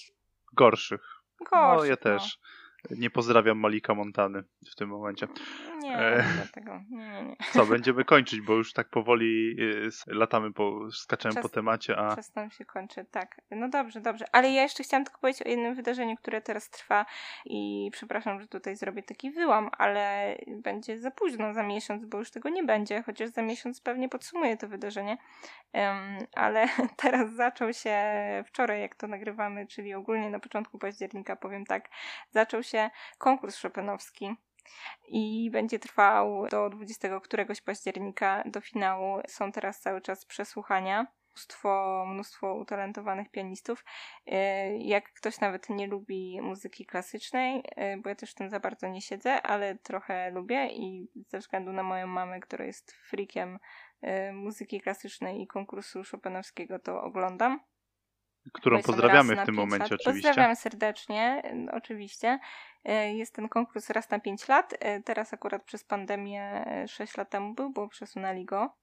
Gorszych. 0.52 1.04
Gorszych, 1.50 1.78
no 1.78 1.84
ja 1.84 1.96
też. 1.96 2.38
No. 2.42 2.61
Nie 2.90 3.10
pozdrawiam 3.10 3.58
Malika 3.58 3.94
Montany 3.94 4.42
w 4.70 4.74
tym 4.74 4.88
momencie. 4.88 5.28
Nie, 5.78 5.98
e... 5.98 6.24
dlatego. 6.36 6.80
Nie, 6.90 7.22
nie. 7.22 7.36
Co, 7.52 7.66
będziemy 7.66 8.04
kończyć, 8.14 8.40
bo 8.40 8.54
już 8.54 8.72
tak 8.72 8.88
powoli 8.88 9.56
y, 9.60 9.90
latamy, 10.06 10.52
po, 10.52 10.90
skaczemy 10.92 11.34
Czas, 11.34 11.42
po 11.42 11.48
temacie, 11.48 11.96
a... 11.96 12.16
Czas 12.16 12.34
nam 12.34 12.50
się 12.50 12.64
kończy, 12.64 13.04
tak. 13.10 13.40
No 13.50 13.68
dobrze, 13.68 14.00
dobrze. 14.00 14.24
Ale 14.32 14.50
ja 14.50 14.62
jeszcze 14.62 14.82
chciałam 14.82 15.04
tylko 15.04 15.20
powiedzieć 15.20 15.42
o 15.42 15.48
jednym 15.48 15.74
wydarzeniu, 15.74 16.16
które 16.16 16.40
teraz 16.40 16.70
trwa 16.70 17.06
i 17.44 17.90
przepraszam, 17.92 18.40
że 18.40 18.46
tutaj 18.46 18.76
zrobię 18.76 19.02
taki 19.02 19.30
wyłam, 19.30 19.70
ale 19.78 20.36
będzie 20.46 20.98
za 20.98 21.10
późno, 21.10 21.54
za 21.54 21.62
miesiąc, 21.62 22.04
bo 22.04 22.18
już 22.18 22.30
tego 22.30 22.48
nie 22.48 22.64
będzie, 22.64 23.02
chociaż 23.02 23.30
za 23.30 23.42
miesiąc 23.42 23.80
pewnie 23.80 24.08
podsumuję 24.08 24.56
to 24.56 24.68
wydarzenie. 24.68 25.18
Um, 25.72 26.18
ale 26.34 26.68
teraz 27.02 27.32
zaczął 27.32 27.72
się 27.72 27.96
wczoraj, 28.46 28.80
jak 28.80 28.94
to 28.94 29.06
nagrywamy, 29.06 29.66
czyli 29.66 29.94
ogólnie 29.94 30.30
na 30.30 30.40
początku 30.40 30.78
października, 30.78 31.36
powiem 31.36 31.64
tak, 31.66 31.88
zaczął 32.30 32.62
się 32.62 32.71
konkurs 33.18 33.56
szopenowski 33.56 34.36
i 35.08 35.50
będzie 35.50 35.78
trwał 35.78 36.48
do 36.48 36.70
20 36.70 37.20
któregoś 37.20 37.60
października 37.60 38.42
do 38.46 38.60
finału. 38.60 39.20
Są 39.28 39.52
teraz 39.52 39.80
cały 39.80 40.00
czas 40.00 40.24
przesłuchania. 40.24 41.06
Mnóstwo, 41.34 42.04
mnóstwo 42.08 42.54
utalentowanych 42.54 43.30
pianistów. 43.30 43.84
E, 44.26 44.76
jak 44.78 45.12
ktoś 45.12 45.40
nawet 45.40 45.70
nie 45.70 45.86
lubi 45.86 46.40
muzyki 46.42 46.86
klasycznej, 46.86 47.62
e, 47.76 47.96
bo 47.96 48.08
ja 48.08 48.14
też 48.14 48.30
w 48.30 48.34
tym 48.34 48.50
za 48.50 48.60
bardzo 48.60 48.88
nie 48.88 49.00
siedzę, 49.00 49.42
ale 49.42 49.78
trochę 49.78 50.30
lubię 50.30 50.66
i 50.66 51.08
ze 51.28 51.38
względu 51.38 51.72
na 51.72 51.82
moją 51.82 52.06
mamę, 52.06 52.40
która 52.40 52.64
jest 52.64 52.92
freakiem 52.92 53.58
e, 54.02 54.32
muzyki 54.32 54.80
klasycznej 54.80 55.42
i 55.42 55.46
konkursu 55.46 56.04
szopenowskiego, 56.04 56.78
to 56.78 57.02
oglądam 57.02 57.60
którą 58.52 58.82
pozdrawiamy 58.82 59.36
w 59.36 59.46
tym 59.46 59.54
momencie 59.54 59.94
oczywiście. 59.94 60.28
Pozdrawiam 60.28 60.56
serdecznie, 60.56 61.42
oczywiście. 61.72 62.38
E, 62.84 63.14
jest 63.14 63.34
ten 63.34 63.48
konkurs 63.48 63.90
raz 63.90 64.10
na 64.10 64.20
5 64.20 64.48
lat. 64.48 64.74
E, 64.80 65.02
teraz 65.02 65.34
akurat 65.34 65.62
przez 65.62 65.84
pandemię 65.84 66.64
6 66.88 67.14
e, 67.14 67.20
lat 67.20 67.30
temu 67.30 67.54
był, 67.54 67.70
bo 67.70 67.88
przesunęli 67.88 68.44
go. 68.44 68.74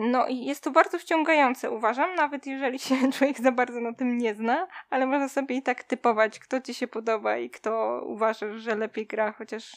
No 0.00 0.26
i 0.26 0.44
jest 0.44 0.64
to 0.64 0.70
bardzo 0.70 0.98
wciągające, 0.98 1.70
uważam, 1.70 2.14
nawet 2.14 2.46
jeżeli 2.46 2.78
się 2.78 2.94
człowiek 3.12 3.40
za 3.40 3.52
bardzo 3.52 3.80
na 3.80 3.92
tym 3.92 4.18
nie 4.18 4.34
zna, 4.34 4.66
ale 4.90 5.06
można 5.06 5.28
sobie 5.28 5.56
i 5.56 5.62
tak 5.62 5.84
typować, 5.84 6.38
kto 6.38 6.60
ci 6.60 6.74
się 6.74 6.86
podoba 6.86 7.36
i 7.36 7.50
kto 7.50 8.02
uważa, 8.06 8.58
że 8.58 8.74
lepiej 8.74 9.06
gra, 9.06 9.32
chociaż 9.32 9.76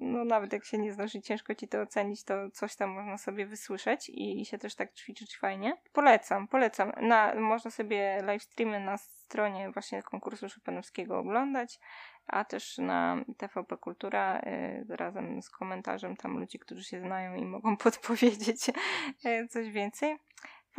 no 0.00 0.24
nawet 0.24 0.52
jak 0.52 0.64
się 0.64 0.78
nie 0.78 0.92
znasz 0.92 1.14
i 1.14 1.22
ciężko 1.22 1.54
ci 1.54 1.68
to 1.68 1.80
ocenić, 1.80 2.24
to 2.24 2.50
coś 2.50 2.76
tam 2.76 2.90
można 2.90 3.18
sobie 3.18 3.46
wysłyszeć 3.46 4.08
i, 4.08 4.40
i 4.40 4.44
się 4.44 4.58
też 4.58 4.74
tak 4.74 4.92
ćwiczyć 4.94 5.38
fajnie. 5.38 5.76
Polecam, 5.92 6.48
polecam. 6.48 6.92
Na, 7.00 7.34
można 7.34 7.70
sobie 7.70 8.22
live 8.22 8.42
streamy 8.42 8.80
na 8.80 8.98
stronie 8.98 9.70
właśnie 9.70 10.02
konkursu 10.02 10.46
Chopinowskiego 10.54 11.18
oglądać 11.18 11.78
a 12.30 12.44
też 12.44 12.78
na 12.78 13.24
TVP 13.36 13.76
Kultura 13.76 14.40
y, 14.40 14.96
razem 14.96 15.42
z 15.42 15.50
komentarzem 15.50 16.16
tam 16.16 16.38
ludzi, 16.38 16.58
którzy 16.58 16.84
się 16.84 17.00
znają 17.00 17.34
i 17.34 17.44
mogą 17.44 17.76
podpowiedzieć 17.86 18.70
y, 19.26 19.48
coś 19.48 19.70
więcej. 19.70 20.16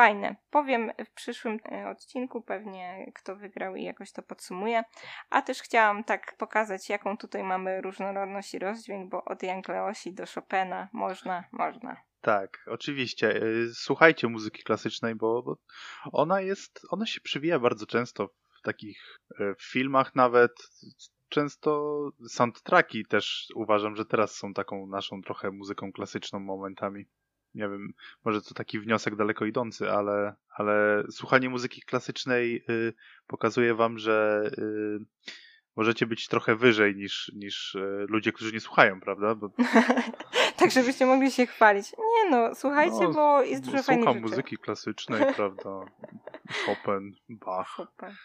Fajne. 0.01 0.35
Powiem 0.51 0.91
w 1.05 1.13
przyszłym 1.13 1.53
y, 1.55 1.87
odcinku 1.87 2.41
pewnie, 2.41 3.11
kto 3.15 3.35
wygrał 3.35 3.75
i 3.75 3.83
jakoś 3.83 4.11
to 4.11 4.21
podsumuję. 4.21 4.83
A 5.29 5.41
też 5.41 5.61
chciałam 5.61 6.03
tak 6.03 6.35
pokazać, 6.37 6.89
jaką 6.89 7.17
tutaj 7.17 7.43
mamy 7.43 7.81
różnorodność 7.81 8.53
i 8.53 8.59
rozdźwięk, 8.59 9.09
bo 9.09 9.25
od 9.25 9.43
Jan 9.43 9.61
Kleosi 9.61 10.13
do 10.13 10.23
Chopina 10.35 10.89
można, 10.93 11.43
można. 11.51 11.97
Tak, 12.21 12.65
oczywiście. 12.67 13.41
Słuchajcie 13.73 14.27
muzyki 14.27 14.63
klasycznej, 14.63 15.15
bo, 15.15 15.43
bo 15.43 15.57
ona 16.11 16.41
jest, 16.41 16.81
ona 16.89 17.05
się 17.05 17.21
przywija 17.21 17.59
bardzo 17.59 17.85
często 17.85 18.29
w 18.59 18.61
takich 18.61 19.19
filmach 19.59 20.15
nawet 20.15 20.51
często 21.29 22.01
soundtracki 22.27 23.05
też 23.05 23.47
uważam, 23.55 23.95
że 23.95 24.05
teraz 24.05 24.35
są 24.35 24.53
taką 24.53 24.87
naszą 24.87 25.21
trochę 25.21 25.51
muzyką 25.51 25.91
klasyczną 25.91 26.39
momentami. 26.39 27.05
Nie 27.55 27.69
wiem, 27.69 27.93
może 28.25 28.41
to 28.41 28.53
taki 28.53 28.79
wniosek 28.79 29.15
daleko 29.15 29.45
idący, 29.45 29.91
ale, 29.91 30.35
ale 30.55 31.03
słuchanie 31.11 31.49
muzyki 31.49 31.81
klasycznej 31.81 32.63
y, 32.69 32.93
pokazuje 33.27 33.75
wam, 33.75 33.97
że 33.97 34.43
y, 34.57 34.99
możecie 35.75 36.05
być 36.05 36.27
trochę 36.27 36.55
wyżej 36.55 36.95
niż, 36.95 37.31
niż 37.35 37.75
y, 37.75 38.05
ludzie, 38.09 38.31
którzy 38.33 38.53
nie 38.53 38.59
słuchają, 38.59 39.01
prawda? 39.01 39.35
Bo... 39.35 39.49
tak, 40.59 40.71
żebyście 40.71 41.05
mogli 41.05 41.31
się 41.31 41.45
chwalić. 41.45 41.93
Nie 41.97 42.29
no, 42.29 42.55
słuchajcie, 42.55 43.01
no, 43.01 43.13
bo 43.13 43.41
jest 43.41 43.65
dużo 43.65 43.83
fajnych 43.83 44.05
Słucham 44.05 44.21
muzyki 44.21 44.57
klasycznej, 44.57 45.21
prawda? 45.35 45.69
Chopin, 46.65 47.15
Bach. 47.29 47.67
Chopin. 47.67 48.15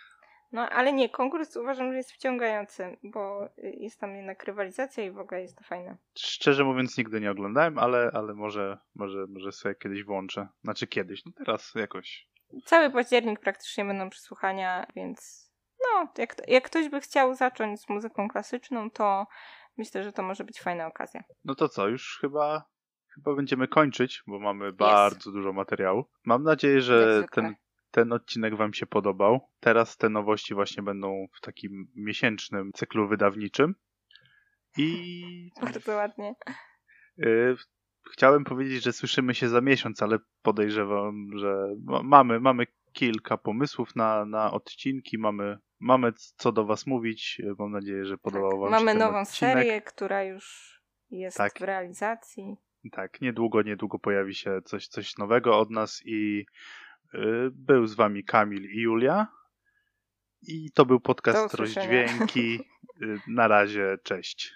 No 0.57 0.69
ale 0.69 0.93
nie, 0.93 1.09
konkurs 1.09 1.57
uważam, 1.57 1.91
że 1.91 1.97
jest 1.97 2.13
wciągający, 2.13 2.97
bo 3.03 3.49
jest 3.59 4.01
tam 4.01 4.17
jednak 4.17 4.45
rywalizacja 4.45 5.05
i 5.05 5.11
w 5.11 5.19
ogóle 5.19 5.43
jest 5.43 5.57
to 5.57 5.65
fajne. 5.65 5.97
Szczerze 6.19 6.65
mówiąc 6.65 6.99
nigdy 6.99 7.21
nie 7.21 7.31
oglądałem, 7.31 7.79
ale, 7.79 8.11
ale 8.15 8.35
może, 8.35 8.79
może, 8.95 9.27
może 9.29 9.53
sobie 9.53 9.75
kiedyś 9.75 10.05
włączę. 10.05 10.49
Znaczy 10.65 10.87
kiedyś, 10.87 11.25
no 11.25 11.33
teraz 11.37 11.75
jakoś. 11.75 12.29
Cały 12.65 12.91
październik 12.91 13.41
praktycznie 13.41 13.85
będą 13.85 14.11
przesłuchania, 14.11 14.87
więc 14.97 15.51
no, 15.85 16.09
jak, 16.19 16.49
jak 16.49 16.65
ktoś 16.65 16.89
by 16.89 17.01
chciał 17.01 17.35
zacząć 17.35 17.81
z 17.81 17.89
muzyką 17.89 18.29
klasyczną, 18.29 18.91
to 18.91 19.27
myślę, 19.77 20.05
że 20.05 20.13
to 20.13 20.23
może 20.23 20.45
być 20.45 20.61
fajna 20.61 20.87
okazja. 20.87 21.25
No 21.45 21.55
to 21.55 21.69
co, 21.69 21.89
już 21.89 22.19
chyba 22.21 22.65
chyba 23.15 23.35
będziemy 23.35 23.69
kończyć, 23.69 24.23
bo 24.27 24.39
mamy 24.39 24.73
bardzo 24.73 25.33
dużo 25.33 25.53
materiału. 25.53 26.05
Mam 26.25 26.43
nadzieję, 26.43 26.81
że 26.81 27.25
ten, 27.33 27.55
ten 27.97 28.13
odcinek 28.13 28.57
Wam 28.57 28.75
się 28.75 28.87
podobał. 28.87 29.41
Teraz 29.61 29.97
te 29.97 30.09
nowości 30.09 30.55
właśnie 30.55 30.83
będą 30.83 31.27
w 31.33 31.41
takim 31.41 31.87
miesięcznym 31.95 32.73
cyklu 32.73 33.09
wydawniczym. 33.09 33.75
I. 34.79 35.51
Bardzo 35.63 35.93
ładnie. 35.93 36.35
Y, 37.19 37.57
chciałem 38.13 38.45
powiedzieć, 38.45 38.83
że 38.83 38.93
słyszymy 38.93 39.35
się 39.35 39.49
za 39.49 39.61
miesiąc, 39.61 40.03
ale 40.03 40.19
podejrzewam, 40.43 41.29
że 41.37 41.75
mamy, 42.05 42.41
mamy 42.41 42.67
kilka 42.93 43.37
pomysłów 43.37 43.97
na, 43.97 44.25
na 44.25 44.53
odcinki, 44.53 45.19
mamy, 45.19 45.59
mamy 45.81 46.13
co 46.37 46.53
do 46.53 46.65
Was 46.65 46.87
mówić. 46.87 47.43
Mam 47.59 47.73
nadzieję, 47.73 48.05
że 48.05 48.19
podobał 48.19 48.51
tak, 48.51 48.61
Wam 48.61 48.71
mamy 48.71 48.81
się 48.81 48.85
Mamy 48.85 48.99
nową 48.99 49.21
odcinek. 49.21 49.55
serię, 49.55 49.83
która 49.83 50.25
już 50.25 50.77
jest 51.11 51.37
tak. 51.37 51.59
w 51.59 51.63
realizacji. 51.63 52.57
Tak, 52.93 53.21
niedługo, 53.21 53.63
niedługo 53.63 53.99
pojawi 53.99 54.35
się 54.35 54.63
coś, 54.65 54.89
coś 54.89 55.17
nowego 55.19 55.59
od 55.59 55.71
nas 55.71 56.03
i 56.05 56.47
był 57.51 57.87
z 57.87 57.95
Wami 57.95 58.25
Kamil 58.25 58.71
i 58.71 58.81
Julia. 58.81 59.27
I 60.43 60.71
to 60.75 60.87
był 60.87 61.01
podcast 61.01 61.55
Rozdźwięki. 61.55 62.61
Y, 63.03 63.19
na 63.29 63.49
razie, 63.49 63.99
cześć. 64.03 64.55